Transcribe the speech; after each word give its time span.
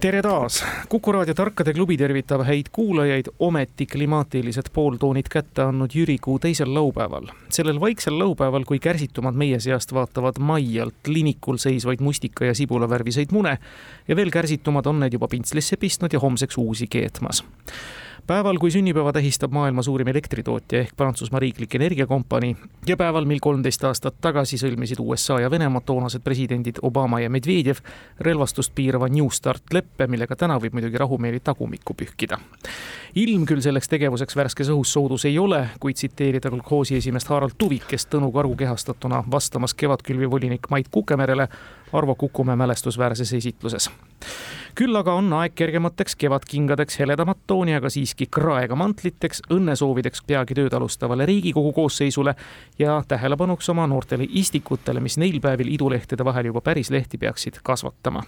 tere 0.00 0.22
taas, 0.22 0.64
Kuku 0.88 1.12
raadio 1.12 1.34
Tarkade 1.36 1.74
klubi 1.76 1.96
tervitab 2.00 2.40
häid 2.48 2.70
kuulajaid, 2.72 3.26
ometi 3.44 3.86
klimaatilised 3.86 4.70
pooltoonid 4.72 5.28
kätte 5.28 5.62
andnud 5.62 5.92
jürikuu 5.94 6.38
teisel 6.38 6.72
laupäeval. 6.74 7.26
sellel 7.50 7.80
vaiksel 7.80 8.18
laupäeval, 8.18 8.64
kui 8.64 8.78
kärsitumad 8.78 9.34
meie 9.34 9.60
seast 9.60 9.92
vaatavad 9.92 10.38
maialt 10.38 11.06
linikul 11.06 11.56
seisvaid 11.56 12.00
mustika 12.00 12.44
ja 12.44 12.54
sibulavärviseid 12.54 13.32
mune 13.32 13.58
ja 14.08 14.16
veel 14.16 14.30
kärsitumad 14.30 14.86
on 14.86 15.00
need 15.00 15.12
juba 15.12 15.28
pintslisse 15.28 15.76
pistnud 15.76 16.12
ja 16.12 16.20
homseks 16.20 16.58
uusi 16.58 16.86
keetmas 16.86 17.44
päeval, 18.26 18.58
kui 18.58 18.70
sünnipäeva 18.70 19.12
tähistab 19.12 19.52
maailma 19.52 19.82
suurim 19.82 20.08
elektritootja 20.08 20.80
ehk 20.80 20.96
Prantsusmaa 20.96 21.40
riiklik 21.40 21.74
energiakompanii 21.74 22.56
ja 22.86 22.96
päeval, 22.96 23.24
mil 23.24 23.38
kolmteist 23.40 23.84
aastat 23.84 24.20
tagasi 24.20 24.58
sõlmisid 24.60 25.00
USA 25.00 25.40
ja 25.40 25.50
Venemaa 25.50 25.80
toonased 25.86 26.22
presidendid 26.24 26.80
Obama 26.82 27.20
ja 27.20 27.30
Medvedjev 27.30 27.82
relvastust 28.20 28.74
piirava 28.74 29.08
New 29.08 29.28
Start 29.32 29.72
leppe, 29.72 30.06
millega 30.06 30.36
täna 30.36 30.58
võib 30.60 30.76
muidugi 30.78 30.98
rahumeeli 30.98 31.40
tagumikku 31.40 31.94
pühkida. 31.94 32.38
ilm 33.14 33.46
küll 33.46 33.60
selleks 33.60 33.88
tegevuseks 33.88 34.36
värskes 34.36 34.68
õhus 34.70 34.92
soodus 34.92 35.24
ei 35.24 35.38
ole, 35.38 35.68
kuid 35.80 35.96
tsiteerida 35.96 36.50
kolhoosi 36.50 36.96
esimeest 36.96 37.28
Harald 37.28 37.58
Tuvikest 37.58 38.10
Tõnu 38.10 38.32
Karu 38.32 38.56
kehastatuna 38.56 39.24
vastamas 39.30 39.74
kevadkülvi 39.74 40.30
volinik 40.30 40.70
Mait 40.70 40.88
Kukemerele 40.90 41.48
Arvo 41.92 42.14
Kukumäe 42.14 42.56
mälestusväärses 42.56 43.32
esitluses. 43.32 43.90
Küll 44.78 44.96
aga 44.96 45.14
on 45.18 45.32
aeg 45.40 45.54
kergemateks 45.58 46.16
kevadkingadeks, 46.20 46.98
heledamat 47.02 47.42
tooni, 47.46 47.74
aga 47.78 47.90
siiski 47.92 48.28
kraega 48.32 48.76
mantliteks, 48.78 49.44
õnnesoovideks 49.54 50.24
peagi 50.26 50.56
tööd 50.58 50.74
alustavale 50.76 51.26
Riigikogu 51.28 51.72
koosseisule 51.76 52.34
ja 52.78 53.00
tähelepanuks 53.08 53.68
oma 53.72 53.86
noortele 53.90 54.28
istikutele, 54.28 55.00
mis 55.00 55.18
neil 55.20 55.40
päevil 55.40 55.72
idulehtede 55.74 56.24
vahel 56.24 56.50
juba 56.52 56.64
päris 56.64 56.90
lehti 56.90 57.18
peaksid 57.18 57.60
kasvatama 57.62 58.24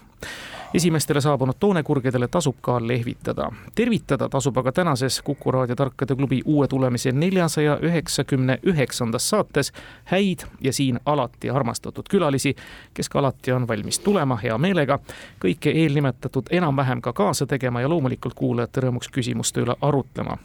esimestele 0.75 1.21
saabunud 1.21 1.55
toonekurgedele 1.61 2.29
tasub 2.29 2.57
ka 2.61 2.87
lehvitada. 2.87 3.53
tervitada 3.75 4.29
tasub 4.29 4.57
aga 4.59 4.73
tänases 4.73 5.23
Kuku 5.23 5.53
raadio 5.53 5.77
Tarkade 5.77 6.15
klubi 6.17 6.43
uue 6.45 6.69
tulemise 6.69 7.13
neljasaja 7.13 7.79
üheksakümne 7.83 8.59
üheksandas 8.67 9.31
saates 9.31 9.73
häid 10.05 10.39
ja 10.61 10.73
siin 10.73 11.01
alati 11.07 11.51
armastatud 11.51 12.05
külalisi, 12.11 12.55
kes 12.95 13.09
ka 13.09 13.19
alati 13.19 13.53
on 13.53 13.69
valmis 13.69 13.99
tulema 13.99 14.37
hea 14.37 14.59
meelega, 14.59 14.99
kõike 15.45 15.71
eelnimetatud 15.71 16.47
enam-vähem 16.51 17.01
ka 17.01 17.13
kaasa 17.13 17.47
tegema 17.47 17.81
ja 17.81 17.89
loomulikult 17.89 18.35
kuulajate 18.35 18.81
rõõmuks 18.81 19.13
küsimuste 19.13 19.61
üle 19.61 19.77
arutlema. 19.81 20.39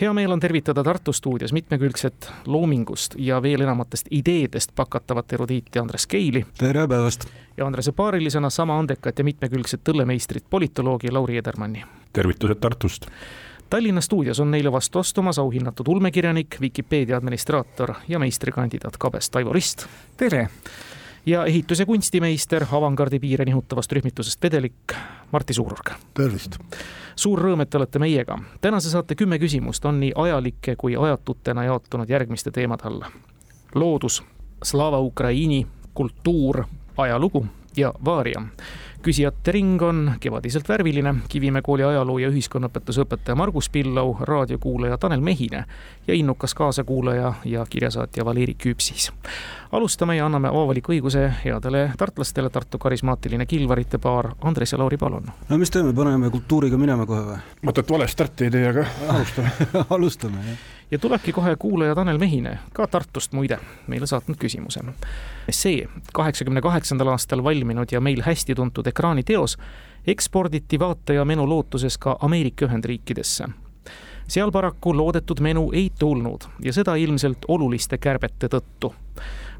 hea 0.00 0.12
meel 0.12 0.32
on 0.32 0.40
tervitada 0.40 0.84
Tartu 0.84 1.12
stuudios 1.12 1.52
mitmekülgset 1.52 2.32
loomingust 2.46 3.14
ja 3.18 3.42
veel 3.42 3.60
enamatest 3.60 4.06
ideedest 4.10 4.70
pakatavat 4.74 5.32
erudiiti 5.32 5.78
Andres 5.78 6.06
Keili. 6.06 6.46
tere 6.58 6.88
päevast! 6.88 7.30
Ja 7.56 7.66
Andrese 7.66 7.92
paarilisena 7.92 8.50
sama 8.50 8.78
andekat 8.78 9.18
ja 9.18 9.24
mitmekülgset 9.24 9.88
õllemeistrit, 9.88 10.44
politoloogi 10.50 11.10
Lauri 11.10 11.36
Edermanni. 11.36 11.84
tervitused 12.12 12.60
Tartust! 12.60 13.06
Tallinna 13.70 14.00
stuudios 14.00 14.40
on 14.40 14.50
neile 14.50 14.72
vastu 14.72 14.98
astumas 14.98 15.38
auhinnatud 15.38 15.88
ulmekirjanik, 15.88 16.56
Vikipeedia 16.60 17.16
administraator 17.16 17.94
ja 18.08 18.18
meistrikandidaat 18.18 18.96
Kabes 18.96 19.30
Taivo 19.30 19.52
Rist. 19.52 19.86
tere! 20.16 20.48
ja 21.26 21.44
ehitus- 21.44 21.78
ja 21.78 21.86
kunstimeister 21.86 22.64
avangardi 22.72 23.18
piire 23.20 23.44
nihutavast 23.44 23.92
rühmitusest 23.92 24.42
Vedelik, 24.42 24.92
Martti 25.32 25.54
Suurorg. 25.54 25.90
tervist! 26.14 26.58
suur 27.16 27.38
rõõm, 27.38 27.62
et 27.62 27.74
olete 27.74 27.98
meiega. 27.98 28.38
tänase 28.60 28.90
saate 28.90 29.14
kümme 29.14 29.38
küsimust 29.38 29.84
on 29.84 30.00
nii 30.00 30.12
ajalike 30.16 30.76
kui 30.76 30.96
ajatutena 30.96 31.64
jaotunud 31.64 32.08
järgmiste 32.08 32.50
teemade 32.50 32.82
alla. 32.84 33.10
loodus, 33.74 34.22
Slava 34.62 34.98
Ukraini, 34.98 35.66
kultuur 35.94 36.64
ajalugu 37.02 37.46
ja 37.76 37.92
Vaaria. 38.04 38.42
küsijate 39.02 39.52
ring 39.52 39.82
on 39.82 40.12
kevadiselt 40.20 40.68
värviline, 40.68 41.14
Kivimäe 41.28 41.62
kooli 41.62 41.84
ajaloo 41.84 42.18
ja 42.18 42.28
ühiskonnaõpetuse 42.28 43.00
õpetaja 43.06 43.36
Margus 43.36 43.70
Pillau, 43.72 44.16
raadiokuulaja 44.20 44.98
Tanel 44.98 45.20
Mehine 45.20 45.64
ja 46.06 46.14
innukas 46.14 46.54
kaasakuulaja 46.54 47.32
ja 47.44 47.66
kirjasaatja 47.70 48.24
Valeri 48.24 48.54
Küpsis. 48.54 49.12
alustame 49.72 50.16
ja 50.16 50.26
anname 50.26 50.48
avaliku 50.48 50.92
õiguse 50.92 51.32
headele 51.44 51.92
tartlastele, 51.98 52.50
Tartu 52.50 52.78
karismaatiline 52.78 53.46
kilvarite 53.46 53.98
paar, 53.98 54.34
Andres 54.40 54.72
ja 54.72 54.78
Lauri, 54.78 54.96
palun. 54.96 55.30
no 55.48 55.58
mis 55.58 55.70
teeme, 55.70 55.92
paneme 55.92 56.30
kultuuriga 56.30 56.76
minema 56.76 57.06
kohe 57.06 57.20
või? 57.20 57.38
mõtet 57.62 57.90
vale 57.90 58.08
starti 58.08 58.44
ei 58.44 58.50
tee, 58.50 58.68
aga 58.68 58.84
alustame 59.08 59.50
alustame, 59.96 60.44
jah 60.50 60.79
ja 60.90 60.98
tulebki 60.98 61.32
kohe 61.32 61.56
kuulaja 61.56 61.94
Tanel 61.94 62.18
Mehine, 62.18 62.58
ka 62.72 62.86
Tartust 62.86 63.32
muide, 63.32 63.58
meile 63.86 64.06
saatnud 64.06 64.36
küsimuse. 64.36 64.80
see 65.50 65.88
kaheksakümne 66.12 66.60
kaheksandal 66.60 67.08
aastal 67.08 67.44
valminud 67.44 67.88
ja 67.92 68.00
meil 68.00 68.22
hästi 68.22 68.54
tuntud 68.54 68.86
ekraaniteos 68.86 69.58
eksporditi 70.06 70.78
vaataja 70.78 71.24
menu 71.24 71.48
lootuses 71.48 71.98
ka 71.98 72.16
Ameerika 72.20 72.66
Ühendriikidesse. 72.66 73.48
seal 74.28 74.50
paraku 74.50 74.96
loodetud 74.96 75.40
menu 75.40 75.70
ei 75.72 75.90
tulnud 75.98 76.44
ja 76.62 76.72
seda 76.72 76.94
ilmselt 76.94 77.38
oluliste 77.48 77.98
kärbete 77.98 78.48
tõttu. 78.48 78.94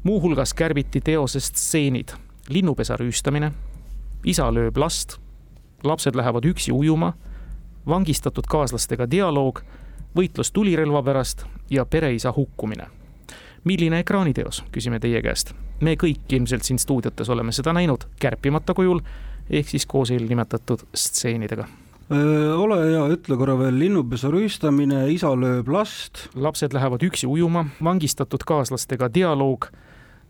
muuhulgas 0.03 0.53
kärbiti 0.53 1.01
teosest 1.01 1.55
stseenid 1.55 2.09
linnupesa 2.49 2.97
rüüstamine, 2.97 3.51
isa 4.25 4.51
lööb 4.53 4.77
last, 4.77 5.17
lapsed 5.83 6.15
lähevad 6.15 6.45
üksi 6.45 6.71
ujuma, 6.71 7.13
vangistatud 7.87 8.45
kaaslastega 8.47 9.11
dialoog 9.11 9.61
võitlus 10.15 10.51
tulirelva 10.51 11.03
pärast 11.03 11.45
ja 11.69 11.85
pereisa 11.85 12.33
hukkumine. 12.35 12.87
milline 13.63 13.99
ekraaniteos, 13.99 14.63
küsime 14.71 14.99
teie 14.99 15.21
käest. 15.21 15.53
me 15.81 15.95
kõik 15.95 16.29
ilmselt 16.29 16.63
siin 16.63 16.79
stuudiotes 16.79 17.29
oleme 17.29 17.51
seda 17.51 17.73
näinud 17.73 18.07
kärpimata 18.19 18.73
kujul 18.73 19.01
ehk 19.49 19.69
siis 19.69 19.85
koos 19.85 20.11
eelnimetatud 20.11 20.79
stseenidega 20.95 21.67
ole 22.11 22.77
hea, 22.89 23.03
ütle 23.13 23.37
korra 23.39 23.55
veel, 23.59 23.77
linnupesu 23.79 24.31
rüüstamine, 24.33 25.05
isa 25.13 25.31
lööb 25.37 25.69
last. 25.71 26.27
lapsed 26.35 26.73
lähevad 26.75 27.03
üksi 27.07 27.27
ujuma, 27.27 27.65
vangistatud 27.83 28.43
kaaslastega 28.47 29.09
dialoog, 29.13 29.69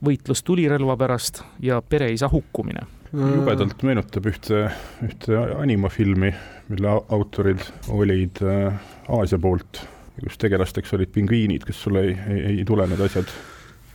võitlus 0.06 0.44
tulirelva 0.46 0.98
pärast 0.98 1.44
ja 1.60 1.82
pereisa 1.82 2.30
hukkumine. 2.30 2.86
jubedalt 3.12 3.84
meenutab 3.84 4.30
ühte, 4.30 4.70
ühte 5.04 5.38
animafilmi, 5.58 6.34
mille 6.72 6.98
autorid 7.12 7.64
olid 7.92 8.42
Aasia 9.12 9.40
poolt, 9.42 9.82
kus 10.22 10.38
tegelasteks 10.42 10.94
olid 10.98 11.12
pingviinid, 11.14 11.66
kas 11.68 11.82
sulle 11.84 12.06
ei, 12.08 12.20
ei, 12.30 12.44
ei 12.58 12.68
tule 12.68 12.88
need 12.90 13.02
asjad? 13.08 13.32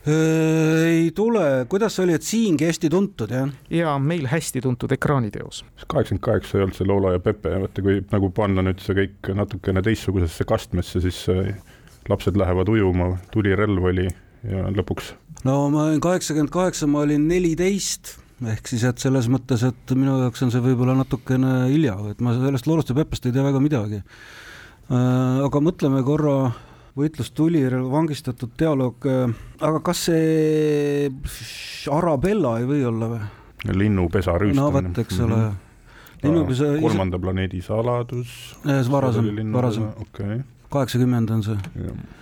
ei 0.06 1.10
tule, 1.14 1.66
kuidas 1.68 1.96
see 1.96 2.04
oli, 2.04 2.14
et 2.14 2.26
siingi 2.26 2.66
hästi 2.68 2.90
tuntud, 2.92 3.32
jah? 3.32 3.48
ja 3.74 3.96
meil 3.98 4.28
hästi 4.30 4.62
tuntud 4.62 4.92
ekraaniteos. 4.94 5.64
kaheksakümmend 5.86 6.22
kaheksa 6.22 6.58
ei 6.58 6.66
olnud 6.66 6.78
see 6.78 6.86
Lola 6.86 7.16
ja 7.16 7.22
Pepe, 7.22 7.56
vaata 7.64 7.82
kui 7.82 7.98
nagu 8.12 8.30
panna 8.34 8.62
nüüd 8.66 8.82
see 8.84 8.94
kõik 9.00 9.32
natukene 9.34 9.82
teistsugusesse 9.82 10.46
kastmesse, 10.46 11.02
siis 11.02 11.24
lapsed 12.08 12.38
lähevad 12.38 12.70
ujuma, 12.70 13.16
tulirelv 13.34 13.90
oli 13.90 14.06
ja 14.06 14.68
lõpuks. 14.76 15.10
no 15.48 15.58
ma 15.74 15.88
olin 15.88 16.00
kaheksakümmend 16.04 16.54
kaheksa, 16.54 16.86
ma 16.86 17.02
olin 17.06 17.26
neliteist 17.28 18.14
ehk 18.44 18.68
siis, 18.68 18.84
et 18.84 19.00
selles 19.00 19.30
mõttes, 19.32 19.62
et 19.64 19.92
minu 19.96 20.18
jaoks 20.20 20.44
on 20.44 20.52
see 20.52 20.60
võib-olla 20.64 20.96
natukene 20.98 21.70
hilja, 21.70 21.96
et 22.12 22.20
ma 22.20 22.34
sellest 22.36 22.68
Loolast 22.68 22.92
ja 22.92 22.96
Pepest 22.98 23.28
ei 23.28 23.32
tea 23.32 23.44
väga 23.46 23.62
midagi. 23.64 24.02
aga 24.90 25.62
mõtleme 25.64 26.02
korra 26.04 26.52
võitlus 26.96 27.32
tulirelva 27.36 27.88
vangistatud 27.92 28.52
dialoog, 28.58 29.08
aga 29.60 29.80
kas 29.84 30.06
see 30.10 31.08
Arabella 31.92 32.58
ei 32.60 32.68
või 32.68 32.84
olla 32.84 33.10
või? 33.14 33.22
linnupesa 33.72 34.36
rüüstamine. 34.38 34.60
no 34.60 34.72
vot, 34.72 34.98
eks 35.00 35.20
ole 35.20 35.36
mm. 35.36 35.48
-hmm. 35.48 36.28
linnupesa. 36.28 36.68
kolmanda 36.80 37.18
planeedi 37.18 37.62
saladus. 37.62 38.56
varasem, 38.64 39.52
varasem. 39.52 39.88
okei 39.96 40.26
okay 40.26 40.44
kaheksakümmend 40.70 41.30
on 41.30 41.42
see. 41.42 41.56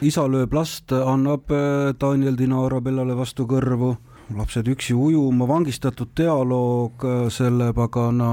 isa 0.03 0.29
lööb 0.29 0.53
last, 0.55 0.93
annab 0.93 1.51
Daniel 2.01 2.37
Dino 2.39 2.65
Arabellale 2.67 3.17
vastu 3.17 3.47
kõrvu 3.51 3.97
lapsed 4.33 4.69
üksi 4.73 4.95
ujuma, 4.97 5.47
vangistatud 5.49 6.15
dialoog 6.17 7.05
selle 7.35 7.71
pagana 7.77 8.31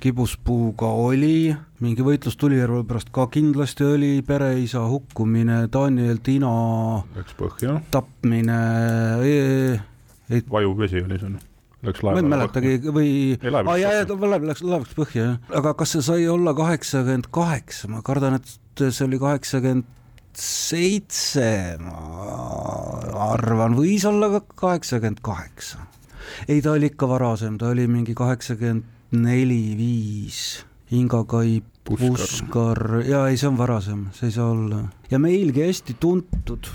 kibuspuuga 0.00 0.88
oli, 1.04 1.52
mingi 1.84 2.06
võitlus 2.06 2.38
tulirelva 2.40 2.86
pärast 2.88 3.12
ka 3.14 3.26
kindlasti 3.32 3.86
oli, 3.86 4.12
pereisa 4.26 4.86
hukkumine, 4.88 5.66
Daniel 5.72 6.22
Tino 6.24 6.56
läks 7.16 7.36
põhja, 7.38 7.78
tapmine 7.92 8.60
e, 9.28 9.38
e, 10.32 10.44
vajuv 10.48 10.84
vesi 10.86 11.02
oli 11.04 11.20
see 11.20 11.40
Läks 11.82 11.98
ma 12.06 12.12
ei 12.14 12.22
mäletagi 12.22 12.76
või 12.94 13.08
Ei, 13.34 13.50
laev 13.50 13.66
aa 13.66 13.78
jaa, 13.80 13.94
jaa, 13.98 14.18
laev 14.22 14.44
läks, 14.46 14.60
laev 14.62 14.84
läks 14.84 14.94
põhja, 14.94 15.24
jah. 15.24 15.56
aga 15.58 15.72
kas 15.80 15.96
see 15.96 16.04
sai 16.06 16.28
olla 16.30 16.54
kaheksakümmend 16.54 17.26
kaheksa, 17.34 17.90
ma 17.90 18.04
kardan, 18.06 18.38
et 18.38 18.84
see 18.84 19.08
oli 19.08 19.18
kaheksakümmend 19.18 19.88
seitse, 20.38 21.76
ma 21.82 23.32
arvan, 23.32 23.76
võis 23.78 24.04
olla 24.08 24.30
ka 24.36 24.42
kaheksakümmend 24.64 25.22
kaheksa. 25.24 25.86
ei, 26.48 26.62
ta 26.62 26.76
oli 26.76 26.92
ikka 26.92 27.08
varasem, 27.08 27.58
ta 27.58 27.72
oli 27.72 27.86
mingi 27.90 28.14
kaheksakümmend 28.14 28.84
neli, 29.12 29.74
viis, 29.76 30.64
Inga 30.92 31.24
Kai 31.24 31.62
Puskar. 31.84 32.08
Puskar, 32.08 32.80
jaa, 33.08 33.26
ei, 33.28 33.36
see 33.40 33.48
on 33.48 33.58
varasem, 33.58 34.06
see 34.16 34.30
ei 34.30 34.36
saa 34.38 34.50
olla. 34.52 34.84
ja 35.10 35.18
meilgi 35.18 35.66
hästi 35.66 35.96
tuntud 36.00 36.70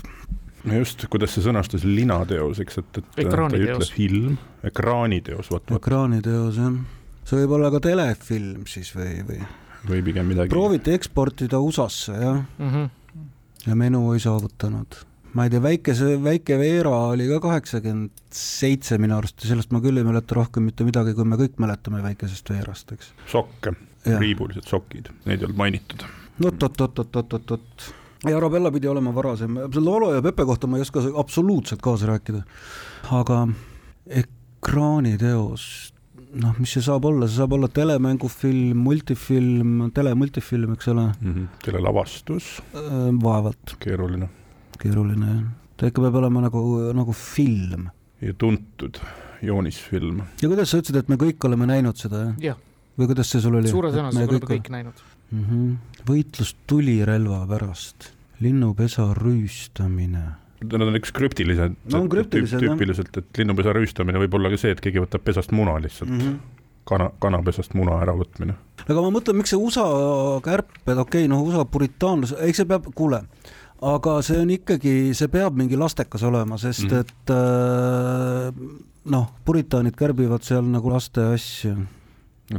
no 0.68 0.80
just, 0.82 1.06
kuidas 1.10 1.34
see 1.34 1.44
sõnastas 1.46 1.86
linateos, 1.86 2.60
eks, 2.62 2.82
et, 2.82 3.00
et 3.00 3.08
ta 3.14 3.22
ei 3.22 3.28
Ekraaniteos. 3.28 3.78
ütle 3.78 3.94
film, 3.94 4.36
ekraaniteos, 4.66 5.50
vot, 5.52 5.64
vot 5.70 5.80
ekraaniteos, 5.80 6.60
jah. 6.60 6.76
see 7.24 7.40
võib 7.42 7.56
olla 7.58 7.72
ka 7.74 7.82
telefilm 7.88 8.66
siis 8.70 8.92
või, 8.96 9.22
või 9.28 9.40
või 9.88 10.02
pigem 10.04 10.26
midagi 10.28 10.52
prooviti 10.52 10.94
eksportida 10.96 11.60
USA-sse, 11.62 12.14
jah, 12.18 12.40
mm. 12.58 12.70
-hmm. 12.70 12.90
Ja 13.66 13.76
menu 13.78 14.12
ei 14.12 14.20
saavutanud. 14.22 14.98
ma 15.34 15.44
ei 15.44 15.50
tea, 15.52 15.62
väikese, 15.62 16.14
väike 16.24 16.58
Veera 16.58 16.94
oli 17.12 17.28
ka 17.28 17.40
kaheksakümmend 17.44 18.32
seitse 18.34 18.98
minu 18.98 19.18
arust 19.18 19.44
ja 19.44 19.52
sellest 19.52 19.72
ma 19.74 19.82
küll 19.84 20.00
ei 20.00 20.06
mäleta 20.06 20.38
rohkem 20.38 20.64
mitte 20.66 20.86
midagi, 20.88 21.14
kui 21.14 21.28
me 21.28 21.38
kõik 21.40 21.58
mäletame 21.62 22.02
väikesest 22.02 22.50
Veerast, 22.50 22.92
eks. 22.96 23.12
sokke, 23.30 23.74
riibulised 24.08 24.66
sokid, 24.68 25.12
neid 25.26 25.42
ei 25.42 25.48
olnud 25.48 25.60
mainitud. 25.60 26.06
oot-oot-oot-oot-oot-oot. 26.44 27.90
ja 28.28 28.36
Arabella 28.36 28.72
pidi 28.74 28.88
olema 28.88 29.14
varasem, 29.14 29.60
selle 29.74 29.90
Olo 29.90 30.14
ja 30.14 30.22
Pepe 30.22 30.48
kohta 30.48 30.66
ma 30.66 30.78
ei 30.78 30.86
oska 30.86 31.04
absoluutselt 31.16 31.82
kaasa 31.84 32.08
rääkida. 32.14 32.42
aga 33.10 33.46
ekraaniteos, 34.06 35.92
noh, 36.34 36.56
mis 36.58 36.72
see 36.76 36.82
saab 36.84 37.04
olla, 37.08 37.28
see 37.28 37.40
saab 37.40 37.54
olla 37.56 37.68
telemängufilm, 37.68 38.76
multifilm, 38.76 39.90
telemultifilm, 39.94 40.74
eks 40.74 40.88
ole, 40.88 41.06
mm 41.20 41.34
-hmm. 41.34 41.46
selle 41.64 41.80
lavastus, 41.80 42.58
vaevalt, 43.22 43.76
keeruline 43.80 44.28
keeruline 44.82 45.30
jah. 45.30 45.46
ta 45.76 45.90
ikka 45.90 46.04
peab 46.06 46.18
olema 46.20 46.44
nagu, 46.46 46.62
nagu 46.96 47.14
film. 47.16 47.88
ja 48.20 48.34
tuntud 48.34 49.00
joonisfilm. 49.42 50.22
ja 50.42 50.50
kuidas 50.50 50.72
sa 50.72 50.80
ütlesid, 50.82 51.00
et 51.02 51.12
me 51.12 51.18
kõik 51.20 51.48
oleme 51.48 51.68
näinud 51.70 51.98
seda, 52.00 52.24
jah? 52.28 52.52
jah, 52.52 52.60
või 52.98 53.10
kuidas 53.12 53.32
see 53.32 53.42
sul 53.44 53.58
oli? 53.60 53.70
suure 53.70 53.92
tõenäosusega 53.94 54.36
oleme 54.36 54.52
kõik 54.54 54.70
näinud. 54.74 55.02
mm. 55.30 55.44
-hmm. 55.44 56.04
võitlus 56.10 56.54
tulirelva 56.70 57.44
pärast, 57.50 58.12
linnupesa 58.44 59.10
rüüstamine. 59.18 60.26
Nad 60.64 60.82
on 60.82 60.98
üks 60.98 61.12
krüptilised 61.14 61.76
No 61.92 62.00
on 62.02 62.08
krüptilised, 62.10 62.58
jah. 62.58 62.74
tüüpiliselt, 62.74 63.14
et 63.20 63.40
linnupesa 63.40 63.74
rüüstamine 63.76 64.18
võib 64.24 64.38
olla 64.38 64.50
ka 64.50 64.58
see, 64.60 64.72
et 64.74 64.80
keegi 64.82 65.02
võtab 65.04 65.22
pesast 65.26 65.52
muna 65.54 65.76
lihtsalt 65.82 66.10
mm, 66.10 66.24
-hmm. 66.24 66.64
kana, 66.88 67.10
kanapesast 67.22 67.76
muna 67.78 68.00
äravõtmine. 68.02 68.56
aga 68.88 69.04
ma 69.04 69.12
mõtlen, 69.14 69.38
miks 69.38 69.54
see 69.54 69.60
USA 69.60 69.86
kärped, 70.44 70.96
okei 70.96 71.24
okay,, 71.24 71.28
noh, 71.30 71.44
USA 71.46 71.64
puritaanlus, 71.64 72.34
eks 72.40 72.62
see 72.62 72.68
peab, 72.68 72.90
kuule 72.94 73.22
aga 73.82 74.16
see 74.26 74.40
on 74.42 74.50
ikkagi, 74.50 74.94
see 75.14 75.28
peab 75.30 75.54
mingi 75.54 75.78
lastekas 75.78 76.24
olema, 76.26 76.58
sest 76.58 76.90
Mhm. 76.90 76.98
et 76.98 77.30
äh, 77.30 78.50
noh, 79.04 79.30
puritaanid 79.44 79.94
kärbivad 79.96 80.42
seal 80.42 80.66
nagu 80.66 80.90
laste 80.90 81.22
asju 81.34 81.76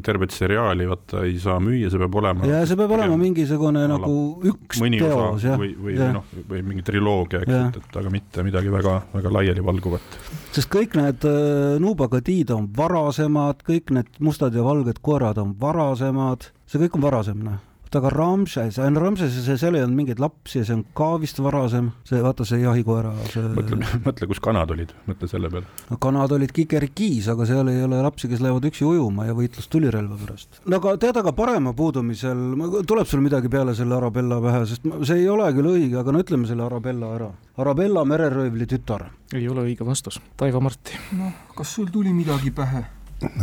tervet 0.06 0.34
seriaali 0.34 0.86
vaata 0.90 1.24
ei 1.26 1.40
saa 1.42 1.58
müüa, 1.64 1.90
see 1.90 2.02
peab 2.02 2.18
olema 2.22 2.46
ja 2.46 2.60
see 2.70 2.78
peab 2.78 2.92
olema 2.94 3.18
mingisugune 3.18 3.82
ala- 3.88 3.98
nagu 3.98 4.18
üks 4.52 4.82
teos 5.00 5.46
jah, 5.48 5.58
või, 5.58 5.72
või 5.82 5.96
noh, 6.14 6.28
või 6.50 6.62
mingi 6.68 6.86
triloogia, 6.86 7.42
eks, 7.42 7.56
et, 7.58 7.80
et 7.82 7.98
aga 8.02 8.12
mitte 8.14 8.46
midagi 8.46 8.70
väga, 8.74 9.00
väga 9.16 9.34
laialivalguvat. 9.40 10.20
sest 10.54 10.70
kõik 10.74 10.94
need 11.00 11.26
äh, 11.26 11.80
nuubagadiid 11.82 12.54
on 12.54 12.70
varasemad, 12.78 13.66
kõik 13.66 13.96
need 13.98 14.22
mustad 14.22 14.54
ja 14.54 14.66
valged 14.66 15.02
koerad 15.02 15.42
on 15.42 15.56
varasemad, 15.60 16.52
see 16.70 16.86
kõik 16.86 17.00
on 17.00 17.08
varasem 17.10 17.42
noh. 17.46 17.58
Aga 17.98 18.10
Ramses, 18.14 18.78
Ramses, 18.78 19.38
seal 19.48 19.78
ei 19.78 19.84
olnud 19.86 19.98
mingeid 19.98 20.20
lapsi 20.22 20.60
ja 20.62 20.66
see 20.68 20.76
on 20.78 20.84
ka 20.98 21.10
vist 21.22 21.40
varasem, 21.42 21.92
see 22.08 22.22
vaata 22.24 22.46
see 22.48 22.62
jahikoera, 22.62 23.14
mõtle 23.56 23.80
see, 23.82 24.00
mõtle, 24.06 24.28
kus 24.30 24.42
kanad 24.44 24.74
olid, 24.76 24.94
mõtle 25.08 25.30
selle 25.32 25.50
peale. 25.54 25.66
no 25.90 25.98
kanad 26.02 26.34
olid 26.38 26.54
kikerkiis, 26.56 27.30
aga 27.34 27.48
seal 27.50 27.72
ei 27.72 27.82
ole 27.86 28.02
lapsi, 28.06 28.30
kes 28.32 28.44
lähevad 28.46 28.68
üksi 28.70 28.86
ujuma 28.88 29.26
ja 29.30 29.36
võitlus 29.38 29.70
tulirelva 29.72 30.20
pärast. 30.22 30.62
no 30.66 30.80
aga 30.82 30.96
tead, 31.02 31.22
aga 31.24 31.34
parema 31.38 31.74
puudumisel, 31.78 32.44
tuleb 32.90 33.10
sul 33.10 33.24
midagi 33.26 33.52
peale 33.52 33.76
selle 33.78 33.98
Arabella 33.98 34.42
pähe, 34.44 34.66
sest 34.70 34.86
ma- 34.90 35.02
see 35.08 35.24
ei 35.24 35.30
ole 35.32 35.50
küll 35.58 35.72
õige, 35.74 35.98
aga 36.02 36.14
no 36.14 36.22
ütleme 36.26 36.50
selle 36.50 36.66
Arabella 36.68 37.14
ära. 37.16 37.32
Arabella 37.60 38.06
mereröövli 38.08 38.68
tütar. 38.70 39.10
ei 39.34 39.48
ole 39.50 39.66
õige 39.68 39.86
vastus. 39.86 40.22
Taivo 40.38 40.62
Marti. 40.62 40.98
noh, 41.18 41.34
kas 41.56 41.74
sul 41.76 41.90
tuli 41.92 42.14
midagi 42.14 42.52
pähe? 42.52 42.86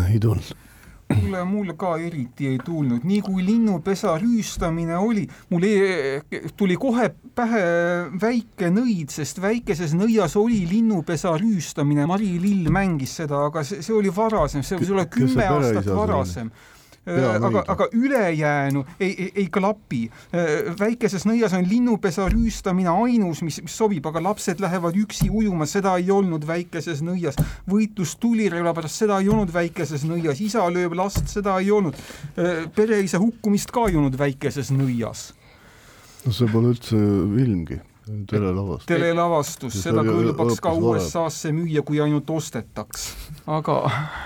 ei 0.09 0.21
tulnud. 0.21 0.66
kuule, 1.07 1.45
mul 1.45 1.73
ka 1.79 1.97
eriti 2.03 2.49
ei 2.51 2.59
tulnud, 2.65 3.05
nii 3.07 3.21
kui 3.25 3.45
linnupesa 3.47 4.17
rüüstamine 4.21 4.99
oli, 4.99 5.27
mul 5.51 5.67
ei, 5.67 6.21
tuli 6.59 6.77
kohe 6.81 7.09
pähe 7.37 7.65
väike 8.23 8.71
nõid, 8.75 9.13
sest 9.15 9.41
väikeses 9.43 9.95
nõias 9.99 10.37
oli 10.41 10.65
linnupesa 10.71 11.37
rüüstamine, 11.41 12.07
Mari 12.11 12.37
Lill 12.43 12.71
mängis 12.75 13.17
seda, 13.21 13.47
aga 13.51 13.65
see, 13.67 13.83
see 13.87 13.95
oli 13.97 14.13
varasem, 14.15 14.65
see 14.67 14.81
võis 14.81 14.95
olla 14.95 15.07
kümme 15.11 15.47
aastat 15.47 15.87
sul 15.87 16.03
oli? 16.07 16.51
aga, 17.07 17.63
aga 17.69 17.89
ülejäänu 17.93 18.85
ei, 19.01 19.15
ei, 19.19 19.31
ei 19.35 19.47
klapi. 19.53 20.07
väikeses 20.79 21.27
nõias 21.29 21.55
on 21.57 21.67
linnupesa 21.69 22.27
rüüstamine 22.33 22.91
ainus, 22.91 23.43
mis, 23.47 23.61
mis 23.63 23.77
sobib, 23.77 24.07
aga 24.11 24.23
lapsed 24.23 24.61
lähevad 24.63 24.99
üksi 24.99 25.31
ujuma, 25.31 25.67
seda 25.71 25.97
ei 26.01 26.11
olnud 26.11 26.47
väikeses 26.47 27.03
nõias. 27.07 27.39
võitlus 27.71 28.17
tulirelva 28.21 28.75
pärast, 28.77 29.03
seda 29.05 29.21
ei 29.23 29.31
olnud 29.31 29.53
väikeses 29.55 30.07
nõias, 30.09 30.41
isa 30.43 30.67
lööb 30.71 30.97
last, 30.99 31.29
seda 31.31 31.59
ei 31.63 31.71
olnud. 31.71 31.97
pereisa 32.75 33.23
hukkumist 33.23 33.71
ka 33.75 33.89
ei 33.91 33.97
olnud 33.97 34.19
väikeses 34.19 34.73
nõias. 34.75 35.31
no 36.27 36.33
see 36.35 36.51
pole 36.51 36.75
üldse 36.75 36.97
filmgi, 36.97 37.81
telelavastus. 38.07 38.87
telelavastus, 38.87 39.77
seda 39.83 40.03
oli 40.03 40.31
kõlbaks 40.31 40.61
ka. 40.63 40.73
USA-sse 40.73 41.53
müüa, 41.55 41.83
kui 41.87 42.01
ainult 42.03 42.31
ostetaks. 42.31 43.09
aga 43.47 43.79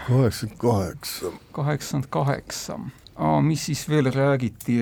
kaheksakümmend 0.08 0.58
kaheksa. 0.60 1.32
kaheksakümmend 1.56 2.10
kaheksa. 2.10 2.78
mis 3.42 3.66
siis 3.66 3.88
veel 3.88 4.10
räägiti? 4.12 4.80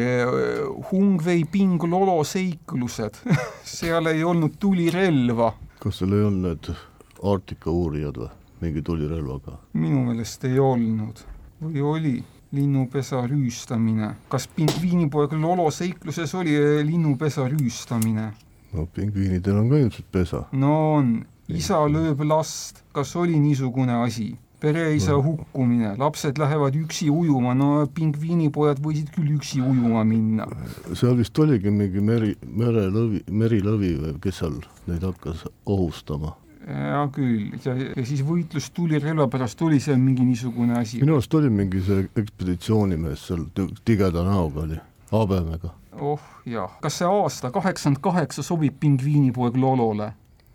Hungvei 0.90 1.44
Ping 1.44 1.82
Lolo 1.82 2.24
seiklused, 2.24 3.22
seal 3.78 4.06
ei 4.06 4.24
olnud 4.24 4.58
tulirelva, 4.58 5.52
kas 5.78 6.02
seal 6.02 6.12
ei 6.12 6.24
olnud 6.24 6.48
need 6.50 6.74
Arktika 7.22 7.70
uurijad 7.70 8.18
või, 8.18 8.32
mingi 8.62 8.82
tulirelvaga? 8.82 9.58
minu 9.74 10.04
meelest 10.06 10.44
ei 10.46 10.58
olnud 10.58 11.22
või 11.62 11.82
oli 11.82 12.16
linnupesa 12.54 13.26
rüüstamine, 13.28 14.14
kas 14.30 14.46
pingviinipoeg 14.48 15.34
Lolo 15.38 15.70
seikluses 15.70 16.34
oli 16.34 16.54
linnupesa 16.86 17.48
rüüstamine? 17.50 18.32
No 18.72 18.86
pingviinidel 18.94 19.56
on 19.62 19.70
ka 19.70 19.80
ilmselt 19.84 20.10
pesa. 20.12 20.44
no 20.52 20.74
on, 20.98 21.14
isa 21.48 21.80
lööb 21.88 22.20
last, 22.26 22.84
kas 22.92 23.16
oli 23.16 23.38
niisugune 23.40 24.02
asi? 24.04 24.34
pereisa 24.60 25.12
No. 25.12 25.22
hukkumine, 25.22 25.94
lapsed 25.98 26.38
lähevad 26.38 26.74
üksi 26.74 27.10
ujuma, 27.10 27.54
no 27.54 27.86
pingviinipojad 27.94 28.80
võisid 28.82 29.12
küll 29.14 29.36
üksi 29.36 29.60
ujuma 29.62 30.04
minna. 30.04 30.48
seal 30.94 31.16
vist 31.18 31.38
oligi 31.38 31.70
mingi 31.70 32.02
meri, 32.02 32.34
merelõvi, 32.42 33.22
merilõvi 33.30 33.94
või 34.02 34.14
kes 34.22 34.42
seal 34.42 34.58
neid 34.90 35.06
hakkas 35.06 35.46
ohustama. 35.66 36.34
hea 36.66 37.04
küll, 37.14 37.54
ja, 37.64 37.76
ja 37.96 38.04
siis 38.04 38.20
võitlus 38.26 38.70
tulirelva 38.74 39.28
pärast 39.32 39.62
oli 39.62 39.78
seal 39.80 39.98
mingi 40.02 40.26
niisugune 40.26 40.78
asi. 40.78 41.00
minu 41.00 41.16
arust 41.16 41.34
oli 41.34 41.50
mingi 41.50 41.80
see 41.86 42.08
ekspeditsioonimees 42.16 43.26
seal 43.30 43.46
tigeda 43.84 44.26
näoga 44.26 44.66
oli, 44.66 44.80
habemega. 45.12 45.70
Oh 46.00 46.20
jah, 46.46 46.70
kas 46.82 46.98
see 47.00 47.08
aasta 47.08 47.50
kaheksakümmend 47.54 48.02
kaheksa 48.02 48.42
sobib 48.42 48.78
pingviinipoeg 48.80 49.56
Lolole? 49.56 50.12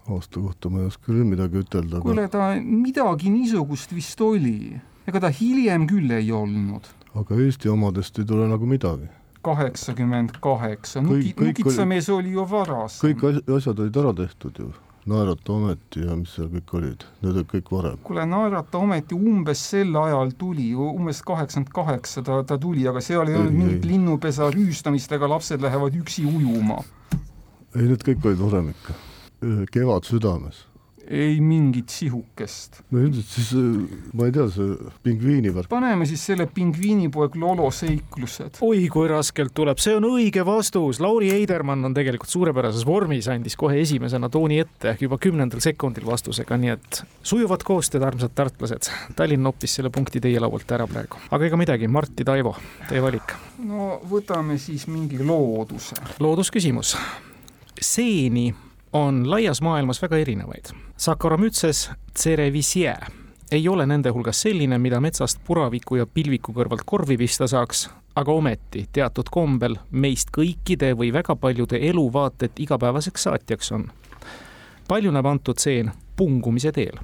aasta 0.10 0.40
kohta 0.40 0.70
ma 0.70 0.80
ei 0.84 0.86
oska 0.92 1.06
küll 1.12 1.24
midagi 1.28 1.62
ütelda, 1.64 2.02
kuule, 2.04 2.28
ta 2.28 2.54
midagi 2.60 3.32
niisugust 3.32 3.94
vist 3.96 4.22
oli, 4.22 4.76
ega 5.08 5.22
ta 5.24 5.32
hiljem 5.32 5.88
küll 5.88 6.12
ei 6.12 6.32
olnud. 6.32 6.88
aga 7.16 7.36
Eesti 7.46 7.70
omadest 7.72 8.20
ei 8.20 8.26
tule 8.26 8.48
nagu 8.52 8.66
midagi. 8.68 9.08
kaheksakümmend 9.44 10.38
kaheksa, 10.44 11.02
nukitsamees 11.04 12.10
oli 12.10 12.32
ju 12.32 12.46
varasem. 12.50 13.04
kõik 13.08 13.24
as- 13.30 13.56
asjad 13.58 13.80
olid 13.80 13.98
ära 14.04 14.14
tehtud 14.14 14.60
ju, 14.60 14.74
Naerata 15.06 15.52
ometi 15.54 16.00
ja 16.06 16.16
mis 16.16 16.32
seal 16.32 16.48
kõik 16.48 16.74
olid, 16.80 17.02
need 17.22 17.34
olid 17.36 17.48
kõik 17.52 17.72
varem. 17.76 17.98
kuule, 18.08 18.24
Naerata 18.26 18.78
ometi 18.80 19.16
umbes 19.18 19.60
sel 19.74 19.96
ajal 20.00 20.32
tuli, 20.40 20.70
umbes 20.76 21.20
kaheksakümmend 21.28 21.72
kaheksa 21.76 22.24
ta, 22.24 22.38
ta 22.48 22.58
tuli, 22.58 22.88
aga 22.88 23.02
seal 23.04 23.28
ei 23.28 23.34
Ei, 23.36 23.40
olnud 23.42 23.58
mingit 23.58 23.86
linnupesa 23.86 24.48
rüüstamist 24.54 25.12
ega 25.12 25.28
lapsed 25.28 25.62
lähevad 25.62 25.98
üksi 26.00 26.24
ujuma. 26.30 26.80
ei, 27.76 27.88
need 27.90 28.04
kõik 28.06 28.26
olid 28.30 28.40
varem 28.46 28.70
ikka. 28.72 28.94
kevad 29.72 30.08
südames. 30.08 30.64
Ei 31.08 31.42
mingit 31.42 31.90
sihukest. 31.90 32.82
no 32.92 33.00
ilmselt 33.00 33.26
siis, 33.28 33.52
äh, 33.54 33.98
ma 34.14 34.28
ei 34.28 34.32
tea, 34.36 34.46
see 34.52 34.92
pingviini 35.04 35.52
värk. 35.54 35.70
paneme 35.70 36.06
siis 36.08 36.24
selle 36.26 36.48
pingviinipoeg 36.48 37.36
Lolo 37.36 37.70
seiklused. 37.72 38.62
oi 38.62 38.88
kui 38.94 39.10
raskelt 39.12 39.54
tuleb, 39.54 39.82
see 39.84 39.96
on 39.98 40.08
õige 40.08 40.46
vastus. 40.48 41.02
Lauri 41.04 41.32
Eidermann 41.36 41.86
on 41.86 41.94
tegelikult 41.94 42.32
suurepärases 42.32 42.86
vormis, 42.88 43.28
andis 43.28 43.58
kohe 43.60 43.82
esimesena 43.82 44.30
tooni 44.30 44.60
ette 44.64 44.96
juba 45.02 45.20
kümnendal 45.22 45.64
sekundil 45.64 46.08
vastusega, 46.08 46.58
nii 46.58 46.74
et 46.78 47.04
sujuvat 47.24 47.64
koostööd, 47.68 48.06
armsad 48.08 48.36
tartlased. 48.36 48.92
Tallinn 49.18 49.44
noppis 49.44 49.76
selle 49.80 49.92
punkti 49.94 50.24
teie 50.24 50.40
laualt 50.40 50.72
ära 50.72 50.88
praegu, 50.88 51.20
aga 51.32 51.50
ega 51.50 51.60
midagi, 51.60 51.92
Mart 51.92 52.20
ja 52.20 52.32
Taivo, 52.32 52.56
teie 52.90 53.04
valik. 53.04 53.36
no 53.64 54.00
võtame 54.10 54.58
siis 54.58 54.88
mingi 54.88 55.20
looduse. 55.20 56.00
loodusküsimus. 56.20 56.96
seeni 57.82 58.54
on 58.94 59.30
laias 59.30 59.62
maailmas 59.62 60.02
väga 60.02 60.18
erinevaid. 60.18 60.66
Saccharomyces 60.98 61.92
cerevisiae 62.20 62.98
ei 63.52 63.68
ole 63.68 63.86
nende 63.86 64.10
hulgas 64.10 64.42
selline, 64.42 64.78
mida 64.78 65.00
metsast 65.02 65.40
puraviku 65.46 65.96
ja 65.96 66.06
pilviku 66.06 66.54
kõrvalt 66.54 66.82
korvi 66.86 67.18
pista 67.18 67.48
saaks, 67.48 67.90
aga 68.16 68.32
ometi 68.32 68.88
teatud 68.94 69.30
kombel 69.32 69.76
meist 69.92 70.32
kõikide 70.34 70.94
või 70.98 71.12
väga 71.14 71.36
paljude 71.36 71.78
eluvaated 71.90 72.58
igapäevaseks 72.66 73.24
saatjaks 73.24 73.72
on. 73.72 73.92
paljuneb 74.88 75.26
antud 75.26 75.58
seen 75.58 75.92
pungumise 76.16 76.72
teel. 76.72 76.98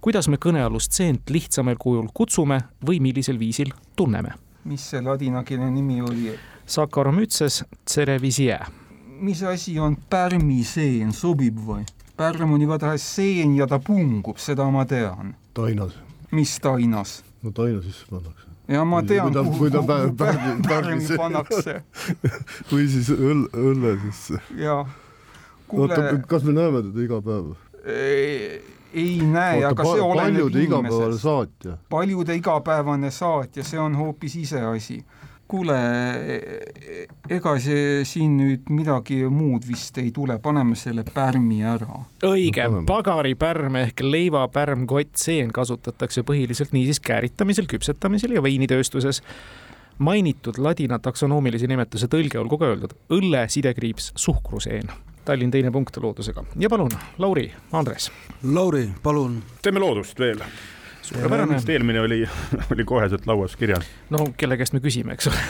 kuidas 0.00 0.28
me 0.28 0.36
kõnealust 0.36 0.92
seent 0.92 1.30
lihtsamal 1.30 1.76
kujul 1.78 2.08
kutsume 2.14 2.60
või 2.86 3.00
millisel 3.00 3.38
viisil 3.38 3.72
tunneme? 3.96 4.32
mis 4.64 4.90
see 4.90 5.02
ladinakeelne 5.02 5.70
nimi 5.70 6.02
oli? 6.02 6.38
Saccharomyces 6.66 7.64
cerevisiae 7.86 8.81
mis 9.22 9.42
asi 9.42 9.78
on 9.78 9.96
pärmiseen, 10.10 11.12
sobib 11.14 11.58
või? 11.66 11.84
pärm 12.16 12.52
on 12.54 12.62
igatahes 12.62 13.04
seen 13.16 13.54
ja 13.56 13.66
ta 13.66 13.78
pungub, 13.82 14.38
seda 14.38 14.66
ma 14.70 14.84
tean. 14.86 15.34
tainas. 15.54 15.94
mis 16.30 16.58
tainas? 16.60 17.22
no 17.42 17.50
taina 17.50 17.82
sisse 17.82 18.06
pannakse. 18.10 18.50
ja 18.68 18.84
ma 18.84 19.02
tean, 19.02 19.32
kuhu, 19.32 19.44
kuhu, 19.58 19.70
kuhu 19.70 20.12
pärmi, 20.18 20.52
pärmi 20.68 21.16
pannakse 21.16 21.78
või 22.72 22.88
siis 22.90 23.10
õl-, 23.14 23.48
õlle 23.54 23.96
sisse. 24.08 24.42
jaa. 24.58 24.84
oota, 25.72 26.02
kas 26.26 26.44
me 26.44 26.58
näeme 26.58 26.84
teda 26.90 27.06
iga 27.06 27.22
päev? 27.22 27.54
ei 28.92 29.16
näe, 29.24 29.64
aga 29.70 29.86
see 29.86 30.02
oleneb 30.02 30.50
inimesest. 30.50 30.52
paljude 30.52 30.66
igapäevane 30.66 31.18
saatja. 31.18 31.78
paljude 31.88 32.36
igapäevane 32.42 33.10
saatja, 33.10 33.64
see 33.64 33.80
on 33.80 33.96
hoopis 33.96 34.36
iseasi 34.42 35.04
kuule, 35.48 35.76
ega 37.30 37.54
see 37.60 38.02
siin 38.08 38.36
nüüd 38.38 38.70
midagi 38.72 39.20
muud 39.28 39.66
vist 39.68 39.98
ei 40.00 40.10
tule, 40.14 40.38
paneme 40.42 40.76
selle 40.78 41.04
pärmi 41.04 41.60
ära. 41.66 42.02
õige, 42.26 42.68
pagaripärm 42.88 43.76
ehk 43.82 44.04
leivapärm, 44.06 44.86
kottseen 44.90 45.52
kasutatakse 45.52 46.24
põhiliselt 46.26 46.72
niisiis 46.72 47.00
kääritamisel, 47.04 47.68
küpsetamisel 47.70 48.38
ja 48.38 48.42
veinitööstuses. 48.42 49.22
mainitud 49.98 50.58
ladina 50.58 50.98
taksonoomilise 50.98 51.66
nimetuse 51.66 52.08
tõlge 52.08 52.38
olgu 52.40 52.58
ka 52.58 52.72
öeldud, 52.72 52.94
õlle 53.12 53.46
sidekriips 53.48 54.12
suhkruseen 54.16 54.88
Tallinn 55.24 55.50
teine 55.50 55.70
punkt 55.70 55.96
loodusega 55.96 56.44
ja 56.58 56.68
palun, 56.68 56.90
Lauri, 57.18 57.52
Andres. 57.72 58.10
Lauri, 58.42 58.88
palun. 59.02 59.42
teeme 59.62 59.78
loodust 59.78 60.18
veel 60.18 60.42
suurepärane. 61.02 61.60
eelmine 61.68 62.00
oli, 62.00 62.28
oli 62.72 62.84
koheselt 62.84 63.26
lauas 63.26 63.56
kirjas. 63.56 63.86
no 64.10 64.28
kelle 64.36 64.56
käest 64.56 64.72
me 64.72 64.80
küsime, 64.80 65.12
eks 65.18 65.30
ole 65.30 65.40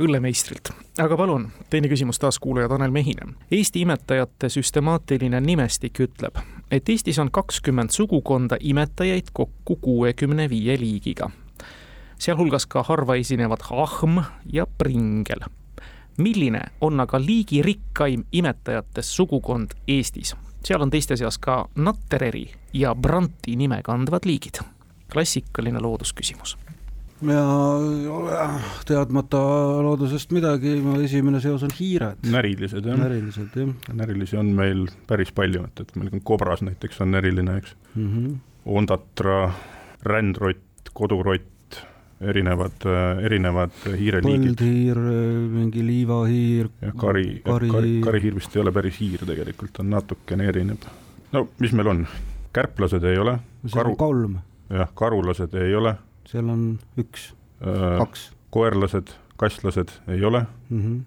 õllemeistrilt. 0.00 0.72
aga 1.02 1.16
palun, 1.16 1.48
teine 1.70 1.88
küsimus 1.88 2.18
taas 2.18 2.38
kuulaja 2.38 2.68
Tanel 2.68 2.90
Mehine. 2.90 3.34
Eesti 3.50 3.82
imetajate 3.84 4.48
süstemaatiline 4.52 5.40
nimestik 5.40 6.00
ütleb, 6.00 6.40
et 6.70 6.88
Eestis 6.88 7.18
on 7.18 7.30
kakskümmend 7.30 7.94
sugukonda 7.94 8.56
imetajaid 8.60 9.32
kokku 9.32 9.76
kuuekümne 9.76 10.48
viie 10.50 10.78
liigiga. 10.80 11.30
sealhulgas 12.18 12.66
ka 12.66 12.82
harva 12.82 13.14
esinevad 13.14 13.62
ahm 13.70 14.22
ja 14.52 14.66
pringel. 14.66 15.46
Milline 16.18 16.60
on 16.80 17.00
aga 17.00 17.20
liigirikkaim 17.20 18.24
imetajatest 18.32 19.08
sugukond 19.08 19.74
Eestis? 19.88 20.36
seal 20.64 20.82
on 20.82 20.90
teiste 20.90 21.16
seas 21.16 21.38
ka 21.38 21.62
Nattereri 21.76 22.46
ja 22.72 22.94
Branti 22.94 23.56
nime 23.56 23.80
kandvad 23.82 24.26
liigid. 24.26 24.60
klassikaline 25.12 25.80
loodusküsimus. 25.80 26.58
ja 27.22 27.44
ei 28.00 28.06
ole 28.06 28.50
teadmata 28.86 29.38
loodusest 29.82 30.32
midagi, 30.32 30.82
esimene 31.04 31.40
seos 31.40 31.62
on 31.62 31.70
hiired. 31.80 32.18
närilised 32.22 32.84
jah. 32.84 32.98
närilised 32.98 33.56
jah. 33.56 33.74
närilisi 33.92 34.36
on 34.36 34.46
meil 34.46 34.86
päris 35.06 35.32
palju, 35.32 35.64
et, 35.64 35.80
et 35.80 35.96
meil 35.96 36.10
on 36.12 36.20
kobras 36.20 36.62
näiteks 36.62 37.00
on 37.00 37.10
näriline, 37.10 37.56
eks 37.56 37.76
mm. 37.94 38.12
-hmm. 38.12 38.36
Ondatra, 38.66 39.52
rändrott, 40.02 40.90
kodurott, 40.92 41.57
erinevad, 42.20 42.86
erinevad 43.22 43.74
hiireliigid. 43.86 44.54
põldhiir, 44.58 45.00
mingi 45.52 45.84
liivahiir. 45.86 46.70
jah, 46.82 46.94
kari, 46.98 47.26
kari, 47.44 47.70
kari, 47.70 47.92
karihiir 48.04 48.38
vist 48.38 48.56
ei 48.56 48.62
ole 48.62 48.72
päris 48.74 48.98
hiir 48.98 49.22
tegelikult, 49.28 49.78
on 49.82 49.92
natukene 49.94 50.48
erineb. 50.50 50.88
no 51.32 51.46
mis 51.62 51.74
meil 51.78 51.92
on, 51.94 52.02
kärplased 52.56 53.06
ei 53.06 53.20
ole. 53.22 53.38
seal 53.66 53.92
on 53.92 53.96
kolm. 54.00 54.38
jah, 54.72 54.90
karulased 54.98 55.54
ei 55.60 55.76
ole. 55.78 55.94
seal 56.28 56.50
on 56.50 56.66
üks 56.98 57.30
äh,, 57.62 57.98
kaks. 58.02 58.30
koerlased, 58.54 59.14
kasslased 59.38 59.94
ei 60.08 60.24
ole 60.24 60.42
mm. 60.70 60.82
-hmm. 60.82 60.98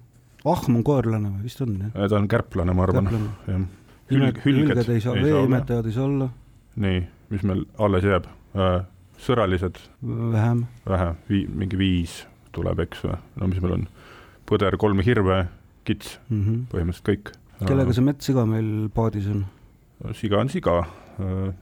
ahm 0.46 0.80
on 0.80 0.84
koerlane 0.88 1.36
või, 1.36 1.44
vist 1.50 1.62
on 1.62 1.78
jah? 1.80 2.10
ta 2.10 2.16
on 2.22 2.28
kärplane, 2.32 2.74
ma 2.74 2.88
arvan, 2.88 3.12
jah. 3.48 3.68
hülg, 4.12 4.42
hülged 4.46 4.88
ei 4.88 5.04
saa, 5.04 5.20
veeimetajad 5.20 5.92
ei 5.92 6.00
saa 6.00 6.08
olla. 6.08 6.32
nii, 6.76 7.04
mis 7.30 7.44
meil 7.44 7.68
alles 7.78 8.08
jääb 8.08 8.32
äh,? 8.56 8.82
Sõralised? 9.22 9.80
vähem. 10.34 10.66
vähe, 10.88 11.14
vii-, 11.30 11.48
mingi 11.64 11.80
viis 11.80 12.22
tuleb, 12.56 12.82
eks 12.86 13.06
või, 13.06 13.18
no 13.42 13.50
mis 13.52 13.62
meil 13.64 13.78
on, 13.80 13.86
põder, 14.50 14.78
kolm 14.82 15.00
hirve, 15.06 15.46
kits 15.88 16.18
mm, 16.30 16.42
-hmm. 16.42 16.66
põhimõtteliselt 16.74 17.08
kõik. 17.12 17.34
kellega 17.68 17.96
see 17.96 18.06
metssiga 18.06 18.46
meil 18.50 18.90
paadis 18.94 19.30
on? 19.32 19.46
siga 20.18 20.42
on 20.42 20.50
siga 20.50 20.82
äh,, 20.82 21.54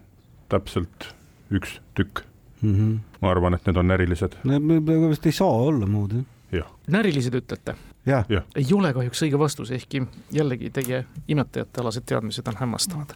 täpselt 0.50 1.12
üks 1.52 1.80
tükk 1.98 2.24
mm. 2.62 2.76
-hmm. 2.76 2.98
ma 3.22 3.32
arvan, 3.32 3.54
et 3.54 3.66
need 3.66 3.78
on 3.78 3.88
närilised. 3.88 4.42
Need 4.44 4.92
vist 5.10 5.26
ei 5.26 5.36
saa 5.36 5.62
olla 5.70 5.86
muud, 5.86 6.20
jah? 6.52 6.68
närilised 6.88 7.36
ütlete? 7.36 7.76
jah 8.06 8.26
ja.. 8.30 8.42
ei 8.56 8.68
ole 8.74 8.94
kahjuks 8.94 9.24
õige 9.28 9.40
vastus, 9.40 9.72
ehkki 9.72 10.04
jällegi 10.32 10.70
teie 10.74 11.06
imetajate 11.28 11.82
alased 11.82 12.06
teadmised 12.06 12.48
on 12.48 12.60
hämmastavad. 12.60 13.16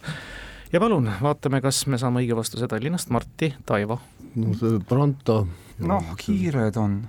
Ja 0.73 0.79
palun, 0.81 1.09
vaatame, 1.21 1.61
kas 1.61 1.83
me 1.91 1.99
saame 2.01 2.23
õige 2.23 2.37
vastuse 2.37 2.67
Tallinnast, 2.69 3.11
Marti, 3.13 3.53
Taivo. 3.65 3.99
No 4.35 4.55
see 4.57 4.79
Branta. 4.89 5.43
noh, 5.85 6.15
kiired 6.17 6.77
on. 6.81 7.01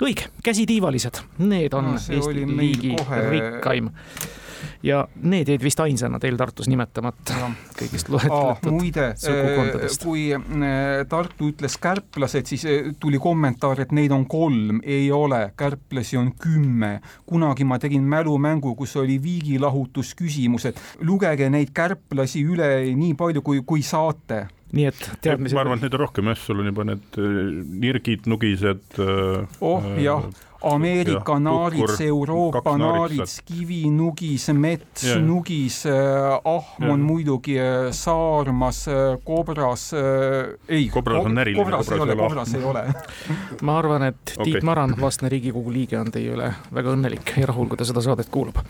õige, 0.00 0.28
käsitiivalised, 0.44 1.22
need 1.38 1.74
on 1.76 1.94
no, 1.94 1.96
Eesti 1.96 2.46
liigi 2.48 2.94
kohe... 2.96 3.24
rikkaim 3.30 3.90
ja 4.82 5.02
need 5.22 5.48
jäid 5.48 5.62
vist 5.62 5.80
ainsana 5.80 6.20
teil 6.22 6.36
Tartus 6.40 6.68
nimetamata 6.70 7.50
kõigist 7.78 8.10
loetletud 8.12 8.74
muide, 8.74 9.08
kui 10.02 10.28
äh, 10.36 11.02
Tartu 11.10 11.50
ütles 11.52 11.76
kärplased, 11.80 12.50
siis 12.50 12.66
äh, 12.68 12.92
tuli 13.00 13.20
kommentaar, 13.22 13.84
et 13.84 13.94
neid 13.96 14.12
on 14.14 14.26
kolm, 14.30 14.80
ei 14.84 15.10
ole, 15.14 15.42
kärplasi 15.58 16.18
on 16.20 16.32
kümme. 16.40 17.00
kunagi 17.26 17.64
ma 17.64 17.78
tegin 17.78 18.02
mälumängu, 18.02 18.74
kus 18.76 18.96
oli 18.96 19.18
viigilahutusküsimus, 19.22 20.70
et 20.70 20.80
lugege 21.06 21.50
neid 21.50 21.74
kärplasi 21.74 22.44
üle 22.44 22.70
nii 22.96 23.14
palju, 23.18 23.42
kui, 23.42 23.62
kui 23.66 23.82
saate 23.86 24.46
nii 24.76 24.86
et 24.90 25.00
teadmised. 25.22 25.56
ma 25.56 25.64
arvan, 25.64 25.80
et 25.80 25.88
neid 25.88 25.98
on 25.98 26.04
rohkem 26.06 26.30
jah, 26.32 26.38
sul 26.38 26.62
on 26.62 26.70
juba 26.70 26.86
need 26.92 27.18
äh, 27.18 27.42
nirgid, 27.86 28.30
nugised. 28.30 29.00
oh 29.00 29.90
jah 29.98 30.30
Ameerika 30.62 31.38
naarits, 31.40 32.00
Euroopa 32.00 32.74
naarits, 32.78 33.40
kivinugis, 33.48 34.48
mets, 34.52 35.06
nugis, 35.24 35.86
äh, 35.88 36.36
ahm 36.44 36.90
on 36.90 37.00
muidugi 37.00 37.56
äh, 37.58 37.88
saarmas, 37.96 38.82
äh, 38.88 39.16
kobras, 39.24 39.90
ei. 40.68 40.88
kobras 40.92 41.24
on 41.24 41.34
näriline. 41.34 41.64
kobras 41.64 41.92
ei 41.92 42.00
ole, 42.00 42.16
kobras 42.16 42.54
ei 42.54 42.64
ole 42.64 42.84
ma 43.66 43.78
arvan, 43.78 44.10
et 44.10 44.34
okay. 44.36 44.50
Tiit 44.50 44.66
Maran, 44.68 44.94
vastne 45.00 45.32
Riigikogu 45.32 45.72
liige, 45.72 45.98
on 46.00 46.12
teie 46.12 46.34
üle 46.36 46.52
väga 46.74 46.92
õnnelik 46.92 47.36
ja 47.40 47.48
rahul, 47.48 47.70
kui 47.70 47.80
ta 47.80 47.88
seda 47.88 48.04
saadet 48.04 48.28
kuulab. 48.28 48.60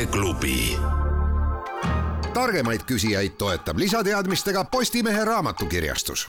Tarkade 0.00 0.06
klubi 0.06 0.76
targemaid 2.32 2.84
küsijaid 2.86 3.36
toetab 3.38 3.78
lisateadmistega 3.78 4.64
Postimehe 4.64 5.24
raamatukirjastus. 5.24 6.28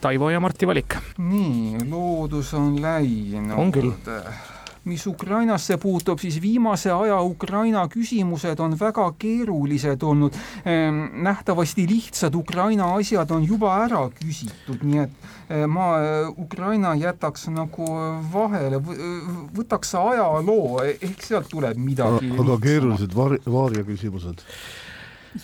Taivo 0.00 0.30
ja 0.30 0.40
Marti 0.40 0.66
valik. 0.66 0.96
nii, 1.18 1.90
loodus 1.90 2.54
on 2.54 2.82
läinud. 2.82 3.58
on 3.58 3.72
küll. 3.72 3.92
Mis 4.84 5.06
Ukrainasse 5.06 5.76
puutub, 5.78 6.18
siis 6.18 6.40
viimase 6.42 6.90
aja 6.90 7.20
Ukraina 7.22 7.84
küsimused 7.88 8.60
on 8.60 8.74
väga 8.78 9.06
keerulised 9.18 10.02
olnud. 10.02 10.36
Ehm, 10.64 11.04
nähtavasti 11.22 11.86
lihtsad 11.88 12.34
Ukraina 12.34 12.92
asjad 12.96 13.30
on 13.30 13.46
juba 13.46 13.76
ära 13.84 14.02
küsitud, 14.18 14.82
nii 14.82 15.02
et 15.04 15.10
eh, 15.48 15.66
ma 15.66 15.88
eh, 16.02 16.28
Ukraina 16.44 16.94
jätaks 16.98 17.48
nagu 17.54 17.88
vahele, 18.32 18.82
võtaks 19.56 19.94
ajaloo, 19.98 20.82
ehk 20.98 21.22
sealt 21.22 21.50
tuleb 21.52 21.78
midagi. 21.78 22.32
aga 22.38 22.58
keerulised 22.62 23.14
var-, 23.16 23.40
vaarja 23.46 23.86
küsimused 23.86 24.42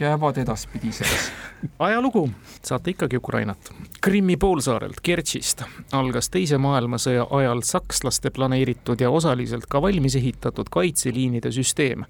jäävad 0.01 0.37
edaspidiseks. 0.37 1.33
ajalugu 1.79 2.31
saate 2.65 2.91
ikkagi 2.91 3.17
Ukrainat. 3.17 3.59
Krimmi 4.01 4.37
poolsaarelt 4.37 5.01
Kertšist 5.03 5.63
algas 5.93 6.31
Teise 6.31 6.59
maailmasõja 6.59 7.27
ajal 7.31 7.61
sakslaste 7.65 8.31
planeeritud 8.31 9.01
ja 9.01 9.11
osaliselt 9.11 9.67
ka 9.67 9.83
valmis 9.83 10.17
ehitatud 10.17 10.67
kaitseliinide 10.71 11.53
süsteem, 11.53 12.05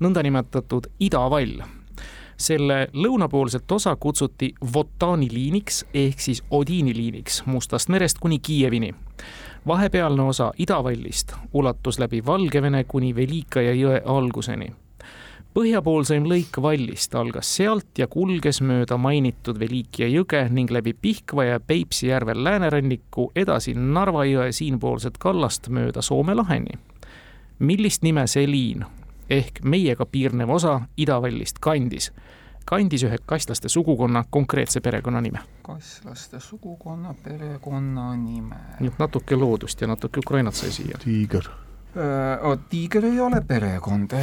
nõndanimetatud 0.00 0.86
idavall. 1.00 1.62
selle 2.36 2.88
lõunapoolset 2.92 3.72
osa 3.72 3.96
kutsuti 3.96 4.54
Votani 4.74 5.28
liiniks 5.32 5.84
ehk 5.94 6.20
siis 6.20 6.42
Odiini 6.50 6.94
liiniks 6.94 7.42
Mustast 7.46 7.88
merest 7.88 8.18
kuni 8.18 8.38
Kiievini 8.38 8.94
vahepealne 9.66 10.22
osa 10.22 10.52
idavallist 10.58 11.32
ulatus 11.52 11.98
läbi 11.98 12.26
Valgevene 12.26 12.84
kuni 12.84 13.14
Velikaja 13.14 13.72
jõe 13.72 14.02
alguseni 14.04 14.72
põhjapoolseim 15.54 16.24
lõik 16.26 16.56
vallist 16.62 17.14
algas 17.14 17.46
sealt 17.56 17.98
ja 17.98 18.08
kulges 18.10 18.58
mööda 18.64 18.96
mainitud 18.98 19.58
Velikia 19.60 20.08
jõge 20.10 20.40
ning 20.50 20.70
läbi 20.74 20.94
Pihkva 20.98 21.44
ja 21.46 21.60
Peipsi 21.60 22.08
järvel 22.08 22.42
lääneranniku 22.44 23.28
edasi 23.38 23.74
Narva 23.78 24.24
jõe 24.26 24.50
siinpoolset 24.52 25.18
kallast 25.22 25.68
mööda 25.68 26.02
Soome 26.02 26.34
laheni. 26.34 26.78
millist 27.58 28.02
nime 28.02 28.26
see 28.26 28.46
liin 28.50 28.84
ehk 29.30 29.62
meiega 29.62 30.06
piirnev 30.06 30.50
osa 30.50 30.80
idavallist 30.96 31.58
kandis? 31.60 32.10
kandis 32.64 33.04
ühe 33.04 33.18
kasslaste 33.26 33.68
sugukonna 33.68 34.24
konkreetse 34.30 34.80
perekonnanime. 34.80 35.38
kasslaste 35.62 36.40
sugukonna 36.40 37.14
perekonnanime. 37.22 38.56
nii 38.80 38.88
et 38.88 38.98
natuke 38.98 39.36
loodust 39.36 39.80
ja 39.80 39.86
natuke 39.86 40.18
Ukrainat 40.18 40.54
sai 40.54 40.70
siia. 40.70 40.98
tiiger. 41.04 41.48
Tiiger 42.68 43.04
ei 43.06 43.20
ole 43.22 43.40
perekond 43.46 44.14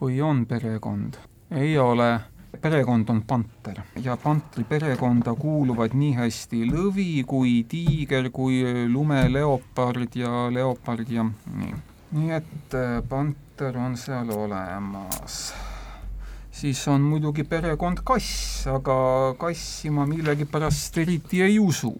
või 0.00 0.20
on 0.22 0.44
perekond? 0.46 1.18
ei 1.50 1.78
ole. 1.78 2.20
perekond 2.60 3.08
on 3.10 3.22
panter 3.26 3.80
ja 3.98 4.14
pantri 4.16 4.62
perekonda 4.64 5.34
kuuluvad 5.34 5.96
nii 5.98 6.12
hästi 6.14 6.62
lõvi 6.70 7.24
kui 7.26 7.64
tiiger 7.68 8.30
kui 8.30 8.62
lumeleopard 8.86 10.14
ja 10.14 10.46
leopard 10.54 11.10
ja 11.10 11.24
nii. 11.26 11.74
nii 12.14 12.30
et 12.30 12.78
äh, 12.78 13.02
panter 13.08 13.76
on 13.78 13.96
seal 13.98 14.30
olemas 14.30 15.52
siis 16.54 16.86
on 16.88 17.02
muidugi 17.02 17.42
perekond 17.44 18.04
kass, 18.06 18.66
aga 18.70 19.34
kassi 19.38 19.90
ma 19.90 20.06
millegipärast 20.06 21.02
eriti 21.02 21.42
ei 21.42 21.58
usu. 21.58 21.92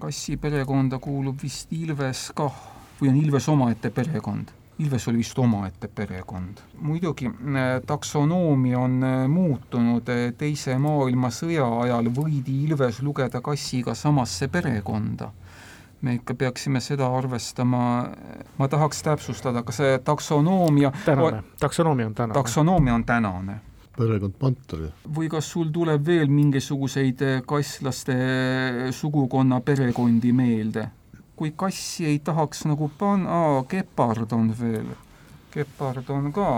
kassi 0.00 0.36
perekonda 0.36 0.98
kuulub 0.98 1.38
vist 1.42 1.72
Ilves 1.72 2.32
kah 2.34 2.71
või 3.02 3.10
on 3.10 3.22
Ilves 3.24 3.48
omaette 3.50 3.90
perekond 3.90 4.54
Ilves 4.78 5.08
oli 5.08 5.18
vist 5.18 5.38
omaette 5.38 5.88
perekond. 5.88 6.58
muidugi 6.80 7.26
äh, 7.26 7.82
taksonoomia 7.86 8.78
on 8.78 9.02
äh, 9.04 9.28
muutunud, 9.28 10.08
äh, 10.08 10.32
Teise 10.38 10.78
maailmasõja 10.78 11.66
ajal 11.82 12.08
võidi 12.14 12.62
Ilves 12.64 13.02
lugeda 13.02 13.40
kassiga 13.40 13.94
samasse 13.94 14.48
perekonda. 14.48 15.30
me 16.02 16.14
ikka 16.14 16.34
peaksime 16.34 16.80
seda 16.80 17.06
arvestama, 17.16 18.08
ma 18.58 18.68
tahaks 18.68 19.02
täpsustada, 19.06 19.62
kas 19.62 19.76
see 19.76 19.98
taksonoomia 19.98 20.90
tänane, 21.04 21.42
taksonoomia 21.60 22.06
on 22.06 22.14
tänane. 22.14 22.34
taksonoomia 22.34 22.94
on 22.94 23.04
tänane 23.04 23.60
perekond 23.98 24.34
Panter. 24.38 24.88
või 25.18 25.28
kas 25.28 25.52
sul 25.52 25.70
tuleb 25.70 26.06
veel 26.06 26.26
mingisuguseid 26.26 27.22
kasslaste 27.46 28.16
sugukonna 28.90 29.60
perekondi 29.60 30.32
meelde? 30.32 30.88
Kui 31.42 31.50
kassi 31.58 32.04
ei 32.06 32.18
tahaks 32.22 32.60
nagu 32.70 32.86
panna, 32.98 33.64
kepard 33.66 34.30
on 34.36 34.52
veel, 34.54 34.92
kepard 35.50 36.10
on 36.14 36.28
ka. 36.32 36.50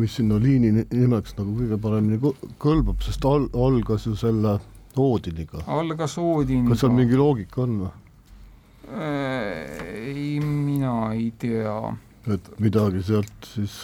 mis 0.00 0.14
sinna 0.16 0.38
liini 0.40 0.70
nimeks 0.72 1.36
nagu 1.36 1.52
kõige 1.58 1.76
paremini 1.78 2.16
kõlbab, 2.62 3.04
sest 3.04 3.26
al-, 3.28 3.50
algas 3.52 4.06
ju 4.08 4.14
selle 4.16 4.54
Oodiniga. 4.96 5.60
algas 5.66 6.16
Oodiniga. 6.18 6.72
kas 6.72 6.80
seal 6.86 6.96
mingi 6.96 7.20
loogika 7.20 7.62
on 7.66 7.76
või? 7.82 7.92
Äh, 8.96 9.84
ei, 9.92 10.40
mina 10.40 11.12
ei 11.12 11.28
tea. 11.38 11.76
et 12.32 12.48
midagi 12.64 13.04
sealt 13.04 13.50
siis 13.52 13.76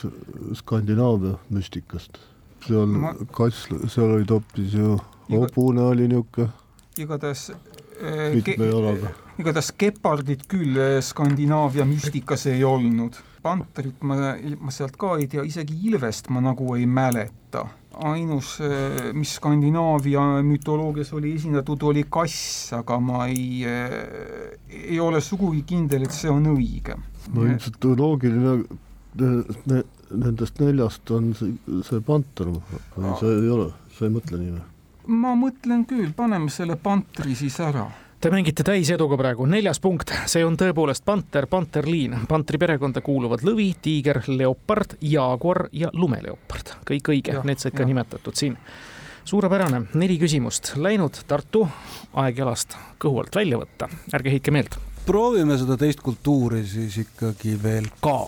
Skandinaavia 0.63 1.37
müstikast. 1.53 2.17
seal 2.65 2.89
Ma... 2.97 3.13
kass, 3.37 3.69
seal 3.93 4.17
olid 4.17 4.33
hoopis 4.33 4.73
ju 4.81 4.97
hobune 5.29 5.85
oli 5.93 6.09
niisugune. 6.09 6.49
igatahes 6.97 7.51
äh, 7.53 7.70
mitme 8.01 8.71
jalaga 8.71 9.15
igatahes 9.41 9.73
gepardid 9.81 10.47
küll 10.51 10.79
eh, 10.79 11.01
Skandinaavia 11.05 11.87
müstikas 11.89 12.47
ei 12.51 12.65
olnud. 12.67 13.19
panterit 13.41 14.03
ma, 14.05 14.35
ma 14.61 14.73
sealt 14.75 14.99
ka 15.01 15.15
ei 15.17 15.25
tea, 15.33 15.45
isegi 15.49 15.79
ilvest 15.89 16.29
ma 16.29 16.43
nagu 16.45 16.75
ei 16.77 16.87
mäleta. 16.87 17.65
ainus, 18.05 18.59
eh, 18.61 19.13
mis 19.17 19.35
Skandinaavia 19.39 20.43
mütoloogias 20.47 21.13
oli 21.17 21.35
esindatud, 21.39 21.83
oli 21.83 22.05
kass, 22.09 22.73
aga 22.77 23.01
ma 23.01 23.27
ei, 23.27 23.65
ei 23.65 25.01
ole 25.01 25.21
sugugi 25.21 25.65
kindel, 25.67 26.05
et 26.07 26.15
see 26.15 26.31
on 26.31 26.53
õige. 26.55 26.99
no 27.35 27.47
ilmselt 27.47 27.85
loogiline 27.97 28.59
ne, 29.21 29.83
nendest 30.11 30.61
neljast 30.61 31.11
on 31.11 31.33
see, 31.39 31.57
see 31.87 32.03
panter 32.05 32.53
või 32.53 33.17
see 33.23 33.33
ei 33.41 33.51
ole, 33.57 33.71
sa 33.97 34.07
ei 34.07 34.15
mõtle 34.19 34.43
nii 34.43 34.53
või? 34.59 34.67
Ma 35.11 35.35
mõtlen 35.35 35.83
küll, 35.91 36.13
paneme 36.17 36.51
selle 36.51 36.79
pantri 36.79 37.35
siis 37.35 37.59
ära 37.61 37.89
Te 38.21 38.29
mängite 38.29 38.61
täiseduga 38.61 39.17
praegu, 39.17 39.47
neljas 39.49 39.79
punkt, 39.81 40.11
see 40.29 40.43
on 40.45 40.59
tõepoolest 40.61 41.07
panter, 41.09 41.47
panterliin. 41.49 42.19
pantri 42.29 42.59
perekonda 42.61 43.01
kuuluvad 43.01 43.41
lõvi, 43.49 43.71
tiiger, 43.81 44.21
leopard, 44.29 44.99
jaaguar 45.01 45.71
ja 45.73 45.89
lumeleopard. 45.97 46.75
kõik 46.91 47.09
õige, 47.15 47.39
need 47.49 47.63
said 47.65 47.73
ka 47.73 47.81
ja. 47.81 47.89
nimetatud 47.89 48.37
siin. 48.37 48.59
suurepärane, 49.25 49.87
neli 49.95 50.19
küsimust 50.21 50.75
läinud, 50.77 51.17
Tartu, 51.27 51.65
aeg 52.13 52.45
jalast 52.45 52.77
kõhu 53.01 53.23
alt 53.23 53.41
välja 53.41 53.57
võtta, 53.57 53.89
ärge 54.13 54.37
heitke 54.37 54.53
meelt 54.53 54.77
proovime 55.07 55.57
seda 55.57 55.79
teist 55.81 56.05
kultuuri 56.05 56.61
siis 56.69 56.99
ikkagi 57.07 57.57
veel 57.63 57.89
ka. 58.05 58.19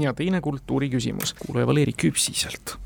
ja 0.00 0.16
teine 0.16 0.40
kultuuri 0.40 0.88
küsimus, 0.88 1.36
kuulaja 1.36 1.68
Valeri 1.68 1.92
Küpsiselt 1.92 2.78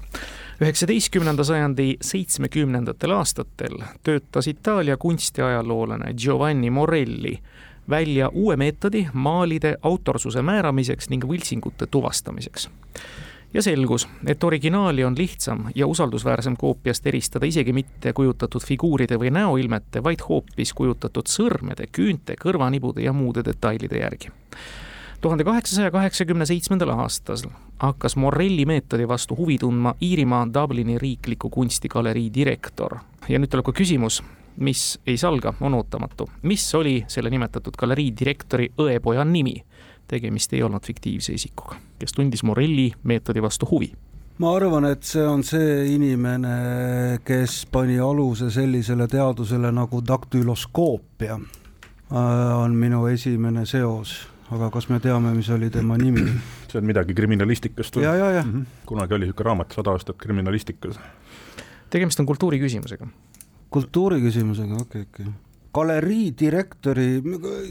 üheksateistkümnenda 0.60 1.44
sajandi 1.44 1.96
seitsmekümnendatel 2.00 3.10
aastatel 3.10 3.76
töötas 4.02 4.46
Itaalia 4.48 4.96
kunstiajaloolane 4.96 6.14
Giovanni 6.14 6.70
Morelli 6.70 7.38
välja 7.90 8.28
uue 8.28 8.56
meetodi 8.56 9.08
maalide 9.12 9.76
autorsuse 9.82 10.42
määramiseks 10.42 11.08
ning 11.08 11.24
võltsingute 11.24 11.86
tuvastamiseks. 11.90 12.70
ja 13.54 13.62
selgus, 13.62 14.08
et 14.26 14.44
originaali 14.44 15.04
on 15.04 15.14
lihtsam 15.18 15.68
ja 15.74 15.86
usaldusväärsem 15.86 16.56
koopiast 16.56 17.06
eristada 17.06 17.46
isegi 17.46 17.72
mitte 17.72 18.12
kujutatud 18.12 18.64
figuuride 18.64 19.16
või 19.16 19.30
näoilmete, 19.30 20.02
vaid 20.02 20.20
hoopis 20.28 20.72
kujutatud 20.72 21.28
sõrmede, 21.28 21.86
küünte, 21.92 22.34
kõrvanibude 22.42 23.00
ja 23.00 23.12
muude 23.12 23.44
detailide 23.44 23.98
järgi 23.98 24.32
tuhande 25.20 25.44
kaheksasaja 25.44 25.90
kaheksakümne 25.90 26.46
seitsmendal 26.46 26.90
aastal 26.98 27.50
hakkas 27.78 28.16
Morelli 28.16 28.66
meetodi 28.66 29.08
vastu 29.08 29.36
huvi 29.36 29.58
tundma 29.58 29.94
Iirimaa 30.02 30.46
Dublini 30.54 30.98
riikliku 30.98 31.50
kunstigalerii 31.50 32.30
direktor. 32.34 32.96
ja 33.28 33.38
nüüd 33.38 33.50
tuleb 33.50 33.66
ka 33.66 33.72
küsimus, 33.72 34.22
mis 34.56 34.98
ei 35.06 35.16
salga, 35.16 35.54
on 35.60 35.74
ootamatu. 35.74 36.28
mis 36.42 36.74
oli 36.74 37.04
selle 37.08 37.30
nimetatud 37.30 37.76
galerii 37.78 38.12
direktori 38.20 38.72
õepoja 38.78 39.24
nimi? 39.24 39.64
tegemist 40.08 40.52
ei 40.52 40.62
olnud 40.62 40.86
fiktiivse 40.86 41.32
isikuga, 41.32 41.76
kes 41.98 42.12
tundis 42.12 42.42
Morelli 42.42 42.92
meetodi 43.02 43.42
vastu 43.42 43.66
huvi 43.70 43.92
ma 44.38 44.56
arvan, 44.56 44.84
et 44.84 45.02
see 45.02 45.26
on 45.26 45.42
see 45.42 45.94
inimene, 45.94 47.18
kes 47.24 47.66
pani 47.72 47.98
aluse 47.98 48.50
sellisele 48.50 49.08
teadusele 49.08 49.72
nagu 49.72 50.02
daktüloskoopia, 50.08 51.34
äh, 52.12 52.58
on 52.58 52.74
minu 52.74 53.06
esimene 53.06 53.66
seos 53.66 54.35
aga 54.54 54.68
kas 54.74 54.88
me 54.90 54.98
teame, 55.02 55.32
mis 55.36 55.48
oli 55.54 55.70
tema 55.74 55.98
nimi? 56.00 56.24
see 56.70 56.80
on 56.80 56.86
midagi 56.88 57.16
kriminalistikast 57.16 57.98
või? 57.98 58.06
ja, 58.06 58.14
ja, 58.18 58.30
ja 58.38 58.44
mm. 58.44 58.52
-hmm. 58.52 58.84
kunagi 58.86 59.16
oli 59.16 59.26
niisugune 59.26 59.50
raamat 59.50 59.74
Sada 59.76 59.96
aastat 59.96 60.18
kriminalistikas. 60.22 61.00
tegemist 61.90 62.20
on 62.20 62.26
kultuuri 62.26 62.60
küsimusega. 62.62 63.08
kultuuri 63.70 64.20
küsimusega, 64.22 64.74
okei 64.74 65.02
okay,, 65.02 65.02
okei 65.02 65.26
okay. 65.26 65.34
galerii 65.74 66.34
direktori, 66.40 67.08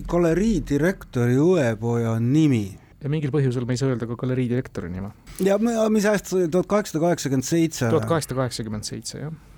galerii 0.08 0.64
direktori 0.70 1.38
õepoja 1.42 2.20
nimi 2.20 2.78
ja 3.04 3.10
mingil 3.10 3.32
põhjusel 3.32 3.66
me 3.66 3.76
ei 3.76 3.82
saa 3.82 3.90
öelda 3.94 4.08
ka 4.10 4.16
galerii 4.16 4.50
direktori 4.50 4.90
nime. 4.90 5.12
ja 5.44 5.58
mis 5.60 6.06
aasta 6.06 6.30
see 6.30 6.40
oli, 6.44 6.52
tuhat 6.52 6.68
kaheksasada 6.68 7.06
kaheksakümmend 7.08 7.48
seitse? 7.48 7.90
tuhat 7.90 8.10
kaheksasada 8.10 8.42
kaheksakümmend 8.42 8.84
seitse, 8.84 9.20
jah 9.20 9.55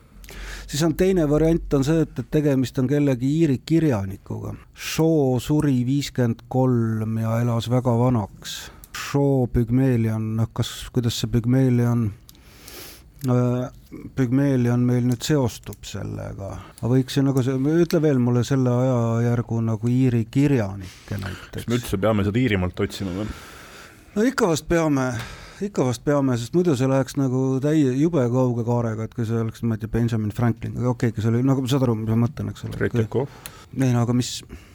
siis 0.67 0.83
on 0.83 0.95
teine 0.99 1.25
variant 1.29 1.73
on 1.73 1.87
see, 1.87 2.03
et, 2.05 2.19
et 2.19 2.29
tegemist 2.31 2.77
on 2.79 2.89
kellegi 2.89 3.31
Iiri 3.41 3.61
kirjanikuga. 3.65 4.53
Shaw 4.75 5.39
suri 5.43 5.79
viiskümmend 5.87 6.45
kolm 6.51 7.17
ja 7.23 7.39
elas 7.41 7.69
väga 7.71 7.95
vanaks. 7.97 8.59
Shaw 8.97 9.47
Pygmalion, 9.53 10.35
noh 10.37 10.53
kas, 10.53 10.89
kuidas 10.93 11.19
see 11.21 11.31
Pygmalion 11.31 12.09
äh, 13.29 13.67
Pygmalion 14.15 14.81
meil 14.83 15.05
nüüd 15.07 15.23
seostub 15.23 15.85
sellega, 15.87 16.49
ma 16.81 16.89
võiksin 16.91 17.29
nagu 17.29 17.39
ütle 17.39 18.01
veel 18.03 18.19
mulle 18.19 18.43
selle 18.47 18.73
ajajärgu 18.73 19.61
nagu 19.63 19.91
Iiri 19.91 20.25
kirjanikke 20.31 21.19
näiteks. 21.21 21.53
kas 21.53 21.67
me 21.71 21.77
üldse 21.79 21.99
peame 22.03 22.25
seda 22.27 22.41
Iirimaalt 22.41 22.83
otsima 22.83 23.13
või? 23.15 23.29
no 24.15 24.25
ikka 24.27 24.51
vast 24.51 24.67
peame, 24.67 25.07
ikka 25.65 25.85
vast 25.87 26.03
peame, 26.05 26.37
sest 26.37 26.55
muidu 26.57 26.75
see 26.77 26.89
läheks 26.89 27.17
nagu 27.19 27.43
täie, 27.63 27.91
jube 27.97 28.23
kauge 28.33 28.65
kaarega, 28.67 29.07
et 29.07 29.15
kui 29.17 29.25
see 29.27 29.39
oleks, 29.41 29.63
ma 29.63 29.77
ei 29.77 29.83
tea, 29.83 29.91
Benjamin 29.91 30.33
Franklin, 30.35 30.77
aga 30.77 30.91
okei 30.93 31.09
okay,, 31.09 31.15
kui 31.15 31.25
see 31.25 31.33
oli, 31.33 31.43
nagu 31.47 31.65
saad 31.67 31.87
aru, 31.87 31.95
mis 32.01 32.11
ma 32.13 32.19
mõtlen, 32.27 32.51
eks 32.53 32.67
ole. 32.67 33.27
Ei 33.75 33.91
no 33.91 33.99
aga 34.05 34.13
mis, 34.15 34.29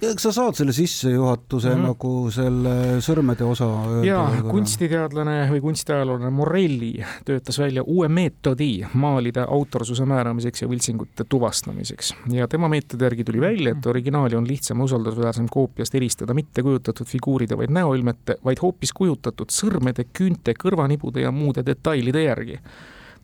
eks 0.04 0.26
sa 0.26 0.30
saad 0.36 0.54
selle 0.58 0.74
sissejuhatuse 0.76 1.70
mm 1.70 1.78
-hmm. 1.78 1.86
nagu 1.88 2.30
selle 2.30 2.74
sõrmede 3.00 3.44
osa. 3.48 3.66
jaa, 4.04 4.42
kunstiteadlane 4.44 5.48
või 5.50 5.60
kunstiajalooline 5.64 6.30
Morelli 6.30 6.92
töötas 7.24 7.58
välja 7.58 7.82
uue 7.82 8.08
meetodi 8.08 8.84
maalide 8.92 9.46
autorsuse 9.48 10.04
määramiseks 10.04 10.62
ja 10.62 10.68
võltsingute 10.68 11.24
tuvastamiseks. 11.28 12.14
ja 12.32 12.48
tema 12.48 12.68
meetodi 12.68 13.04
järgi 13.04 13.24
tuli 13.24 13.40
välja, 13.40 13.72
et 13.72 13.86
originaali 13.86 14.36
on 14.36 14.48
lihtsam 14.48 14.78
ja 14.78 14.84
usaldusväärsem 14.84 15.46
koopiast 15.50 15.94
eristada 15.94 16.34
mitte 16.34 16.62
kujutatud 16.62 17.06
figuuride, 17.06 17.56
vaid 17.56 17.70
näoilmete, 17.70 18.36
vaid 18.44 18.58
hoopis 18.62 18.92
kujutatud 18.92 19.48
sõrmede, 19.50 20.04
küünte, 20.12 20.54
kõrvanibude 20.72 21.22
ja 21.26 21.32
muude 21.34 21.64
detailide 21.66 22.24
järgi 22.24 22.58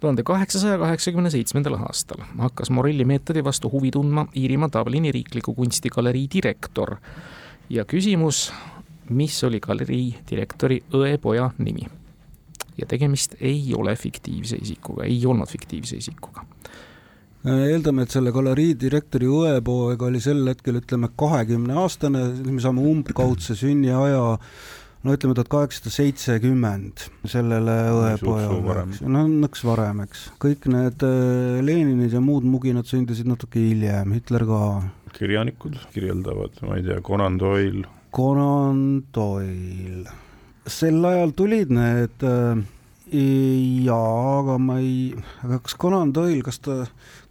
tuhande 0.00 0.22
kaheksasaja 0.22 0.78
kaheksakümne 0.78 1.30
seitsmendal 1.30 1.74
aastal 1.80 2.22
hakkas 2.38 2.70
Morelli 2.70 3.04
meetodi 3.04 3.44
vastu 3.44 3.70
huvi 3.72 3.90
tundma 3.90 4.26
Iirimaa 4.36 4.70
Dublini 4.72 5.12
riikliku 5.12 5.54
kunstigalerii 5.54 6.28
direktor. 6.34 6.96
ja 7.70 7.84
küsimus, 7.84 8.52
mis 9.10 9.44
oli 9.44 9.60
galerii 9.60 10.18
direktori 10.30 10.82
õepoja 10.94 11.50
nimi? 11.58 11.88
ja 12.78 12.86
tegemist 12.86 13.34
ei 13.40 13.74
ole 13.76 13.96
fiktiivse 13.96 14.56
isikuga, 14.56 15.04
ei 15.04 15.26
olnud 15.26 15.48
fiktiivse 15.48 15.96
isikuga 15.96 16.44
eeldame, 17.44 18.02
et 18.02 18.10
selle 18.10 18.32
galerii 18.34 18.74
direktori 18.80 19.26
õepoeg 19.26 20.02
oli 20.02 20.20
sel 20.20 20.42
hetkel 20.48 20.80
ütleme 20.80 21.10
kahekümne 21.16 21.76
aastane, 21.82 22.24
me 22.44 22.60
saame 22.60 22.82
umbkaudse 22.82 23.54
sünniaja 23.58 24.38
no 25.04 25.14
ütleme 25.14 25.36
tuhat 25.36 25.50
kaheksasada 25.52 25.92
seitsekümmend 25.94 27.04
sellele 27.28 27.76
õepojale, 27.94 28.86
no 29.06 29.24
nõks 29.30 29.62
varem, 29.66 30.02
eks. 30.06 30.24
kõik 30.42 30.68
need 30.72 31.04
äh, 31.06 31.58
Leninid 31.64 32.14
ja 32.14 32.22
muud 32.24 32.46
muginad 32.48 32.88
sündisid 32.90 33.28
natuke 33.30 33.62
hiljem, 33.62 34.16
Hitler 34.16 34.46
ka. 34.48 34.62
kirjanikud 35.18 35.78
kirjeldavad, 35.94 36.58
ma 36.66 36.78
ei 36.80 36.86
tea, 36.88 36.98
Conan 37.04 37.38
Doyle. 37.40 37.86
Conan 38.14 38.82
Doyle. 39.14 40.16
sel 40.68 41.04
ajal 41.08 41.32
tulid 41.36 41.70
need 41.72 42.26
äh, 42.26 42.58
jaa, 43.08 44.40
aga 44.40 44.56
ma 44.60 44.78
ei, 44.82 45.12
aga 45.44 45.58
kas 45.64 45.74
Conan 45.80 46.10
Doyle, 46.14 46.42
kas 46.44 46.60
ta, 46.62 46.76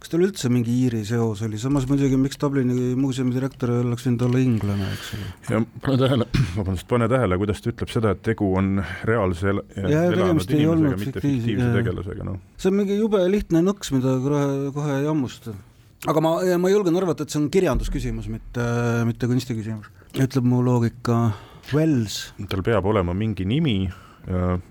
kas 0.00 0.10
tal 0.12 0.24
üldse 0.24 0.50
mingi 0.52 0.72
Iiri 0.84 1.04
seos 1.06 1.42
oli, 1.46 1.58
samas 1.60 1.86
muidugi, 1.90 2.18
miks 2.20 2.40
Dublini 2.40 2.94
muuseumi 2.98 3.34
direktor 3.34 3.72
oleks 3.78 4.06
võinud 4.06 4.24
olla 4.26 4.42
inglane, 4.42 4.88
eks 4.96 5.10
ole. 5.16 5.28
ja 5.52 5.60
pane 5.84 6.00
tähele, 6.02 6.28
vabandust, 6.58 6.88
pane 6.90 7.08
tähele, 7.12 7.38
kuidas 7.40 7.62
ta 7.64 7.72
ütleb 7.72 7.92
seda, 7.92 8.14
et 8.16 8.22
tegu 8.26 8.50
on 8.58 8.78
reaalse 9.08 9.52
el 9.52 9.62
ja, 9.78 10.04
elanud 10.10 10.54
inimesega, 10.58 11.00
mitte 11.02 11.24
fiktiivse 11.24 11.68
tegelasega, 11.76 12.28
noh. 12.28 12.40
see 12.58 12.72
on 12.72 12.78
mingi 12.80 12.98
jube 12.98 13.22
lihtne 13.30 13.62
nõks, 13.66 13.92
mida 13.96 14.16
kohe, 14.24 14.46
kohe 14.76 14.96
ei 15.00 15.06
hammusta. 15.08 15.54
aga 16.08 16.24
ma, 16.24 16.38
ma 16.62 16.72
julgen 16.72 16.98
arvata, 17.00 17.26
et 17.26 17.34
see 17.34 17.42
on 17.42 17.50
kirjandusküsimus, 17.54 18.30
mitte, 18.32 18.66
mitte 19.08 19.30
kunstiküsimus, 19.30 19.92
ütleb 20.16 20.48
mu 20.48 20.64
loogika. 20.66 21.28
Wells. 21.68 22.30
tal 22.48 22.62
peab 22.64 22.86
olema 22.88 23.12
mingi 23.12 23.44
nimi, 23.44 23.82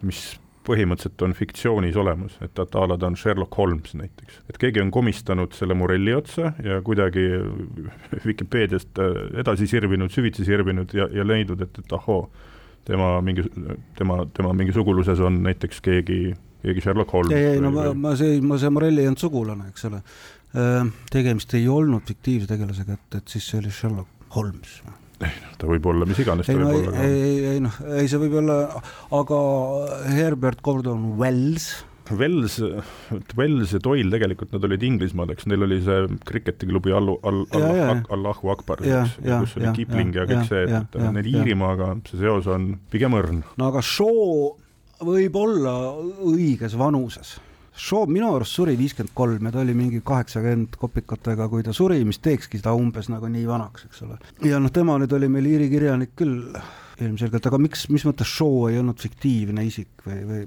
mis 0.02 0.22
põhimõtteliselt 0.68 1.24
on 1.24 1.34
fiktsioonis 1.38 1.98
olemas, 2.00 2.36
et 2.44 2.60
a 2.60 2.84
la 2.90 2.98
ta 3.00 3.08
on 3.08 3.16
Sherlock 3.20 3.56
Holmes 3.58 3.94
näiteks. 3.96 4.42
et 4.50 4.58
keegi 4.62 4.82
on 4.84 4.92
komistanud 4.92 5.56
selle 5.56 5.78
Morelli 5.78 6.14
otsa 6.14 6.52
ja 6.64 6.82
kuidagi 6.84 7.26
Vikipeediast 8.26 9.00
äh, 9.00 9.22
edasi 9.44 9.68
sirvinud, 9.68 10.12
süvitsi 10.12 10.46
sirvinud 10.48 10.94
ja, 10.94 11.08
ja 11.14 11.28
leidnud, 11.28 11.62
et, 11.64 11.80
et 11.80 11.96
ahoo, 11.96 12.28
tema 12.88 13.16
mingi, 13.22 13.48
tema, 13.98 14.22
tema 14.34 14.54
mingi 14.54 14.76
suguluses 14.76 15.20
on 15.24 15.42
näiteks 15.48 15.82
keegi, 15.82 16.22
keegi 16.66 16.84
Sherlock 16.84 17.16
Holmes. 17.16 17.36
ei, 17.36 17.56
ei 17.56 17.64
no 17.64 17.72
ma, 17.72 17.90
ma 17.94 18.16
see, 18.20 18.42
ma 18.42 18.60
see 18.60 18.74
Morelli 18.74 19.06
ei 19.06 19.12
olnud 19.12 19.24
sugulane, 19.24 19.72
eks 19.72 19.88
ole. 19.92 20.04
Äh, 20.58 20.94
tegemist 21.14 21.54
ei 21.60 21.68
olnud 21.72 22.08
fiktiivse 22.08 22.52
tegelasega, 22.52 23.00
et, 23.00 23.22
et 23.22 23.36
siis 23.36 23.52
see 23.52 23.64
oli 23.64 23.74
Sherlock 23.74 24.32
Holmes 24.36 24.82
ei 25.26 25.36
noh, 25.42 25.54
ta 25.58 25.70
võib 25.70 25.90
olla 25.90 26.08
mis 26.10 26.20
iganes. 26.22 26.50
ei 26.52 26.58
ei, 26.62 27.12
ei, 27.18 27.38
ei 27.56 27.62
noh, 27.64 27.78
ei 27.98 28.10
see 28.10 28.22
võib 28.22 28.40
olla, 28.44 28.58
aga 29.18 29.38
Herbert 30.14 30.62
Gordon 30.66 31.14
Wells. 31.20 31.72
Wells, 32.08 32.54
Wells 33.36 33.74
ja 33.76 33.82
Doyle 33.84 34.14
tegelikult, 34.14 34.54
nad 34.56 34.64
olid 34.64 34.84
Inglismaal, 34.88 35.34
eks, 35.34 35.48
neil 35.52 35.66
oli 35.66 35.82
see 35.84 36.06
kriketiklubi 36.30 36.94
Allu, 36.96 37.18
All, 37.28 37.42
All, 37.58 38.06
Allahu 38.16 38.54
Akbar, 38.54 38.80
kus 38.80 39.58
oli 39.60 39.74
Kipling 39.76 40.16
ja, 40.16 40.24
ja 40.24 40.30
kõik 40.30 40.48
see, 40.48 40.64
et, 40.70 40.96
et 40.96 41.18
neil 41.18 41.28
Iirimaaga 41.34 41.90
see 42.08 42.22
seos 42.22 42.48
on 42.54 42.78
pigem 42.94 43.18
õrn. 43.18 43.44
no 43.60 43.74
aga 43.74 43.84
Shaw 43.84 44.56
võib 45.04 45.36
olla 45.42 45.76
õiges 46.32 46.78
vanuses 46.80 47.36
Shaw 47.78 48.08
minu 48.10 48.32
arust 48.34 48.58
suri 48.58 48.74
viiskümmend 48.80 49.14
kolm 49.18 49.48
ja 49.48 49.54
ta 49.54 49.62
oli 49.62 49.76
mingi 49.78 50.02
kaheksakümmend 50.06 50.80
kopikatega, 50.82 51.46
kui 51.52 51.66
ta 51.66 51.76
suri, 51.78 52.00
mis 52.08 52.18
teekski 52.24 52.62
ta 52.64 52.74
umbes 52.78 53.12
nagu 53.14 53.30
nii 53.30 53.46
vanaks, 53.50 53.86
eks 53.90 54.02
ole. 54.08 54.18
ja 54.50 54.62
noh, 54.62 54.74
tema 54.74 54.98
nüüd 54.98 55.14
oli 55.14 55.30
meil 55.30 55.46
Iiri 55.52 55.70
kirjanik 55.70 56.16
küll 56.18 56.58
ilmselgelt, 57.04 57.46
aga 57.50 57.62
miks, 57.62 57.86
mis 57.94 58.06
mõttes 58.08 58.32
Shaw 58.34 58.72
ei 58.72 58.82
olnud 58.82 58.98
fiktiivne 59.02 59.66
isik 59.68 60.06
või, 60.08 60.20
või? 60.32 60.44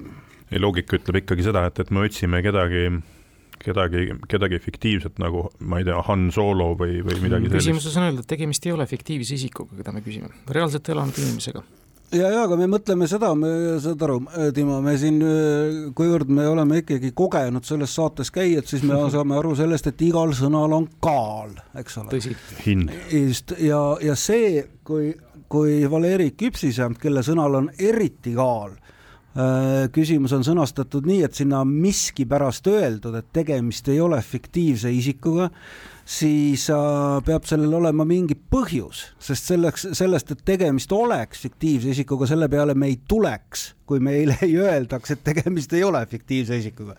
ei, 0.51 0.59
loogika 0.59 0.99
ütleb 0.99 1.23
ikkagi 1.23 1.47
seda, 1.47 1.69
et, 1.71 1.79
et 1.85 1.95
me 1.95 2.03
otsime 2.09 2.43
kedagi 2.43 2.89
kedagi, 3.61 4.07
kedagi 4.31 4.59
fiktiivset 4.65 5.21
nagu 5.23 5.47
ma 5.61 5.81
ei 5.81 5.87
tea, 5.87 6.01
Han 6.09 6.31
Solo 6.35 6.73
või, 6.81 6.99
või 7.07 7.21
midagi 7.23 7.51
sellist. 7.51 7.61
küsimuses 7.61 7.99
on 8.01 8.09
öeldud, 8.09 8.27
tegemist 8.29 8.67
ei 8.67 8.75
ole 8.75 8.89
fiktiivse 8.91 9.37
isikuga, 9.37 9.79
keda 9.79 9.95
me 9.95 10.03
küsime, 10.03 10.33
reaalselt 10.51 10.91
elanud 10.91 11.21
inimesega 11.21 11.63
ja, 12.13 12.31
ja 12.35 12.43
aga 12.45 12.57
me 12.59 12.67
mõtleme 12.71 13.07
seda, 13.11 13.31
me 13.39 13.51
saad 13.83 14.03
aru, 14.07 14.19
Timo, 14.55 14.81
me 14.85 14.97
siin, 15.01 15.21
kuivõrd 15.97 16.31
me 16.35 16.47
oleme 16.51 16.81
ikkagi 16.83 17.13
kogenud 17.17 17.67
selles 17.67 17.95
saates 17.97 18.33
käijad, 18.35 18.69
siis 18.71 18.85
me 18.87 18.99
saame 19.15 19.39
aru 19.39 19.55
sellest, 19.59 19.91
et 19.93 20.05
igal 20.07 20.35
sõnal 20.37 20.77
on 20.77 20.89
kaal, 21.03 21.55
eks 21.81 22.01
ole. 22.03 22.13
tõsi. 22.17 22.37
hind. 22.67 22.95
just 23.15 23.55
ja, 23.63 23.81
ja 24.05 24.17
see, 24.19 24.65
kui, 24.87 25.13
kui 25.51 25.83
Valeri 25.91 26.33
Küpsise, 26.39 26.91
kelle 27.01 27.25
sõnal 27.27 27.61
on 27.63 27.71
eriti 27.79 28.35
kaal, 28.37 28.75
äh, 29.35 29.87
küsimus 29.95 30.35
on 30.37 30.47
sõnastatud 30.47 31.07
nii, 31.11 31.23
et 31.29 31.39
sinna 31.39 31.63
on 31.65 31.73
miskipärast 31.87 32.67
öeldud, 32.71 33.17
et 33.19 33.33
tegemist 33.35 33.89
ei 33.93 34.03
ole 34.03 34.21
fiktiivse 34.23 34.93
isikuga 34.95 35.51
siis 36.11 36.67
äh, 36.75 37.21
peab 37.27 37.45
sellel 37.47 37.75
olema 37.79 38.05
mingi 38.09 38.35
põhjus, 38.35 39.05
sest 39.23 39.53
selleks, 39.53 39.91
sellest, 39.95 40.33
et 40.35 40.41
tegemist 40.47 40.91
oleks 40.93 41.45
fiktiivse 41.45 41.93
isikuga, 41.95 42.27
selle 42.27 42.49
peale 42.51 42.75
me 42.75 42.89
ei 42.91 42.97
tuleks, 43.09 43.69
kui 43.87 44.03
meile 44.03 44.35
ei 44.47 44.57
öeldaks, 44.59 45.15
et 45.15 45.23
tegemist 45.27 45.73
ei 45.79 45.85
ole 45.87 46.01
fiktiivse 46.11 46.59
isikuga. 46.59 46.97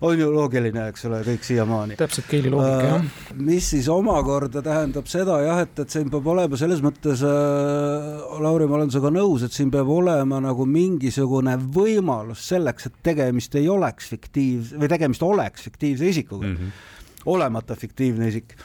on 0.00 0.18
ju 0.18 0.32
loogiline, 0.34 0.88
eks 0.90 1.06
ole, 1.06 1.22
kõik 1.26 1.46
siiamaani. 1.46 2.00
täpselt 2.00 2.26
Keili 2.30 2.50
loogika 2.50 2.82
äh,, 2.82 2.90
jah. 2.96 3.38
mis 3.38 3.70
siis 3.76 3.88
omakorda 3.94 4.62
tähendab 4.66 5.06
seda 5.10 5.38
jah, 5.44 5.62
et, 5.62 5.78
et 5.78 5.94
siin 5.94 6.10
peab 6.10 6.26
olema 6.34 6.58
selles 6.58 6.82
mõttes 6.82 7.22
äh,, 7.22 8.42
Lauri, 8.42 8.66
ma 8.66 8.80
olen 8.80 8.90
sinuga 8.90 9.14
nõus, 9.14 9.46
et 9.46 9.54
siin 9.54 9.70
peab 9.74 9.90
olema 9.94 10.42
nagu 10.42 10.66
mingisugune 10.66 11.54
võimalus 11.78 12.42
selleks, 12.50 12.90
et 12.90 13.00
tegemist 13.12 13.54
ei 13.58 13.70
oleks 13.70 14.10
fiktiivse 14.10 14.82
või 14.82 14.90
tegemist 14.90 15.22
oleks 15.22 15.70
fiktiivse 15.70 16.14
isikuga 16.14 16.46
mm. 16.46 16.56
-hmm 16.58 16.96
olemata 17.28 17.76
fiktiivne 17.78 18.32
isik. 18.32 18.56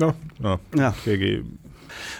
noh, 0.00 0.14
noh, 0.44 0.60
keegi 1.04 1.34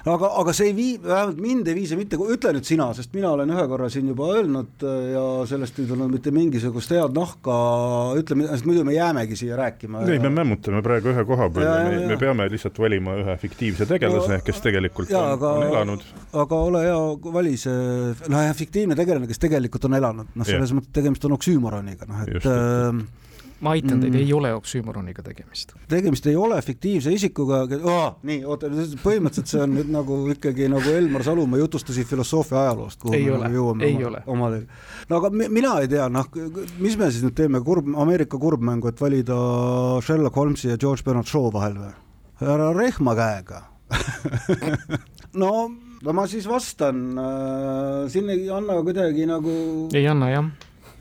aga, 0.08 0.30
aga 0.40 0.54
see 0.56 0.70
ei 0.70 0.74
vii, 0.76 0.94
vähemalt 1.04 1.40
mind 1.42 1.70
ei 1.70 1.76
vii 1.76 1.88
see 1.90 1.98
mitte, 1.98 2.18
ütle 2.34 2.52
nüüd 2.56 2.66
sina, 2.68 2.88
sest 2.96 3.12
mina 3.16 3.32
olen 3.34 3.52
ühe 3.54 3.64
korra 3.70 3.90
siin 3.92 4.08
juba 4.10 4.30
öelnud 4.34 4.84
äh, 4.86 4.98
ja 5.14 5.24
sellest 5.50 5.80
ei 5.82 5.88
tulnud 5.90 6.12
mitte 6.12 6.32
mingisugust 6.34 6.94
head 6.94 7.16
nahka, 7.16 7.56
ütle, 8.20 8.38
sest 8.50 8.68
muidu 8.68 8.84
me 8.86 8.96
jäämegi 8.96 9.38
siia 9.38 9.58
rääkima. 9.60 10.04
ei, 10.08 10.20
me 10.22 10.32
mämmutame 10.40 10.82
praegu 10.86 11.12
ühe 11.14 11.24
koha 11.28 11.50
peal 11.54 11.66
ja, 11.66 11.76
ja, 11.84 11.94
me, 11.94 12.02
me 12.14 12.18
peame 12.20 12.48
lihtsalt 12.52 12.80
valima 12.82 13.16
ühe 13.22 13.36
fiktiivse 13.44 13.88
tegelase, 13.90 14.40
kes 14.46 14.62
tegelikult 14.64 15.12
ja, 15.12 15.22
on, 15.22 15.38
aga, 15.38 15.54
on 15.60 15.68
elanud. 15.68 16.06
aga 16.44 16.62
ole 16.70 16.84
hea, 16.86 17.00
vali 17.38 17.56
see, 17.60 18.12
noh 18.32 18.46
jah, 18.48 18.56
fiktiivne 18.56 18.98
tegelane, 18.98 19.30
kes 19.30 19.42
tegelikult 19.42 19.88
on 19.90 19.98
elanud, 20.00 20.34
noh, 20.34 20.48
selles 20.48 20.74
mõttes 20.76 20.94
tegemist 21.00 21.26
on 21.28 21.38
oksüümoroniga, 21.38 22.08
noh 22.10 22.24
et 22.24 22.38
Just, 22.38 22.46
äh, 22.50 23.20
ma 23.60 23.74
aitan 23.76 24.00
teid 24.00 24.14
mm., 24.14 24.22
ei 24.24 24.32
ole 24.32 24.52
oksüümoroniga 24.56 25.22
tegemist. 25.24 25.74
tegemist 25.88 26.26
ei 26.30 26.36
ole 26.36 26.60
fiktiivse 26.64 27.12
isikuga 27.12 27.62
oh,, 27.80 28.18
nii, 28.26 28.42
oota, 28.44 28.70
põhimõtteliselt 29.04 29.52
see 29.52 29.62
on 29.64 29.74
nüüd 29.76 29.90
nagu 29.92 30.20
ikkagi 30.34 30.68
nagu 30.72 30.94
Elmar 30.96 31.24
Salumaa 31.26 31.60
jutustasid 31.60 32.08
filosoofia 32.08 32.62
ajaloost, 32.64 33.00
kuhu 33.02 33.16
ei 33.18 33.26
me 33.28 33.36
ole, 33.36 33.42
nagu 33.44 33.60
jõuame 33.60 33.88
ei 33.88 33.98
oma, 34.08 34.22
omadega. 34.34 34.80
no 35.10 35.20
aga 35.20 35.32
mina 35.40 35.74
ei 35.84 35.90
tea, 35.92 36.08
noh, 36.12 36.30
mis 36.80 36.96
me 37.00 37.10
siis 37.12 37.24
nüüd 37.26 37.36
teeme, 37.36 37.62
kurb, 37.66 37.90
Ameerika 38.00 38.40
kurbmängu, 38.40 38.92
et 38.92 39.02
valida 39.02 39.36
Sherlock 40.04 40.40
Holmesi 40.40 40.72
ja 40.72 40.80
George 40.80 41.06
Bernard 41.06 41.28
Shaw 41.28 41.52
vahel 41.54 41.76
või? 41.80 41.92
härra 42.40 42.72
Rehma 42.72 43.14
käega 43.18 43.64
no 45.36 45.52
no 46.04 46.16
ma 46.16 46.26
siis 46.30 46.48
vastan 46.48 47.02
äh,, 47.18 48.08
siin 48.12 48.30
ei 48.32 48.48
anna 48.52 48.80
kuidagi 48.84 49.26
nagu 49.28 49.52
ei 49.96 50.06
anna 50.08 50.30
jah, 50.32 50.50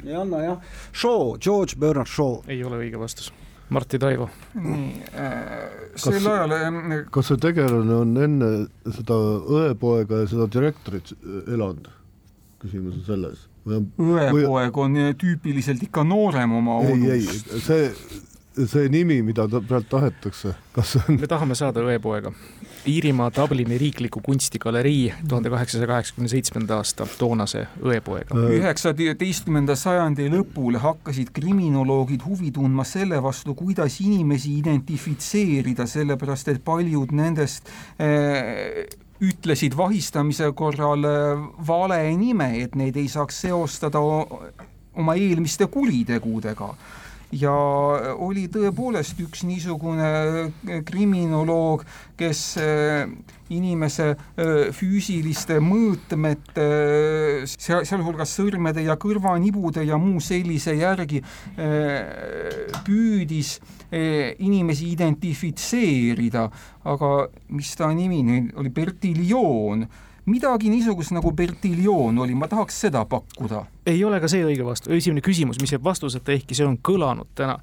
ei 0.06 0.16
anna 0.16 0.42
jah, 0.44 0.74
Shaw, 0.94 1.36
George 1.42 1.78
Bernard 1.80 2.10
Shaw. 2.10 2.42
ei 2.48 2.64
ole 2.64 2.82
õige 2.86 3.00
vastus. 3.02 3.32
Martti 3.70 4.00
Taivo. 4.02 4.26
nii 4.58 5.04
äh,, 5.14 5.94
sel 5.94 6.26
ajal 6.26 6.56
äh, 6.56 7.04
kas 7.14 7.30
see 7.30 7.38
tegelane 7.38 8.00
on 8.02 8.16
enne 8.18 8.50
seda 8.96 9.18
õepoega 9.60 10.24
ja 10.24 10.30
seda 10.32 10.48
direktorit 10.50 11.14
elanud? 11.46 11.92
küsimus 12.60 12.98
on 13.00 13.06
selles. 13.08 13.46
õepoeg 13.70 14.82
on 14.82 14.98
tüüpiliselt 15.20 15.84
ikka 15.86 16.04
noorem 16.08 16.58
oma 16.60 16.80
ei, 16.90 17.20
ei, 17.20 17.62
see, 17.62 17.92
see 18.66 18.90
nimi, 18.92 19.22
mida 19.24 19.46
ta 19.52 19.62
pealt 19.62 19.90
tahetakse, 19.92 20.56
kas 20.76 20.96
see 20.96 21.06
on 21.08 21.22
me 21.22 21.30
tahame 21.30 21.58
saada 21.60 21.84
õepoega. 21.86 22.34
Iirimaa 22.90 23.30
Dublini 23.36 23.78
riikliku 23.78 24.22
kunstigalerii 24.26 25.14
tuhande 25.28 25.50
kaheksasaja 25.54 25.88
kaheksakümne 25.88 26.30
seitsmenda 26.32 26.80
aasta 26.82 27.06
toonase 27.20 27.66
õepoega. 27.86 28.38
üheksateistkümnenda 28.58 29.76
sajandi 29.78 30.30
lõpul 30.34 30.80
hakkasid 30.82 31.30
kriminoloogid 31.36 32.26
huvi 32.26 32.50
tundma 32.56 32.86
selle 32.88 33.22
vastu, 33.24 33.54
kuidas 33.60 34.00
inimesi 34.02 34.56
identifitseerida, 34.58 35.86
sellepärast 35.90 36.50
et 36.56 36.64
paljud 36.66 37.14
nendest 37.14 37.70
äh, 38.02 38.88
ütlesid 39.22 39.78
vahistamise 39.78 40.50
korral 40.58 41.06
äh, 41.06 41.46
vale 41.68 42.02
nime, 42.18 42.50
et 42.64 42.76
neid 42.80 42.98
ei 42.98 43.12
saaks 43.12 43.44
seostada 43.46 44.02
oma 44.02 45.16
eelmiste 45.16 45.68
kuritegudega 45.70 46.74
ja 47.36 47.54
oli 48.18 48.48
tõepoolest 48.52 49.20
üks 49.22 49.44
niisugune 49.48 50.08
äh, 50.10 50.80
kriminoloog, 50.86 51.84
kes 52.18 52.42
äh, 52.62 53.12
inimese 53.54 54.12
äh, 54.14 54.70
füüsiliste 54.76 55.60
mõõtmete, 55.64 56.68
seal, 57.50 57.86
sealhulgas 57.88 58.34
sõrmede 58.38 58.84
ja 58.86 58.98
kõrvanibude 59.00 59.86
ja 59.86 60.00
muu 60.02 60.22
sellise 60.24 60.76
järgi 60.80 61.22
püüdis 62.86 63.58
inimesi 63.90 64.92
identifitseerida, 64.94 66.44
aga 66.90 67.10
mis 67.56 67.72
ta 67.78 67.90
nimi 67.94 68.22
nüüd 68.26 68.54
oli, 68.60 68.70
Bertiljoon 68.74 69.88
midagi 70.30 70.70
niisugust 70.70 71.14
nagu 71.16 71.32
Bertiljoon 71.34 72.22
oli, 72.22 72.36
ma 72.38 72.50
tahaks 72.50 72.84
seda 72.86 73.06
pakkuda. 73.10 73.64
Ei 73.90 74.04
ole 74.06 74.20
ka 74.22 74.30
see 74.32 74.44
õige 74.46 74.66
vastus, 74.66 74.92
esimene 74.96 75.24
küsimus, 75.26 75.60
mis 75.62 75.74
jääb 75.74 75.84
vastuseta, 75.86 76.34
ehkki 76.34 76.58
see 76.58 76.68
on 76.68 76.78
kõlanud 76.86 77.30
täna. 77.38 77.58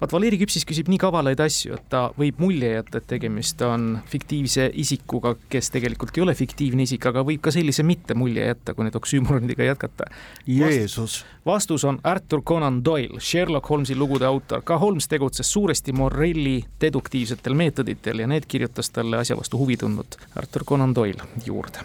vaat 0.00 0.12
Valeri 0.12 0.38
Küpsis 0.40 0.66
küsib 0.68 0.90
nii 0.92 0.98
kavalaid 1.00 1.40
asju, 1.40 1.76
et 1.78 1.86
ta 1.92 2.02
võib 2.18 2.40
mulje 2.42 2.72
jätta, 2.72 3.00
et 3.00 3.06
tegemist 3.10 3.62
on 3.64 3.98
fiktiivse 4.10 4.68
isikuga, 4.82 5.34
kes 5.52 5.70
tegelikult 5.74 6.16
ei 6.16 6.24
ole 6.24 6.34
fiktiivne 6.36 6.84
isik, 6.84 7.06
aga 7.10 7.24
võib 7.26 7.42
ka 7.44 7.52
sellise 7.54 7.84
mitte 7.86 8.14
mulje 8.14 8.46
jätta, 8.50 8.74
kui 8.74 8.86
nüüd 8.86 8.98
oksüümoroniga 9.00 9.70
jätkata. 9.70 10.08
Jeesus. 10.46 11.24
vastus 11.46 11.84
on 11.84 12.00
Arthur 12.04 12.42
Conan 12.42 12.82
Doyle, 12.84 13.20
Sherlock 13.20 13.70
Holmesi 13.70 13.96
lugude 13.96 14.26
autor. 14.26 14.62
ka 14.62 14.78
Holmes 14.78 15.08
tegutses 15.08 15.52
suuresti 15.52 15.92
Morelli 15.92 16.64
deduktiivsetel 16.80 17.54
meetoditel 17.54 18.18
ja 18.18 18.26
need 18.26 18.46
kirjutas 18.48 18.90
talle 18.90 19.16
asja 19.16 19.36
vastu 19.36 19.58
huvi 19.58 19.76
tundnud 19.76 20.18
Arthur 20.36 20.64
Conan 20.64 20.94
Doyle 20.94 21.22
juurde 21.44 21.84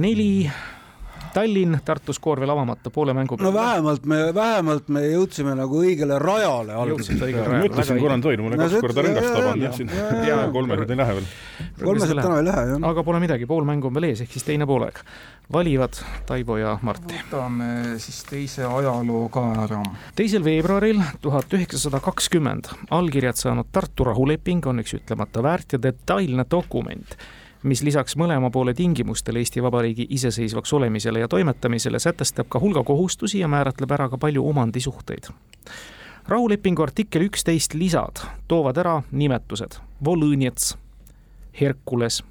neli 0.00 0.50
Tallinn, 1.36 1.76
Tartus 1.84 2.16
koor 2.22 2.40
veel 2.40 2.50
avamata, 2.52 2.90
poole 2.92 3.12
mängu 3.16 3.36
no 3.40 3.50
vähemalt 3.52 4.06
me, 4.08 4.18
vähemalt 4.34 4.88
me 4.92 5.02
jõudsime 5.04 5.52
nagu 5.58 5.82
õigele 5.84 6.16
rajale 6.22 6.72
alguses. 6.80 7.20
ma 7.20 7.60
mõtlesin 7.60 8.00
Conan 8.00 8.24
Doyle, 8.24 8.40
mul 8.44 8.56
on 8.56 8.62
kaks 8.62 8.76
korda 8.86 9.04
rõngast 9.04 9.36
tabanud, 9.36 9.76
siin 9.76 9.92
kolmesed 10.56 10.94
ei 10.94 11.00
lähe 11.02 11.18
veel. 11.18 11.28
kolmesed 11.82 12.22
täna 12.22 12.40
ei 12.40 12.48
lähe, 12.48 12.66
jah. 12.72 12.88
aga 12.90 13.04
pole 13.04 13.20
midagi, 13.20 13.48
pool 13.50 13.68
mängu 13.68 13.90
on 13.90 13.98
veel 13.98 14.08
ees, 14.10 14.24
ehk 14.24 14.32
siis 14.32 14.48
teine 14.48 14.68
poolaeg. 14.70 15.02
valivad 15.52 16.00
Taivo 16.26 16.56
ja 16.56 16.78
Martti. 16.82 17.20
võtame 17.26 17.70
siis 18.02 18.24
teise 18.30 18.64
ajaloo 18.64 19.28
ka 19.28 19.46
ära. 19.66 19.82
teisel 20.16 20.44
veebruaril 20.44 21.04
tuhat 21.20 21.52
üheksasada 21.52 22.00
kakskümmend 22.00 22.72
allkirjad 22.96 23.36
saanud 23.36 23.68
Tartu 23.72 24.08
rahuleping 24.08 24.72
on 24.72 24.80
üks 24.80 24.96
ütlemata 24.96 25.44
väärt 25.44 25.76
ja 25.76 25.82
detailne 25.82 26.48
dokument 26.48 27.18
mis 27.62 27.82
lisaks 27.82 28.16
mõlema 28.16 28.50
poole 28.50 28.74
tingimustele 28.74 29.38
Eesti 29.38 29.62
Vabariigi 29.62 30.06
iseseisvaks 30.10 30.72
olemisele 30.72 31.20
ja 31.20 31.28
toimetamisele 31.28 31.98
sätestab 31.98 32.48
ka 32.48 32.60
hulga 32.60 32.84
kohustusi 32.84 33.38
ja 33.38 33.48
määratleb 33.48 33.90
ära 33.90 34.08
ka 34.08 34.18
palju 34.18 34.48
omandisuhteid. 34.48 35.28
rahulepingu 36.28 36.82
artikkel 36.82 37.22
üksteist 37.22 37.74
lisad 37.74 38.22
toovad 38.48 38.76
ära 38.76 39.02
nimetused 39.12 39.78
Volõnjets, 40.04 40.76
Herkules, 41.60 42.22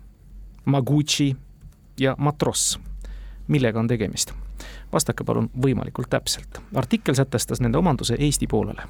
Maguchi 0.66 1.36
ja 2.00 2.16
Matross. 2.18 2.80
millega 3.48 3.80
on 3.80 3.88
tegemist? 3.88 4.34
vastake 4.94 5.24
palun 5.24 5.50
võimalikult 5.62 6.10
täpselt. 6.10 6.62
artikkel 6.76 7.16
sätestas 7.16 7.62
nende 7.62 7.78
omanduse 7.78 8.16
Eesti 8.20 8.48
poolele. 8.48 8.82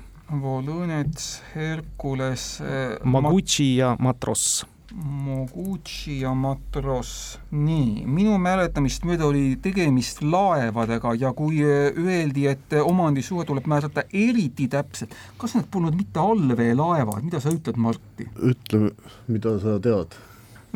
Volõnets, 0.42 1.42
Herkules 1.56 2.62
eh,, 2.62 3.00
Maguchi 3.04 3.76
ja 3.78 3.96
Matross 4.00 4.66
Moguchi 4.96 6.22
ja 6.22 6.32
Matros, 6.34 7.40
nii, 7.52 8.06
minu 8.08 8.38
mäletamist 8.40 9.04
mööda 9.04 9.26
oli 9.28 9.58
tegemist 9.60 10.22
laevadega 10.24 11.12
ja 11.20 11.34
kui 11.36 11.60
äh, 11.68 11.90
öeldi, 12.00 12.46
et 12.48 12.76
omandisuhe 12.80 13.44
tuleb 13.48 13.68
määrata 13.68 14.06
eriti 14.16 14.70
täpselt, 14.72 15.12
kas 15.42 15.58
need 15.58 15.68
polnud 15.74 15.98
mitte 16.00 16.22
allveelaevad, 16.24 17.26
mida 17.28 17.42
sa 17.44 17.52
ütled, 17.52 17.76
Martti? 17.76 18.30
ütle, 18.40 18.94
mida 19.28 19.58
sa 19.60 19.76
tead 19.84 20.16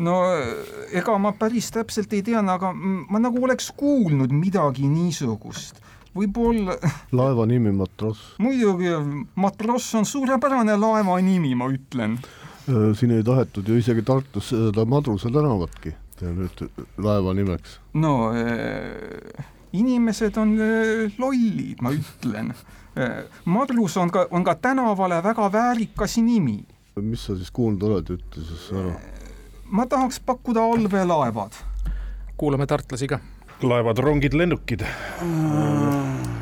no 0.04 0.18
äh, 0.34 0.52
ega 1.00 1.16
ma 1.16 1.32
päris 1.40 1.70
täpselt 1.72 2.12
ei 2.12 2.20
tea, 2.26 2.44
aga 2.44 2.74
ma 2.74 3.22
nagu 3.22 3.40
oleks 3.48 3.70
kuulnud 3.72 4.36
midagi 4.36 4.84
niisugust 4.90 5.80
võib-olla. 6.12 6.76
laeva 7.22 7.48
nimi 7.48 7.72
Matross. 7.72 8.36
muidugi, 8.42 8.92
Matross 9.40 9.96
on 9.96 10.04
suurepärane 10.04 10.76
laeva 10.76 11.16
nimi, 11.24 11.56
ma 11.56 11.72
ütlen 11.72 12.20
Äh, 12.20 12.49
siin 12.94 13.16
ei 13.16 13.24
tahetud 13.26 13.68
ju 13.68 13.76
isegi 13.80 14.02
Tartus 14.06 14.52
seda 14.52 14.84
Madruse 14.88 15.30
tänavatki 15.32 15.94
nüüd 16.28 16.64
laeva 17.00 17.32
nimeks. 17.34 17.78
no 17.94 18.32
äh, 18.34 19.46
inimesed 19.72 20.36
on 20.40 20.54
äh, 20.60 21.06
lollid, 21.18 21.80
ma 21.82 21.92
ütlen 21.94 22.52
äh,. 22.52 23.24
Madrus 23.44 23.96
on 23.96 24.10
ka, 24.10 24.26
on 24.30 24.44
ka 24.44 24.54
tänavale 24.54 25.22
väga 25.22 25.52
väärikas 25.52 26.18
nimi. 26.18 26.64
mis 27.00 27.24
sa 27.26 27.36
siis 27.36 27.50
kuulnud 27.50 27.82
oled, 27.88 28.14
ütle 28.16 28.44
siis 28.44 28.70
ära. 28.76 28.94
ma 29.64 29.86
tahaks 29.86 30.20
pakkuda 30.20 30.64
allveelaevad. 30.74 31.58
kuulame 32.36 32.66
tartlasi 32.66 33.08
ka. 33.08 33.20
laevad, 33.62 33.98
rongid, 33.98 34.34
lennukid 34.34 34.84
mm., 35.22 36.40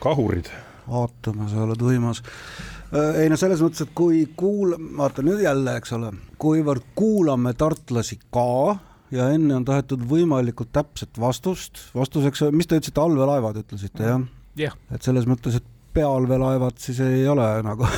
kahurid. 0.00 0.50
vaatame, 0.88 1.48
sa 1.50 1.66
oled 1.66 1.82
võimas 1.82 2.22
Äh, 2.22 2.71
ei 2.92 3.28
no 3.32 3.38
selles 3.40 3.62
mõttes, 3.64 3.86
et 3.86 3.92
kui 3.96 4.24
kuul-, 4.36 4.76
vaata 4.98 5.24
nüüd 5.24 5.40
jälle, 5.44 5.76
eks 5.80 5.94
ole, 5.96 6.12
kuivõrd 6.42 6.92
kuulame 6.98 7.54
tartlasi 7.58 8.18
ka 8.34 8.76
ja 9.12 9.28
enne 9.32 9.56
on 9.58 9.66
tahetud 9.68 10.04
võimalikult 10.08 10.72
täpset 10.74 11.20
vastust, 11.20 11.86
vastuseks, 11.96 12.46
mis 12.52 12.68
te 12.68 12.80
ütlesite, 12.80 13.00
allveelaevad 13.00 13.62
ütlesite 13.64 14.08
jah 14.08 14.20
yeah.? 14.58 14.76
et 14.92 15.04
selles 15.04 15.28
mõttes, 15.28 15.60
et 15.60 15.68
pealveelaevad 15.92 16.78
siis 16.80 17.00
ei 17.04 17.26
ole 17.28 17.46
nagu 17.64 17.88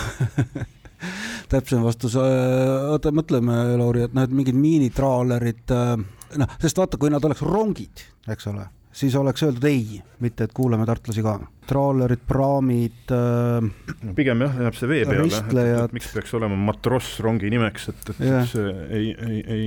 täpsem 1.53 1.85
vastus, 1.85 2.17
äh, 2.19 2.91
oota, 2.91 3.13
mõtleme, 3.15 3.57
Lauri, 3.79 4.07
et 4.09 4.15
noh, 4.17 4.27
et 4.27 4.35
mingid 4.35 4.57
miinitraalerid, 4.59 5.67
äh, 5.75 5.93
noh, 6.41 6.57
sest 6.63 6.81
vaata, 6.81 6.99
kui 7.01 7.13
nad 7.13 7.25
oleks 7.25 7.45
rongid, 7.47 8.07
eks 8.31 8.51
ole, 8.51 8.67
siis 8.95 9.15
oleks 9.19 9.47
öeldud 9.47 9.69
ei, 9.71 10.01
mitte 10.25 10.49
et 10.49 10.57
kuulame 10.57 10.87
tartlasi 10.89 11.23
ka 11.25 11.39
traalerid, 11.69 12.23
praamid 12.29 13.13
äh,. 13.15 14.15
pigem 14.17 14.45
jah, 14.47 14.61
jääb 14.67 14.79
see 14.79 14.91
vee 14.91 15.05
peale, 15.09 15.67
et 15.85 15.97
miks 15.97 16.13
peaks 16.15 16.35
olema 16.39 16.59
matross 16.71 17.21
rongi 17.25 17.51
nimeks, 17.53 17.91
et, 17.93 18.09
et 18.15 18.25
yeah. 18.25 18.49
see 18.49 18.73
ei, 18.89 19.13
ei, 19.15 19.43
ei, 19.45 19.67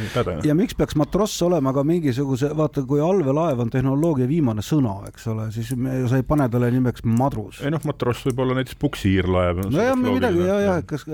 ei 0.00 0.08
päde. 0.12 0.36
ja 0.46 0.54
miks 0.56 0.76
peaks 0.78 0.96
matross 0.98 1.42
olema 1.44 1.72
ka 1.74 1.84
mingisuguse, 1.86 2.52
vaata, 2.56 2.84
kui 2.88 3.02
allveelaev 3.02 3.64
on 3.64 3.72
tehnoloogia 3.72 4.28
viimane 4.30 4.64
sõna, 4.64 4.94
eks 5.10 5.26
ole, 5.32 5.48
siis 5.54 5.72
me, 5.76 6.02
sa 6.10 6.20
ei 6.20 6.26
pane 6.26 6.48
talle 6.52 6.70
nimeks 6.74 7.06
madrus. 7.08 7.62
ei 7.62 7.72
noh, 7.74 7.82
matross 7.88 8.26
võib 8.28 8.44
olla 8.44 8.58
näiteks 8.60 8.78
puksiirlaev. 8.82 9.64
nojah, 9.68 9.96
midagi 10.02 10.46
ja, 10.46 10.58
ja 10.66 10.76
kas, 10.86 11.06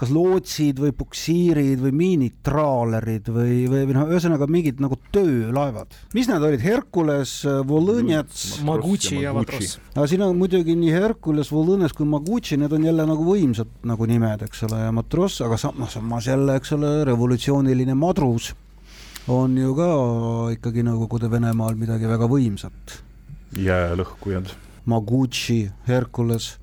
kas 0.00 0.14
lootsid 0.14 0.82
või 0.82 0.94
puksiirid 0.96 1.82
või 1.84 1.94
miinitraalerid 2.02 3.30
või, 3.32 3.56
või, 3.70 3.84
või 3.88 3.98
noh, 3.98 4.10
ühesõnaga 4.10 4.48
mingid 4.50 4.82
nagu 4.82 4.98
töölaevad. 5.14 5.98
mis 6.16 6.30
need 6.30 6.48
olid, 6.50 6.64
Hercules, 6.64 7.40
Volõnjats? 7.66 8.60
Maguchi 8.66 9.20
ja 9.24 9.34
Matross. 9.36 9.59
Aga 9.94 10.06
siin 10.10 10.22
on 10.24 10.38
muidugi 10.38 10.74
nii 10.78 10.92
Hercules, 10.94 11.50
Volõnes 11.52 11.94
kui 11.96 12.08
Maguchi, 12.08 12.58
need 12.60 12.72
on 12.76 12.84
jälle 12.86 13.06
nagu 13.08 13.26
võimsad 13.26 13.70
nagu 13.88 14.08
nimed, 14.08 14.44
eks 14.46 14.64
ole, 14.68 14.80
ja 14.86 14.94
Matross, 14.94 15.42
aga 15.46 15.58
samas, 15.60 15.94
samas 15.98 16.28
jälle, 16.30 16.56
eks 16.60 16.74
ole, 16.76 16.92
revolutsiooniline 17.08 17.94
madrus 17.98 18.52
on 19.30 19.56
ju 19.58 19.74
ka 19.76 19.90
ikkagi 20.56 20.84
Nõukogude 20.86 21.30
Venemaal 21.30 21.76
midagi 21.78 22.08
väga 22.08 22.28
võimsat. 22.30 22.98
jäälõhkujad. 23.56 24.54
Maguchi, 24.86 25.70
Hercules, 25.86 26.56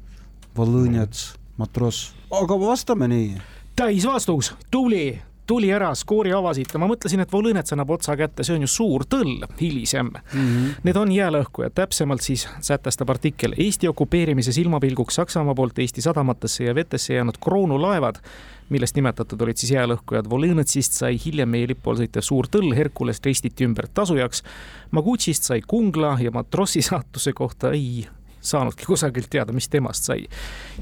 Volõnets, 0.58 1.36
Matross, 1.58 2.14
aga 2.32 2.60
vastame 2.60 3.08
nii. 3.08 3.38
täisvastus, 3.76 4.54
tubli 4.72 5.20
tuli 5.48 5.72
ära, 5.74 5.94
skoori 5.96 6.34
avasite, 6.36 6.78
ma 6.78 6.90
mõtlesin, 6.90 7.24
et 7.24 7.32
Volõnets 7.34 7.74
annab 7.74 7.92
otsa 7.96 8.18
kätte, 8.20 8.44
see 8.44 8.58
on 8.58 8.66
ju 8.66 8.72
suur 8.72 9.06
tõll 9.10 9.46
hilisem 9.62 10.12
mm. 10.12 10.20
-hmm. 10.34 10.76
Need 10.84 11.00
on 11.00 11.12
jäälõhkujad, 11.12 11.74
täpsemalt 11.76 12.22
siis 12.22 12.48
sätestab 12.62 13.10
artikkel 13.10 13.56
Eesti 13.58 13.88
okupeerimise 13.88 14.52
silmapilguks 14.52 15.16
Saksamaa 15.16 15.56
poolt 15.56 15.80
Eesti 15.80 16.02
sadamatesse 16.02 16.64
ja 16.64 16.76
vetesse 16.76 17.14
jäänud 17.14 17.38
kroonulaevad 17.42 18.22
millest 18.70 18.96
nimetatud 18.96 19.42
olid 19.42 19.58
siis 19.58 19.72
jäälõhkujad 19.72 20.28
Volõnetsist 20.30 20.98
sai 21.00 21.18
hiljem 21.26 21.50
meie 21.50 21.68
lipu 21.72 21.92
all 21.92 22.02
sõitev 22.02 22.26
suur 22.26 22.50
tõll 22.52 22.76
Herkules 22.76 23.22
ristiti 23.24 23.66
ümber 23.68 23.88
tasujaks. 23.88 24.44
Magutšist 24.92 25.48
sai 25.48 25.62
Kungla 25.68 26.18
ja 26.22 26.32
matrossi 26.36 26.82
saatuse 26.82 27.34
kohta 27.34 27.72
ei 27.72 28.08
saanudki 28.42 28.86
kusagilt 28.86 29.30
teada, 29.30 29.54
mis 29.54 29.70
temast 29.70 30.04
sai. 30.04 30.28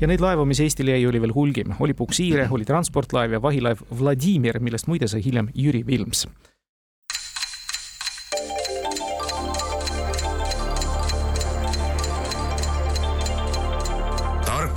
ja 0.02 0.08
neid 0.08 0.24
laevu, 0.24 0.46
mis 0.46 0.60
Eestile 0.60 0.98
jäi, 0.98 1.08
oli 1.08 1.22
veel 1.22 1.36
hulgim, 1.36 1.76
oli 1.80 1.94
puksiire, 1.94 2.48
oli 2.52 2.66
transportlaev 2.66 3.38
ja 3.38 3.42
vahilaev 3.42 3.86
Vladimir, 4.00 4.60
millest 4.60 4.88
muide 4.88 5.08
sai 5.08 5.24
hiljem 5.26 5.50
Jüri 5.54 5.86
Vilms 5.88 6.28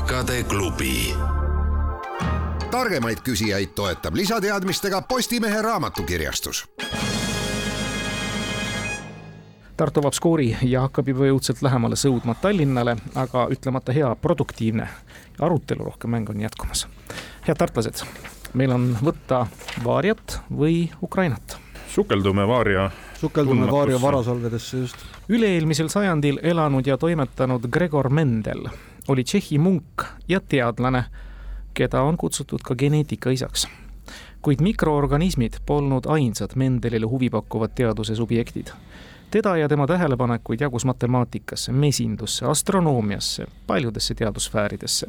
tarkade 0.08 0.42
klubi. 0.42 1.14
targemaid 2.70 3.18
küsijaid 3.24 3.74
toetab 3.74 4.14
lisateadmistega 4.14 5.02
Postimehe 5.02 5.62
raamatukirjastus 5.62 6.64
Tartu 9.78 10.00
avab 10.02 10.14
skoori 10.16 10.48
ja 10.66 10.80
hakkab 10.82 11.06
juba 11.06 11.28
jõudsalt 11.28 11.60
lähemale 11.62 11.94
sõudma 11.94 12.34
Tallinnale, 12.42 12.96
aga 13.14 13.44
ütlemata 13.54 13.94
hea, 13.94 14.08
produktiivne 14.18 14.88
arutelurohke 15.38 16.10
mäng 16.10 16.30
on 16.30 16.40
jätkumas. 16.42 16.88
head 17.46 17.58
tartlased, 17.58 18.02
meil 18.58 18.74
on 18.74 18.88
võtta 18.98 19.46
Vaariat 19.84 20.40
või 20.50 20.90
Ukrainat. 21.02 21.58
sukeldume 21.94 22.48
Vaaria 22.48 22.90
sukeldume 23.20 23.70
Vaaria 23.70 24.02
varasalvedesse 24.02 24.78
just. 24.78 24.96
üle-eelmisel 25.28 25.88
sajandil 25.88 26.40
elanud 26.42 26.86
ja 26.86 26.98
toimetanud 26.98 27.70
Gregor 27.70 28.10
Mendel 28.10 28.66
oli 29.08 29.24
Tšehhi 29.24 29.58
munk 29.58 30.04
ja 30.28 30.40
teadlane, 30.40 31.04
keda 31.74 32.02
on 32.02 32.16
kutsutud 32.16 32.62
ka 32.62 32.74
geneetikaisaks 32.74 33.68
kuid 34.42 34.60
mikroorganismid 34.60 35.60
polnud 35.66 36.06
ainsad 36.06 36.50
Mendelile 36.56 37.06
huvipakkuvad 37.06 37.70
teaduse 37.74 38.14
subjektid 38.14 38.74
teda 39.30 39.56
ja 39.56 39.68
tema 39.68 39.86
tähelepanekuid 39.86 40.60
jagus 40.60 40.84
matemaatikasse, 40.84 41.72
mesindusse, 41.72 42.46
astronoomiasse, 42.46 43.46
paljudesse 43.66 44.14
teadussfääridesse. 44.14 45.06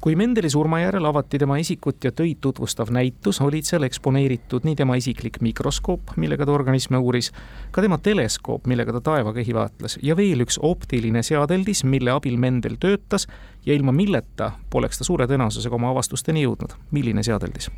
kui 0.00 0.16
Mendeli 0.16 0.50
surma 0.50 0.80
järel 0.80 1.04
avati 1.04 1.38
tema 1.38 1.56
isikut 1.56 2.04
ja 2.04 2.12
töid 2.12 2.36
tutvustav 2.40 2.90
näitus, 2.92 3.40
olid 3.40 3.64
seal 3.64 3.82
eksponeeritud 3.82 4.66
nii 4.68 4.76
tema 4.76 4.98
isiklik 5.00 5.38
mikroskoop, 5.40 6.12
millega 6.16 6.46
ta 6.46 6.52
organisme 6.52 6.98
uuris, 6.98 7.30
ka 7.70 7.82
tema 7.82 7.98
teleskoop, 7.98 8.66
millega 8.66 8.92
ta 8.92 9.00
taevakehi 9.00 9.54
vaatles 9.54 9.98
ja 10.02 10.16
veel 10.16 10.44
üks 10.44 10.60
optiline 10.62 11.22
seadeldis, 11.22 11.84
mille 11.84 12.12
abil 12.12 12.36
Mendel 12.36 12.76
töötas 12.80 13.26
ja 13.66 13.74
ilma 13.74 13.92
milleta 13.92 14.52
poleks 14.70 15.00
ta 15.00 15.08
suure 15.08 15.24
tõenäosusega 15.26 15.80
oma 15.80 15.90
avastusteni 15.96 16.44
jõudnud. 16.44 16.76
milline 16.90 17.22
seadeldis? 17.22 17.70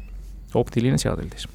optiline 0.54 0.98
seadeldis 0.98 1.48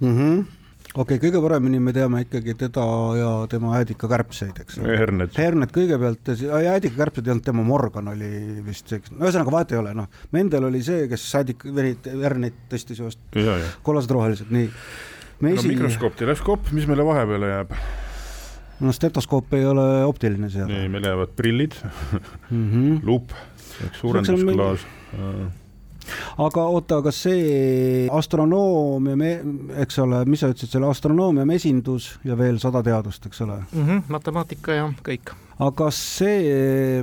mm. 0.00 0.16
-hmm 0.16 0.57
okei 0.98 1.18
okay,, 1.18 1.20
kõige 1.22 1.42
paremini 1.42 1.80
me 1.82 1.92
teame 1.94 2.22
ikkagi 2.24 2.54
teda 2.58 2.84
ja 3.18 3.30
tema 3.50 3.74
äädikakärbseid, 3.78 4.62
eks 4.64 4.80
ole. 4.80 4.96
Hernet. 4.98 5.36
Hernet 5.38 5.74
kõigepealt 5.74 6.32
ja 6.42 6.74
äädikakärbsed 6.74 7.28
ei 7.28 7.34
olnud 7.34 7.46
tema, 7.46 7.64
Morgan 7.66 8.10
oli 8.14 8.30
vist 8.66 8.90
see, 8.90 9.02
no 9.12 9.26
ühesõnaga 9.26 9.54
vahet 9.54 9.74
ei 9.74 9.80
ole, 9.82 9.94
noh, 9.98 10.10
Mendel 10.34 10.66
oli 10.70 10.82
see, 10.86 11.06
kes 11.10 11.28
äädik, 11.38 11.68
herneid 12.08 12.58
tõstis 12.72 13.02
just 13.04 13.22
kollased 13.86 14.14
rohelised, 14.14 14.50
nii. 14.54 14.68
Mesi... 15.44 15.62
no 15.62 15.70
mikroskoop, 15.70 16.18
teleskoop, 16.18 16.72
mis 16.74 16.88
meile 16.90 17.06
vahepeale 17.06 17.52
jääb? 17.54 17.78
no 18.78 18.94
stetoskoop 18.94 19.54
ei 19.58 19.64
ole 19.66 19.86
optiline 20.06 20.50
seade. 20.50 20.72
nii, 20.72 20.90
meil 20.92 21.06
jäävad 21.10 21.34
prillid 21.38 21.78
mm, 21.82 22.66
-hmm. 22.72 23.00
luup, 23.06 23.34
suurendusklaas 24.00 24.86
meil 25.14 25.50
aga 26.44 26.64
oota, 26.74 27.00
kas 27.04 27.22
see 27.26 28.06
astronoomia, 28.12 29.32
eks 29.84 30.00
ole, 30.04 30.24
mis 30.30 30.44
sa 30.44 30.52
ütlesid, 30.52 30.74
selle 30.76 30.90
astronoomia, 30.90 31.46
mesindus 31.48 32.14
ja 32.28 32.38
veel 32.38 32.60
sada 32.62 32.82
teadust, 32.86 33.26
eks 33.26 33.44
ole 33.46 33.60
mm? 33.60 33.86
-hmm, 33.86 34.04
matemaatika 34.14 34.76
ja 34.76 34.90
kõik. 35.04 35.34
aga 35.58 35.90
see, 35.94 37.02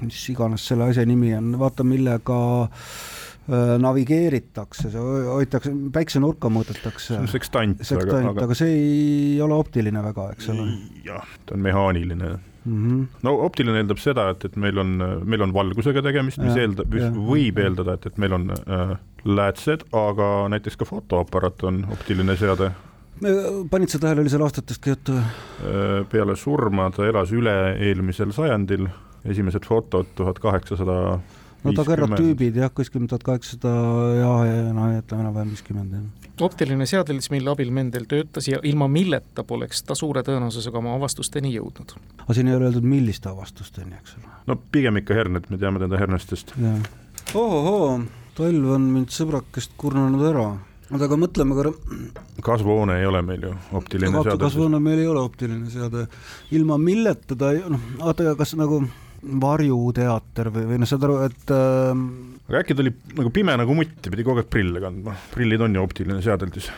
mis 0.00 0.26
iganes 0.32 0.66
selle 0.68 0.90
asja 0.90 1.06
nimi 1.06 1.34
on, 1.36 1.54
vaata, 1.58 1.84
millega 1.84 2.40
äh, 2.62 3.78
navigeeritakse, 3.80 4.92
hoitakse, 5.28 5.72
päiksenurka 5.92 6.50
mõõdetakse. 6.52 7.14
see 7.14 7.22
on 7.22 7.28
sekstant. 7.28 7.82
sekstant, 7.82 8.30
aga, 8.34 8.44
aga 8.44 8.58
see 8.58 8.74
ei 8.74 9.40
ole 9.42 9.56
optiline 9.56 10.02
väga, 10.10 10.30
eks 10.36 10.52
ole. 10.54 10.68
jah, 11.04 11.36
ta 11.46 11.56
on 11.56 11.64
mehaaniline 11.64 12.36
mm. 12.68 12.88
-hmm. 12.88 13.06
no 13.22 13.34
optiline 13.46 13.82
eeldab 13.82 14.02
seda, 14.02 14.28
et, 14.34 14.44
et 14.44 14.56
meil 14.56 14.78
on, 14.78 14.92
meil 15.24 15.44
on 15.46 15.54
valgusega 15.54 16.02
tegemist, 16.04 16.42
mis 16.42 16.56
eeldab, 16.56 16.92
mis 16.92 17.08
võib 17.30 17.62
eeldada, 17.64 17.96
et, 17.98 18.06
et 18.10 18.18
meil 18.18 18.36
on 18.36 18.50
äh, 18.52 18.94
läätsed, 19.24 19.88
aga 19.92 20.28
näiteks 20.54 20.78
ka 20.80 20.88
fotoaparaat 20.88 21.64
on 21.70 21.82
optiline 21.92 22.36
seade. 22.36 22.70
panid 23.70 23.90
sa 23.90 23.98
tähele, 23.98 24.20
oli 24.20 24.30
seal 24.30 24.46
aastatestki 24.46 24.94
juttu? 24.94 25.18
Äh, 25.18 26.06
peale 26.10 26.36
surma 26.36 26.90
ta 26.94 27.06
elas 27.06 27.32
üle-eelmisel 27.34 28.32
sajandil, 28.32 28.88
esimesed 29.24 29.66
fotod 29.66 30.14
tuhat 30.14 30.38
kaheksasada 30.38 31.18
no 31.64 31.74
daguerreotüübid 31.74 32.56
jah, 32.62 32.70
kuskil 32.74 33.08
tuhat 33.10 33.26
kaheksasada 33.26 33.74
ja, 34.20 34.32
ja 34.46 34.72
no 34.72 34.92
ütleme 34.94 35.26
enam-vähem 35.26 35.54
viiskümmend 35.56 35.96
jah 35.98 36.27
optiline 36.44 36.86
seadeldis, 36.86 37.30
mille 37.34 37.50
abil 37.52 37.72
Mendel 37.74 38.06
töötas 38.08 38.48
ja 38.48 38.60
ilma 38.62 38.88
milleta 38.88 39.44
poleks 39.44 39.82
ta 39.86 39.96
suure 39.98 40.22
tõenäosusega 40.26 40.80
oma 40.80 40.94
avastusteni 40.98 41.52
jõudnud. 41.54 41.96
aga 42.24 42.36
siin 42.36 42.48
ei 42.48 42.56
ole 42.58 42.70
öeldud, 42.70 42.86
milliste 42.86 43.30
avastusteni, 43.32 43.96
eks 43.98 44.16
ole? 44.18 44.32
no 44.46 44.58
pigem 44.72 45.02
ikka 45.02 45.18
hernet, 45.18 45.50
me 45.50 45.58
teame 45.58 45.82
teda 45.82 46.00
hernestest. 46.00 46.54
ohohoo, 47.34 48.00
talv 48.38 48.72
on 48.78 48.88
mind 48.94 49.14
sõbrakest 49.14 49.76
kurnanud 49.80 50.24
ära 50.30 50.48
oota, 50.92 51.04
aga 51.04 51.18
mõtleme 51.20 51.56
korra. 51.58 51.72
kasvuhoone 52.44 52.98
ei 53.00 53.06
ole 53.08 53.22
meil 53.26 53.44
ju 53.48 53.52
optiline 53.76 54.22
seade. 54.22 54.38
kasvuhoone 54.40 54.80
meil 54.82 55.02
ei 55.02 55.10
ole 55.10 55.20
optiline 55.20 55.70
seade, 55.72 56.06
ilma 56.56 56.78
milleta 56.80 57.36
ta 57.36 57.52
ei, 57.56 57.62
noh, 57.68 57.84
oota, 58.00 58.34
kas 58.38 58.54
nagu 58.58 58.82
varjuteater 59.42 60.52
või, 60.54 60.68
või 60.72 60.80
noh, 60.82 60.88
saad 60.88 61.04
aru, 61.08 61.18
et 61.26 61.54
äh, 61.54 62.04
aga 62.48 62.62
äkki 62.62 62.76
ta 62.76 62.84
oli 62.84 62.94
nagu 63.18 63.32
pime 63.34 63.56
nagu 63.60 63.76
mutt 63.76 64.06
ja 64.06 64.12
pidi 64.14 64.24
kogu 64.26 64.42
aeg 64.42 64.52
prille 64.52 64.80
kandma, 64.80 65.16
prillid 65.34 65.66
on 65.66 65.76
ju 65.76 65.84
optiline 65.84 66.22
seadeldis. 66.24 66.70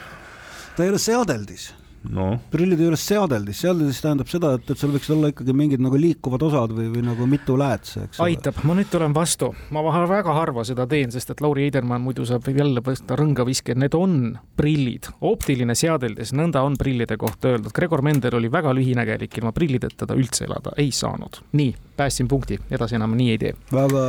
ta 0.76 0.86
ei 0.86 0.90
ole 0.90 1.02
seadeldis. 1.02 1.70
No.. 2.00 2.38
prillid 2.48 2.80
ei 2.80 2.88
ole 2.88 2.96
seadeldis, 2.96 3.58
seadeldis 3.60 3.98
tähendab 4.00 4.28
seda, 4.32 4.54
et, 4.56 4.70
et 4.72 4.80
sul 4.80 4.88
võiks 4.94 5.10
olla 5.12 5.28
ikkagi 5.34 5.52
mingid 5.52 5.82
nagu 5.84 5.98
liikuvad 6.00 6.40
osad 6.46 6.72
või, 6.72 6.86
või 6.94 7.02
nagu 7.04 7.26
mitu 7.28 7.58
läätse, 7.60 8.06
eks 8.06 8.22
aitab, 8.24 8.62
ma 8.64 8.72
nüüd 8.78 8.88
tulen 8.88 9.12
vastu, 9.12 9.50
ma 9.76 9.82
väga 9.84 10.32
harva 10.32 10.64
seda 10.64 10.86
teen, 10.88 11.12
sest 11.12 11.34
et 11.34 11.42
Lauri 11.44 11.66
Eidermann 11.66 12.00
muidu 12.00 12.24
saab 12.24 12.48
jälle 12.48 12.80
võtta 12.86 13.20
rõngaviske, 13.20 13.76
need 13.76 13.98
on 13.98 14.16
prillid, 14.56 15.10
optiline 15.20 15.76
seadeldis, 15.76 16.32
nõnda 16.32 16.64
on 16.64 16.80
prillide 16.80 17.20
kohta 17.20 17.52
öeldud. 17.52 17.76
Gregor 17.76 18.00
Mender 18.06 18.40
oli 18.40 18.48
väga 18.48 18.72
lühinägelik, 18.80 19.36
ilma 19.36 19.52
prillideta 19.52 20.08
ta 20.08 20.16
üldse 20.16 20.48
elada 20.48 20.72
ei 20.80 20.88
saanud. 20.96 21.42
nii, 21.52 21.76
päästsin 22.00 22.32
punkti, 22.32 22.56
edasi 22.72 22.96
enam 22.96 23.12
nii 23.12 23.30
ei 23.36 23.44
tee. 23.44 23.56
väga, 23.76 24.08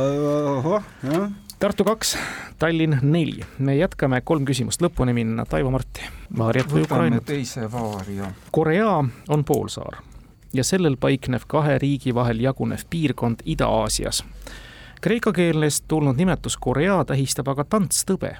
ahah, 0.56 0.92
jah 1.04 1.30
Tartu 1.62 1.84
kaks, 1.84 2.18
Tallinn 2.58 2.98
neli. 3.02 3.40
me 3.58 3.76
jätkame 3.76 4.20
kolm 4.20 4.44
küsimust 4.44 4.82
lõpuni 4.82 5.12
minna. 5.14 5.44
Taivo 5.46 5.70
Marti, 5.70 6.02
Vaariat 6.38 6.72
või 6.72 6.82
Ukrainat? 6.82 7.24
teise 7.24 7.68
Vaaria. 7.72 8.32
Korea 8.50 9.04
on 9.28 9.44
poolsaar 9.44 10.00
ja 10.52 10.64
sellel 10.64 10.96
paiknev 10.96 11.44
kahe 11.46 11.76
riigi 11.78 12.14
vahel 12.14 12.40
jagunev 12.42 12.82
piirkond 12.90 13.44
Ida-Aasias. 13.44 14.24
Kreeka 15.00 15.32
keelest 15.32 15.84
tulnud 15.88 16.18
nimetus 16.18 16.56
Korea 16.56 17.04
tähistab 17.04 17.48
aga 17.48 17.64
tantstõbe. 17.64 18.36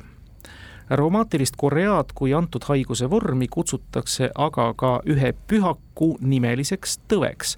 rheumaatilist 0.91 1.55
Koread 1.57 2.11
kui 2.15 2.35
antud 2.35 2.65
haiguse 2.65 3.11
vormi 3.11 3.49
kutsutakse 3.49 4.31
aga 4.35 4.75
ka 4.75 5.01
ühe 5.07 5.33
pühaku 5.47 6.19
nimeliseks 6.21 6.99
tõveks, 7.09 7.57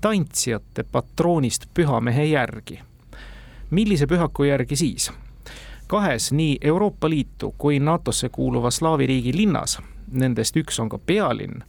tantsijate 0.00 0.84
patroonist 0.92 1.66
pühamehe 1.74 2.24
järgi 2.24 2.80
millise 3.70 4.06
pühaku 4.06 4.44
järgi 4.44 4.76
siis? 4.76 5.10
kahes 5.88 6.32
nii 6.32 6.58
Euroopa 6.60 7.10
Liitu 7.10 7.54
kui 7.58 7.78
NATO-sse 7.80 8.28
kuuluva 8.28 8.70
slaavi 8.70 9.06
riigi 9.06 9.32
linnas, 9.36 9.78
nendest 10.12 10.56
üks 10.56 10.80
on 10.82 10.88
ka 10.88 10.98
pealinn, 10.98 11.62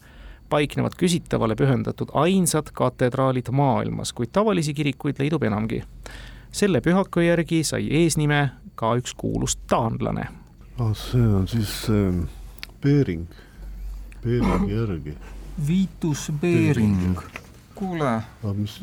paiknevad 0.49 0.97
küsitavale 0.99 1.55
pühendatud 1.55 2.11
ainsad 2.13 2.73
katedraalid 2.73 3.51
maailmas, 3.51 4.13
kuid 4.13 4.33
tavalisi 4.35 4.73
kirikuid 4.73 5.19
leidub 5.19 5.43
enamgi. 5.43 5.83
selle 6.51 6.81
pühaku 6.81 7.19
järgi 7.19 7.63
sai 7.63 7.87
eesnime 7.91 8.49
ka 8.75 8.95
üks 8.95 9.13
kuulus 9.13 9.55
taanlane 9.55 10.27
ah,. 10.79 10.93
see 10.93 11.27
on 11.27 11.47
siis 11.47 11.85
äh, 11.89 12.27
Bering, 12.81 13.27
Beringi 14.23 14.73
järgi. 14.73 15.13
Viitus 15.67 16.31
Bering 16.41 17.19
kuule 17.79 18.09
aga 18.09 18.53
mis 18.57 18.75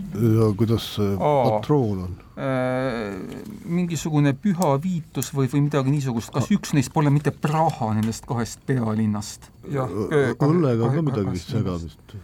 kuidas 0.59 0.87
see 0.97 1.17
patroon 1.21 2.05
on? 2.07 2.15
äh,, 2.41 3.17
mingisugune 3.65 4.33
püha 4.43 4.73
viitus 4.83 5.33
või, 5.37 5.51
või 5.53 5.67
midagi 5.69 5.93
niisugust, 5.95 6.33
kas 6.35 6.51
üks 6.55 6.75
neist 6.77 6.93
pole 6.95 7.13
mitte 7.13 7.35
Praha 7.35 7.93
nendest 7.97 8.27
kahest 8.29 8.65
pealinnast? 8.69 9.51
õllega 9.69 10.89
on 10.89 10.99
ka 10.99 11.07
midagi 11.11 11.45
segamist 11.45 12.17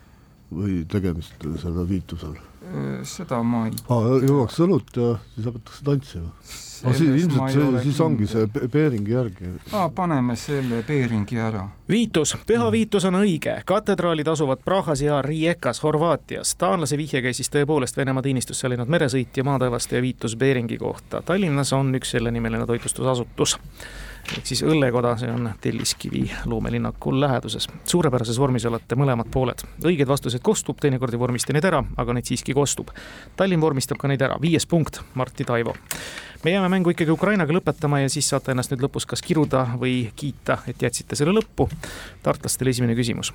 või 0.57 0.83
tegemist 0.89 1.47
selle 1.63 1.89
viitusel? 1.89 2.35
seda 3.05 3.43
ma 3.43 3.67
ei 3.67 3.73
aa, 3.91 4.19
juuakse 4.23 4.63
õlut 4.65 4.93
ja 4.97 5.17
siis 5.35 5.47
hakatakse 5.49 5.85
tantsima. 5.85 6.29
no 6.85 6.93
siis 6.95 7.25
ilmselt 7.25 7.51
see, 7.53 7.83
siis 7.83 7.99
ongi 8.01 8.29
see 8.31 8.47
Pe- 8.55 8.69
Beringi 8.71 9.13
järgi. 9.13 9.51
aa, 9.75 9.89
paneme 9.91 10.37
selle 10.39 10.79
Beringi 10.87 11.41
ära. 11.43 11.65
viitus, 11.91 12.37
püha 12.47 12.71
viitus 12.73 13.05
on 13.11 13.19
õige, 13.19 13.57
katedraalid 13.67 14.31
asuvad 14.31 14.63
Prahas 14.65 15.03
ja 15.03 15.19
Rijekas 15.23 15.83
Horvaatias. 15.83 16.55
taanlase 16.57 16.97
vihje 16.97 17.23
käis 17.23 17.43
siis 17.43 17.51
tõepoolest 17.51 17.97
Venemaa 17.99 18.23
teenistusse 18.23 18.71
läinud 18.71 18.89
meresõitja 18.89 19.45
maataevaste 19.45 19.97
ja 19.99 20.03
viitus 20.03 20.37
Beringi 20.37 20.79
kohta. 20.79 21.23
Tallinnas 21.23 21.73
on 21.73 21.95
üks 21.99 22.15
sellenimeline 22.15 22.67
toitlustusasutus 22.67 23.59
ehk 24.37 24.47
siis 24.47 24.63
õllekoda, 24.65 25.15
see 25.21 25.31
on 25.33 25.51
Telliskivi 25.61 26.23
loomelinnaku 26.47 27.13
läheduses. 27.21 27.69
suurepärases 27.85 28.39
vormis 28.39 28.65
olete 28.67 28.97
mõlemad 28.97 29.31
pooled. 29.31 29.65
õigeid 29.85 30.09
vastuseid 30.09 30.43
kostub, 30.43 30.79
teinekord 30.81 31.13
ei 31.13 31.19
vormista 31.21 31.53
neid 31.53 31.65
ära, 31.65 31.83
aga 31.97 32.13
neid 32.13 32.29
siiski 32.31 32.55
kostub. 32.55 32.91
Tallinn 33.37 33.61
vormistab 33.61 33.99
ka 33.99 34.09
neid 34.09 34.23
ära, 34.23 34.39
viies 34.41 34.67
punkt, 34.67 35.01
Martti 35.15 35.45
Taivo. 35.45 35.75
me 36.45 36.51
jääme 36.51 36.69
mängu 36.69 36.91
ikkagi 36.91 37.11
Ukrainaga 37.11 37.53
lõpetama 37.53 38.03
ja 38.03 38.09
siis 38.09 38.29
saate 38.29 38.51
ennast 38.51 38.71
nüüd 38.73 38.83
lõpus 38.83 39.07
kas 39.07 39.23
kiruda 39.23 39.67
või 39.79 40.13
kiita, 40.17 40.59
et 40.67 40.83
jätsite 40.83 41.17
selle 41.17 41.33
lõppu. 41.33 41.69
tartlastele 42.23 42.71
esimene 42.71 42.95
küsimus. 42.95 43.33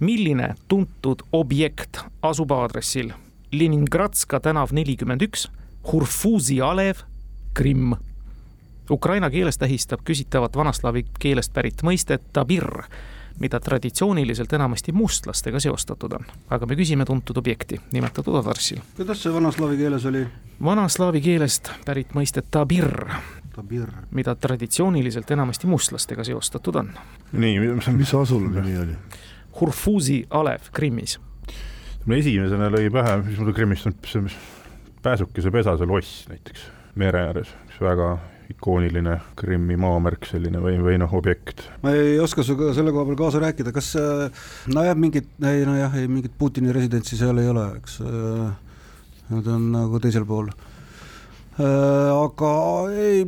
milline 0.00 0.54
tuntud 0.68 1.22
objekt 1.32 2.00
asub 2.22 2.50
aadressil 2.50 3.12
Leningradska 3.52 4.40
tänav 4.40 4.74
nelikümmend 4.76 5.22
üks, 5.24 5.48
Hurfuzi 5.88 6.60
alev, 6.60 7.00
Krimm? 7.54 7.94
Ukraina 8.90 9.30
keeles 9.30 9.58
tähistab 9.58 10.00
küsitavat 10.04 10.56
vanaslaavi 10.56 11.04
keelest 11.20 11.52
pärit 11.52 11.82
mõistet 11.84 12.22
tabir, 12.32 12.64
mida 13.40 13.60
traditsiooniliselt 13.60 14.52
enamasti 14.52 14.92
mustlastega 14.92 15.60
seostatud 15.60 16.12
on. 16.12 16.24
aga 16.50 16.66
me 16.66 16.76
küsime 16.76 17.04
tuntud 17.04 17.36
objekti 17.36 17.80
nimetatud 17.92 18.34
aadressil. 18.34 18.80
kuidas 18.96 19.22
see 19.22 19.32
vanaslaavi 19.34 19.76
keeles 19.76 20.06
oli? 20.06 20.26
vanaslaavi 20.64 21.20
keelest 21.20 21.70
pärit 21.84 22.14
mõistet 22.14 22.48
tabir, 22.50 22.88
Tabir. 23.54 23.92
mida 24.10 24.34
traditsiooniliselt 24.34 25.30
enamasti 25.30 25.66
mustlastega 25.66 26.24
seostatud 26.24 26.74
on. 26.74 26.92
nii, 27.32 27.58
mis 27.92 28.14
asula 28.14 28.48
nimi 28.60 28.78
oli? 28.78 28.96
Hurfuzi 29.60 30.26
alev 30.30 30.72
Krimmis. 30.72 31.20
mul 32.06 32.16
esimesena 32.16 32.70
lõi 32.72 32.90
pähe, 32.90 33.16
mis 33.22 33.38
mul 33.38 33.52
Krimmist 33.52 33.86
on, 33.86 33.94
see 34.06 34.24
mis 34.24 34.36
pääsukese 35.02 35.50
pesase 35.50 35.84
loss 35.84 36.26
näiteks 36.28 36.66
mere 36.94 37.22
ääres, 37.28 37.54
üks 37.68 37.80
väga 37.80 38.16
ikooniline 38.52 39.18
Krimmi 39.36 39.76
maamärk 39.80 40.26
selline 40.30 40.60
või, 40.62 40.78
või 40.82 40.96
noh, 41.00 41.12
objekt. 41.18 41.66
ma 41.82 41.92
ei 41.96 42.16
oska 42.22 42.44
sinuga 42.46 42.72
selle 42.76 42.94
koha 42.94 43.04
peal 43.08 43.18
kaasa 43.20 43.42
rääkida, 43.42 43.74
kas 43.76 43.92
äh, 44.00 44.46
nojah, 44.72 44.96
mingit, 44.96 45.28
ei 45.44 45.66
nojah, 45.68 45.98
ei 46.00 46.08
mingit 46.08 46.32
Putini 46.38 46.72
residentsi 46.72 47.18
seal 47.18 47.38
ei 47.42 47.50
ole, 47.50 47.66
eks. 47.80 48.00
Nad 49.28 49.48
on 49.52 49.66
nagu 49.74 49.98
teisel 50.00 50.24
pool. 50.24 50.48
aga 51.58 52.52
ei, 52.96 53.26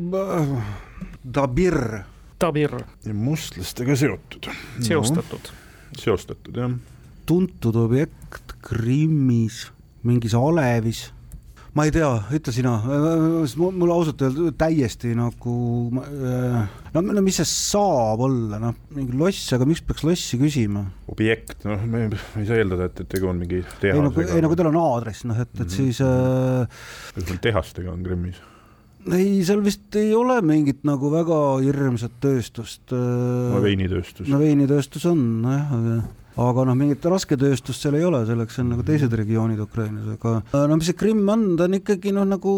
Dabir, 1.35 1.77
tabir 2.41 2.73
ja 3.05 3.15
mustlastega 3.15 3.97
seotud. 3.97 4.49
seostatud 4.81 5.51
no.. 5.51 5.99
seostatud 5.99 6.57
jah. 6.57 6.73
tuntud 7.29 7.77
objekt 7.77 8.55
Krimmis, 8.65 9.67
mingis 10.07 10.35
alevis 10.39 11.11
ma 11.77 11.85
ei 11.87 11.93
tea, 11.95 12.09
ütle 12.35 12.53
sina, 12.55 12.73
mul 13.57 13.93
ausalt 13.95 14.23
öelda 14.27 14.51
täiesti 14.59 15.13
nagu, 15.19 15.53
no, 15.95 17.03
no 17.05 17.23
mis 17.23 17.39
see 17.41 17.47
saab 17.49 18.25
olla, 18.27 18.59
noh, 18.63 18.75
mingi 18.97 19.15
loss, 19.21 19.53
aga 19.55 19.69
miks 19.69 19.83
peaks 19.87 20.03
lossi 20.07 20.41
küsima? 20.41 20.85
objekt, 21.13 21.63
noh, 21.69 21.83
me 21.87 22.07
ei 22.11 22.47
saa 22.49 22.59
eeldada, 22.63 22.91
et, 22.91 23.03
et 23.05 23.11
tegu 23.15 23.31
on 23.31 23.39
mingi 23.43 23.61
ei 23.61 23.65
no, 23.65 23.81
ei 23.87 24.05
no 24.05 24.13
tehasega. 24.17 24.51
kui 24.51 24.61
tal 24.61 24.71
on 24.73 24.81
aadress, 24.83 25.25
noh 25.31 25.39
et, 25.43 25.51
et 25.55 25.67
Mhm. 25.67 25.75
siis 25.77 26.01
äh, 26.03 26.81
kas 27.15 27.29
meil 27.31 27.43
tehastega 27.47 27.93
on 27.95 28.03
Krimmis? 28.07 28.41
ei, 29.15 29.39
seal 29.47 29.63
vist 29.65 29.97
ei 29.97 30.11
ole 30.15 30.41
mingit 30.45 30.83
nagu 30.85 31.09
väga 31.13 31.37
hirmsat 31.65 32.19
tööstust 32.21 32.93
äh,. 32.93 33.61
veinitööstus 33.65 34.29
no 34.29 34.41
veinitööstus 34.43 35.07
on 35.09 35.23
nojah, 35.47 35.71
aga 35.79 36.01
aga 36.37 36.67
noh, 36.69 36.77
mingit 36.79 37.05
rasketööstust 37.11 37.83
seal 37.83 37.97
ei 37.99 38.05
ole, 38.07 38.23
selleks 38.29 38.61
on 38.63 38.71
nagu 38.75 38.85
teised 38.87 39.13
regioonid 39.19 39.61
Ukrainas, 39.65 40.13
aga 40.15 40.67
no 40.69 40.79
mis 40.79 40.91
see 40.91 40.99
Krimm 40.99 41.29
on, 41.33 41.49
ta 41.59 41.67
on 41.67 41.81
ikkagi 41.81 42.15
noh, 42.15 42.29
nagu 42.29 42.55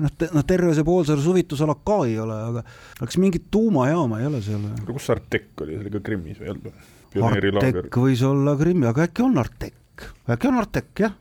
noh, 0.00 0.14
noh 0.36 0.46
terve 0.46 0.74
see 0.76 0.86
poolsaare 0.86 1.24
suvitusala 1.24 1.76
ka 1.86 2.00
ei 2.06 2.16
ole, 2.22 2.38
aga 2.52 2.64
kas 3.02 3.18
mingit 3.22 3.48
tuumajaama 3.52 4.20
ei 4.22 4.30
ole 4.30 4.42
seal? 4.44 4.64
aga 4.70 4.96
kus 4.96 5.10
Artek 5.16 5.64
oli, 5.64 5.76
see 5.76 5.84
oli 5.86 5.94
ka 5.96 6.04
Krimmis 6.06 6.40
või 6.40 6.48
ei 6.48 6.54
olnud? 6.54 6.88
pioneerilaager 7.10 7.84
Artek. 7.84 8.00
võis 8.06 8.24
olla 8.26 8.56
Krimmi, 8.58 8.88
aga 8.90 9.06
äkki 9.08 9.26
on 9.26 9.38
Artek, 9.42 10.06
äkki 10.30 10.50
on 10.50 10.60
Artek 10.62 11.04
jah, 11.06 11.14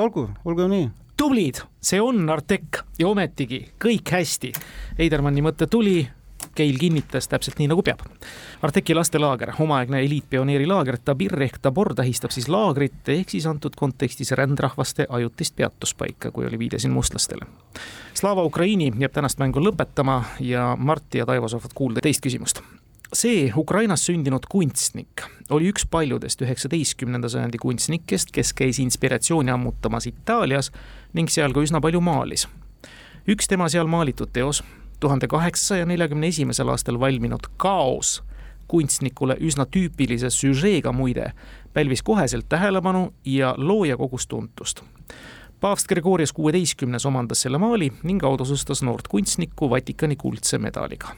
olgu, 0.00 0.28
olgu 0.44 0.68
nii. 0.70 0.88
tublid, 1.20 1.62
see 1.80 2.00
on 2.04 2.28
Artek 2.32 2.82
ja 3.00 3.08
ometigi 3.08 3.64
kõik 3.80 4.14
hästi. 4.16 4.52
Eidermanni 5.00 5.44
mõte 5.44 5.68
tuli, 5.70 6.02
Keil 6.54 6.78
kinnitas 6.78 7.28
täpselt 7.28 7.58
nii 7.58 7.68
nagu 7.70 7.82
peab. 7.82 8.02
Arteki 8.62 8.94
lastelaager, 8.94 9.52
omaaegne 9.58 10.02
eliitpioneerilaager 10.04 10.98
Tabir 11.04 11.36
ehk 11.42 11.58
Tabor 11.62 11.94
tähistab 11.94 12.34
siis 12.34 12.48
laagrit 12.48 13.08
ehk 13.08 13.30
siis 13.30 13.46
antud 13.46 13.76
kontekstis 13.76 14.32
rändrahvaste 14.36 15.06
ajutist 15.08 15.56
peatuspaika, 15.56 16.30
kui 16.30 16.46
oli 16.46 16.58
viide 16.58 16.78
siin 16.78 16.92
mustlastele. 16.92 17.46
Slava 18.14 18.44
Ukraini 18.44 18.92
jääb 18.98 19.12
tänast 19.12 19.38
mängu 19.38 19.62
lõpetama 19.64 20.22
ja 20.40 20.76
Martti 20.78 21.18
ja 21.18 21.26
Taivo 21.26 21.48
saavad 21.48 21.74
kuulda 21.74 22.04
teist 22.04 22.24
küsimust 22.26 22.62
see 23.12 23.50
Ukrainas 23.56 24.04
sündinud 24.06 24.46
kunstnik 24.48 25.24
oli 25.50 25.70
üks 25.72 25.86
paljudest 25.90 26.42
üheksateistkümnenda 26.44 27.28
sajandi 27.28 27.58
kunstnikest, 27.58 28.30
kes 28.30 28.52
käis 28.54 28.78
inspiratsiooni 28.78 29.50
ammutamas 29.50 30.06
Itaalias 30.06 30.70
ning 31.14 31.30
seal 31.30 31.54
ka 31.54 31.64
üsna 31.64 31.80
palju 31.82 32.00
maalis. 32.00 32.46
üks 33.26 33.48
tema 33.48 33.68
seal 33.68 33.86
maalitud 33.90 34.30
teos, 34.32 34.62
tuhande 35.00 35.28
kaheksasaja 35.28 35.86
neljakümne 35.86 36.26
esimesel 36.26 36.68
aastal 36.68 37.00
valminud 37.00 37.48
Kaos, 37.56 38.22
kunstnikule 38.68 39.36
üsna 39.40 39.66
tüüpilise 39.66 40.30
süžeega 40.30 40.92
muide, 40.92 41.32
pälvis 41.72 42.02
koheselt 42.02 42.48
tähelepanu 42.48 43.12
ja 43.24 43.54
looja 43.56 43.96
kogus 43.96 44.26
tuntust 44.26 44.84
paavst 45.60 45.88
Gregorius 45.88 46.32
kuueteistkümnes 46.32 47.06
omandas 47.06 47.42
selle 47.42 47.58
maali 47.58 47.90
ning 48.02 48.24
autastustas 48.24 48.82
noort 48.82 49.08
kunstnikku 49.08 49.70
Vatikani 49.70 50.16
kuldse 50.16 50.58
medaliga 50.58 51.12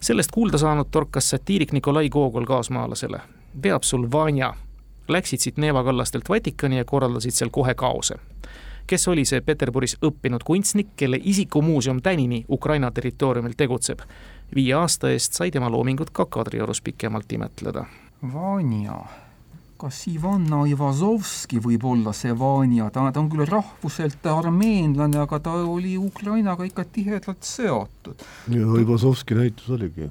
sellest 0.00 0.30
kuulda 0.30 0.58
saanud 0.58 0.86
torkas 0.90 1.30
satiirik 1.30 1.72
Nikolai 1.72 2.08
Gogol 2.08 2.44
kaasmaalasele. 2.44 3.20
veab 3.62 3.82
sul 3.82 4.10
Vanja. 4.12 4.54
Läksid 5.08 5.40
siit 5.40 5.56
Neeva 5.56 5.84
kallastelt 5.84 6.28
Vatikani 6.28 6.78
ja 6.78 6.84
korraldasid 6.84 7.30
seal 7.30 7.50
kohe 7.50 7.74
kaose. 7.74 8.14
Kes 8.88 9.08
oli 9.12 9.24
see 9.28 9.44
Peterburis 9.44 9.98
õppinud 10.04 10.44
kunstnik, 10.44 10.94
kelle 10.96 11.20
isikumuuseum 11.20 12.02
tänini 12.02 12.44
Ukraina 12.48 12.90
territooriumil 12.90 13.56
tegutseb? 13.56 14.00
viie 14.54 14.74
aasta 14.74 15.10
eest 15.12 15.36
sai 15.36 15.50
tema 15.52 15.70
loomingut 15.72 16.10
ka 16.14 16.26
Kadriorus 16.26 16.80
pikemalt 16.84 17.32
imetleda. 17.32 17.84
Vanja, 18.32 18.98
kas 19.78 20.00
Ivan 20.10 20.46
Aivazovski 20.62 21.60
võib 21.62 21.84
olla 21.86 22.14
see 22.16 22.32
Vanja, 22.38 22.88
ta, 22.90 23.04
ta 23.12 23.20
on 23.22 23.28
küll 23.32 23.46
rahvuselt 23.48 24.26
armeenlane, 24.26 25.20
aga 25.22 25.40
ta 25.44 25.58
oli 25.60 25.96
Ukrainaga 26.00 26.66
ikka 26.66 26.86
tihedalt 26.92 27.44
seotud. 27.46 28.24
jaÕivasovski 28.54 29.38
näitus 29.38 29.70
oligi. 29.70 30.10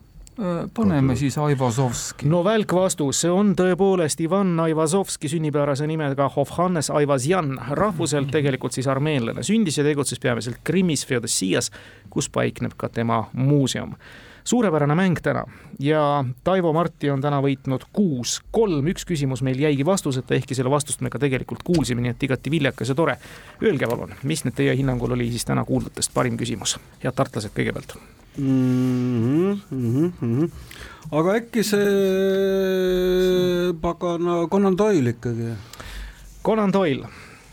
Paneme 0.73 1.15
siis 1.15 1.37
Aivazovski. 1.37 2.27
no 2.29 2.43
välk 2.45 2.73
vastus, 2.73 3.21
see 3.23 3.31
on 3.33 3.55
tõepoolest 3.57 4.21
Ivan 4.21 4.59
Aivazovski 4.59 5.29
sünnipärase 5.31 5.87
nimega 5.89 6.29
Hovhannes 6.35 6.91
Aivazjan, 6.93 7.55
rahvuselt 7.69 8.31
tegelikult 8.31 8.77
siis 8.77 8.87
armeenlane, 8.87 9.43
sündis 9.43 9.77
ja 9.77 9.85
tegutses 9.87 10.21
peamiselt 10.21 10.61
Krimmis, 10.63 11.05
Feodosias, 11.09 11.71
kus 12.13 12.29
paikneb 12.29 12.77
ka 12.77 12.89
tema 12.89 13.23
muuseum 13.33 13.95
suurepärane 14.47 14.95
mäng 14.95 15.19
täna 15.23 15.43
ja 15.79 16.23
Taivo 16.43 16.71
Marti 16.73 17.09
on 17.11 17.21
täna 17.21 17.41
võitnud 17.43 17.83
kuus, 17.93 18.37
kolm, 18.51 18.87
üks 18.93 19.05
küsimus 19.07 19.43
meil 19.45 19.59
jäigi 19.59 19.85
vastuseta, 19.85 20.35
ehkki 20.37 20.55
selle 20.55 20.71
vastust 20.71 21.03
me 21.03 21.11
ka 21.11 21.19
tegelikult 21.21 21.65
kuulsime, 21.67 22.01
nii 22.05 22.13
et 22.15 22.23
igati 22.27 22.53
viljakas 22.53 22.93
ja 22.93 22.95
tore. 22.97 23.17
Öelge 23.63 23.89
palun, 23.89 24.13
mis 24.27 24.45
nüüd 24.45 24.55
teie 24.57 24.75
hinnangul 24.77 25.11
oli 25.17 25.27
siis 25.33 25.45
täna 25.47 25.65
kuuldutest 25.67 26.13
parim 26.15 26.37
küsimus? 26.39 26.77
head 27.03 27.15
tartlased 27.17 27.51
kõigepealt 27.55 27.97
mm. 28.37 29.53
-hmm, 29.53 29.61
mm 29.71 30.11
-hmm. 30.21 30.49
aga 31.11 31.35
äkki 31.41 31.63
see 31.63 31.87
pagana 33.81 34.47
Conan 34.51 34.77
Doyle 34.77 35.09
ikkagi? 35.09 35.53
Conan 36.43 36.73
Doyle, 36.73 37.07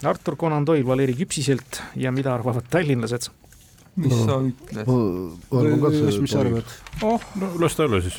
Artur 0.05 0.37
Conan 0.37 0.67
Doyle 0.67 0.87
Valeri 0.87 1.15
Küpsiselt 1.15 1.83
ja 1.97 2.13
mida 2.13 2.35
arvavad 2.35 2.65
tallinlased? 2.71 3.31
Mis 3.97 4.15
sa 4.25 4.39
ütled? 4.43 4.89
ma 4.89 5.61
arvan 5.61 5.83
ka, 5.83 5.91
et 5.91 6.01
mis 6.07 6.17
see 6.17 6.33
sa 6.33 6.41
arvad? 6.43 6.73
oh, 7.03 7.29
no 7.41 7.51
las 7.63 7.77
ta 7.79 7.87
olla 7.87 8.01
siis. 8.03 8.17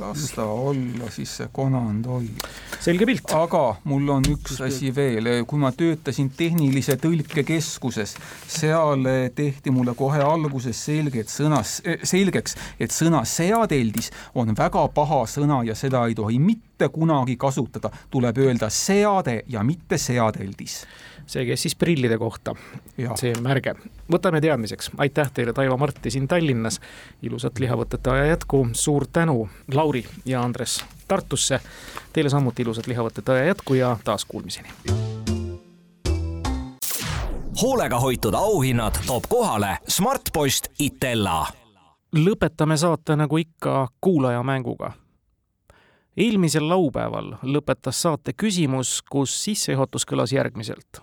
las 0.00 0.26
ta 0.34 0.44
olla 0.44 1.10
siis 1.14 1.32
see 1.38 1.48
konand 1.54 2.08
hoid. 2.10 2.44
selge 2.84 3.08
pilt. 3.08 3.32
aga 3.32 3.62
mul 3.88 4.10
on 4.16 4.28
üks 4.34 4.60
asi 4.66 4.92
veel, 4.96 5.30
kui 5.48 5.62
ma 5.62 5.72
töötasin 5.72 6.28
tehnilise 6.36 6.98
tõlkekeskuses, 7.00 8.16
seal 8.58 9.08
tehti 9.36 9.72
mulle 9.74 9.96
kohe 9.98 10.20
alguses 10.24 10.84
selge, 10.90 11.24
et 11.24 11.32
sõnas, 11.32 11.78
selgeks, 12.04 12.58
et 12.78 12.92
sõna 12.92 13.24
seadeldis 13.28 14.12
on 14.34 14.52
väga 14.58 14.84
paha 14.96 15.24
sõna 15.30 15.62
ja 15.64 15.78
seda 15.78 16.04
ei 16.10 16.18
tohi 16.18 16.40
mitte 16.42 16.73
kunagi 16.92 17.36
kasutada, 17.36 17.90
tuleb 18.10 18.38
öelda 18.38 18.70
seade 18.70 19.42
ja 19.46 19.62
mitte 19.64 19.98
seadeldis. 19.98 20.84
See 21.26 21.44
käis 21.46 21.62
siis 21.64 21.74
prillide 21.74 22.18
kohta, 22.18 22.52
see 23.16 23.32
märge. 23.40 23.74
võtame 24.12 24.40
teadmiseks, 24.44 24.90
aitäh 24.98 25.30
teile, 25.32 25.52
Taivo 25.52 25.76
Marti 25.80 26.10
siin 26.10 26.28
Tallinnas, 26.28 26.80
ilusat 27.22 27.58
lihavõtete 27.58 28.10
aja 28.10 28.26
jätku, 28.34 28.66
suur 28.72 29.06
tänu, 29.12 29.48
Lauri 29.72 30.04
ja 30.24 30.42
Andres 30.42 30.84
Tartusse, 31.08 31.60
teile 32.12 32.28
samuti 32.28 32.62
ilusat 32.62 32.86
lihavõtete 32.86 33.32
aja 33.32 33.44
jätku 33.44 33.74
ja 33.74 33.96
taas 34.04 34.24
kuulmiseni. 34.24 34.68
hoolega 37.62 38.00
hoitud 38.00 38.34
auhinnad 38.34 38.98
toob 39.06 39.24
kohale 39.28 39.78
Smartpost 39.88 40.68
Itella. 40.78 41.46
lõpetame 42.16 42.76
saate 42.76 43.16
nagu 43.16 43.36
ikka 43.36 43.88
kuulajamänguga 44.00 44.92
eelmisel 46.16 46.68
laupäeval 46.68 47.34
lõpetas 47.42 48.02
saate 48.02 48.32
küsimus, 48.32 49.02
kus 49.02 49.34
sissejuhatus 49.44 50.06
kõlas 50.06 50.32
järgmiselt 50.32 51.02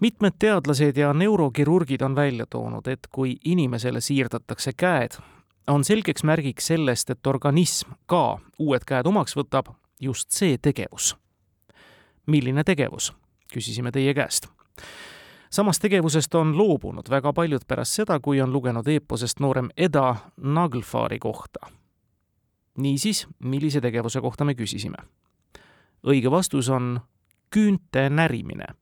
mitmed 0.00 0.32
teadlased 0.38 0.96
ja 0.96 1.12
neurokirurgid 1.12 2.02
on 2.02 2.16
välja 2.16 2.46
toonud, 2.46 2.86
et 2.86 3.06
kui 3.12 3.36
inimesele 3.44 4.00
siirdatakse 4.00 4.72
käed, 4.76 5.16
on 5.66 5.84
selgeks 5.84 6.24
märgiks 6.24 6.66
sellest, 6.66 7.10
et 7.10 7.26
organism 7.26 7.94
ka 8.06 8.38
uued 8.58 8.84
käed 8.86 9.06
omaks 9.06 9.36
võtab, 9.36 9.72
just 10.00 10.30
see 10.30 10.58
tegevus. 10.58 11.16
milline 12.26 12.64
tegevus, 12.64 13.12
küsisime 13.52 13.92
teie 13.92 14.14
käest. 14.14 14.48
samast 15.50 15.82
tegevusest 15.82 16.34
on 16.34 16.58
loobunud 16.58 17.10
väga 17.10 17.32
paljud 17.32 17.66
pärast 17.66 17.92
seda, 17.92 18.20
kui 18.20 18.40
on 18.40 18.52
lugenud 18.52 18.88
eeposest 18.88 19.40
noorem 19.40 19.68
Eda 19.76 20.16
Naglfari 20.36 21.18
kohta. 21.18 21.83
Niisiis, 22.78 23.26
millise 23.38 23.80
tegevuse 23.80 24.20
kohta 24.20 24.44
me 24.44 24.54
küsisime? 24.54 25.02
õige 26.04 26.30
vastus 26.30 26.68
on 26.68 27.00
küünte 27.50 28.10
närimine 28.10 28.74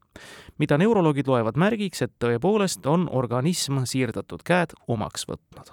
mida 0.58 0.78
neuroloogid 0.78 1.26
loevad 1.26 1.56
märgiks, 1.58 2.02
et 2.02 2.12
tõepoolest 2.22 2.86
on 2.86 3.08
organism 3.10 3.82
siirdatud 3.88 4.44
käed 4.44 4.76
omaks 4.88 5.26
võtnud. 5.28 5.72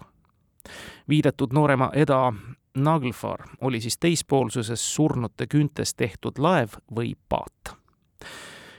viidatud 1.10 1.54
noorema 1.54 1.90
Eda 1.94 2.34
Naglfar 2.78 3.44
oli 3.62 3.82
siis 3.82 3.98
teispoolsuses 3.98 4.96
surnute 4.96 5.48
küüntest 5.48 5.98
tehtud 5.98 6.40
laev 6.40 6.78
või 6.96 7.16
paat. 7.30 7.76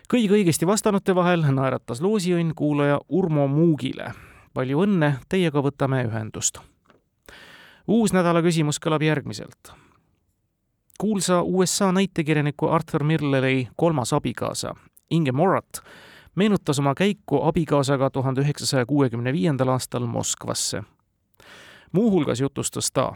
kõigi 0.09 0.31
õigesti 0.31 0.67
vastanute 0.67 1.15
vahel 1.15 1.45
naeratas 1.53 2.01
loosiõnn 2.01 2.55
kuulaja 2.55 3.01
Urmo 3.09 3.47
Muugile. 3.47 4.13
palju 4.55 4.83
õnne, 4.83 5.15
teiega 5.29 5.63
võtame 5.63 6.05
ühendust. 6.05 6.61
Uus 7.87 8.13
nädala 8.13 8.43
küsimus 8.43 8.79
kõlab 8.83 9.03
järgmiselt 9.03 9.73
kuulsa 11.01 11.43
USA 11.43 11.93
näitekirjaniku 11.93 12.69
Arthur 12.69 13.05
Milleri 13.05 13.69
kolmas 13.77 14.13
abikaasa 14.13 14.75
Inge 15.11 15.33
Morat 15.33 15.81
meenutas 16.35 16.79
oma 16.79 16.95
käiku 16.95 17.43
abikaasaga 17.43 18.11
tuhande 18.11 18.41
üheksasaja 18.41 18.87
kuuekümne 18.87 19.33
viiendal 19.33 19.69
aastal 19.69 20.07
Moskvasse. 20.07 20.83
muuhulgas 21.93 22.41
jutustas 22.41 22.93
ta, 22.93 23.13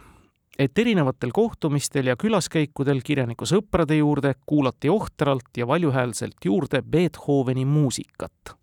et 0.58 0.78
erinevatel 0.78 1.30
kohtumistel 1.32 2.06
ja 2.06 2.16
külaskäikudel 2.16 3.00
kirjaniku 3.04 3.44
sõprade 3.44 3.94
juurde 3.94 4.34
kuulati 4.46 4.88
ohtralt 4.88 5.56
ja 5.56 5.66
valjuhäälselt 5.66 6.36
juurde 6.44 6.82
Beethoveni 6.82 7.64
muusikat. 7.64 8.56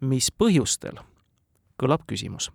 mis 0.00 0.32
põhjustel? 0.38 0.98
kõlab 1.82 2.00
küsimus 2.06 2.50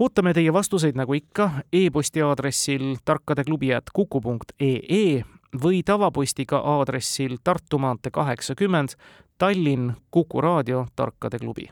ootame 0.00 0.34
teie 0.34 0.52
vastuseid 0.52 0.96
nagu 0.96 1.14
ikka 1.14 1.50
e-posti 1.72 2.22
aadressil 2.22 2.96
tarkadeklubi.kuku.ee 3.04 5.24
või 5.62 5.82
tavapostiga 5.84 6.58
aadressil 6.58 7.36
Tartu 7.44 7.78
maantee 7.78 8.10
kaheksakümmend, 8.10 8.88
Tallinn, 9.38 9.92
Kuku 10.10 10.40
raadio, 10.40 10.86
Tarkade 10.96 11.38
klubi. 11.38 11.70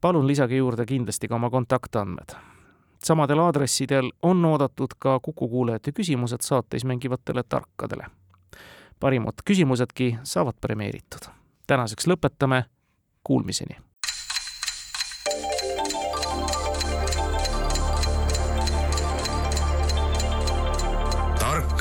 palun 0.00 0.26
lisage 0.26 0.56
juurde 0.56 0.86
kindlasti 0.86 1.28
ka 1.28 1.34
oma 1.34 1.50
kontaktandmed. 1.50 2.36
samadel 3.04 3.38
aadressidel 3.38 4.10
on 4.22 4.44
oodatud 4.44 4.88
ka 4.98 5.20
Kuku 5.20 5.48
kuulajate 5.48 5.92
küsimused 5.92 6.40
saates 6.40 6.84
mängivatele 6.84 7.42
tarkadele. 7.48 8.06
parimad 9.00 9.34
küsimusedki 9.44 10.18
saavad 10.22 10.54
premeeritud. 10.60 11.20
tänaseks 11.66 12.06
lõpetame, 12.06 12.64
kuulmiseni 13.24 13.85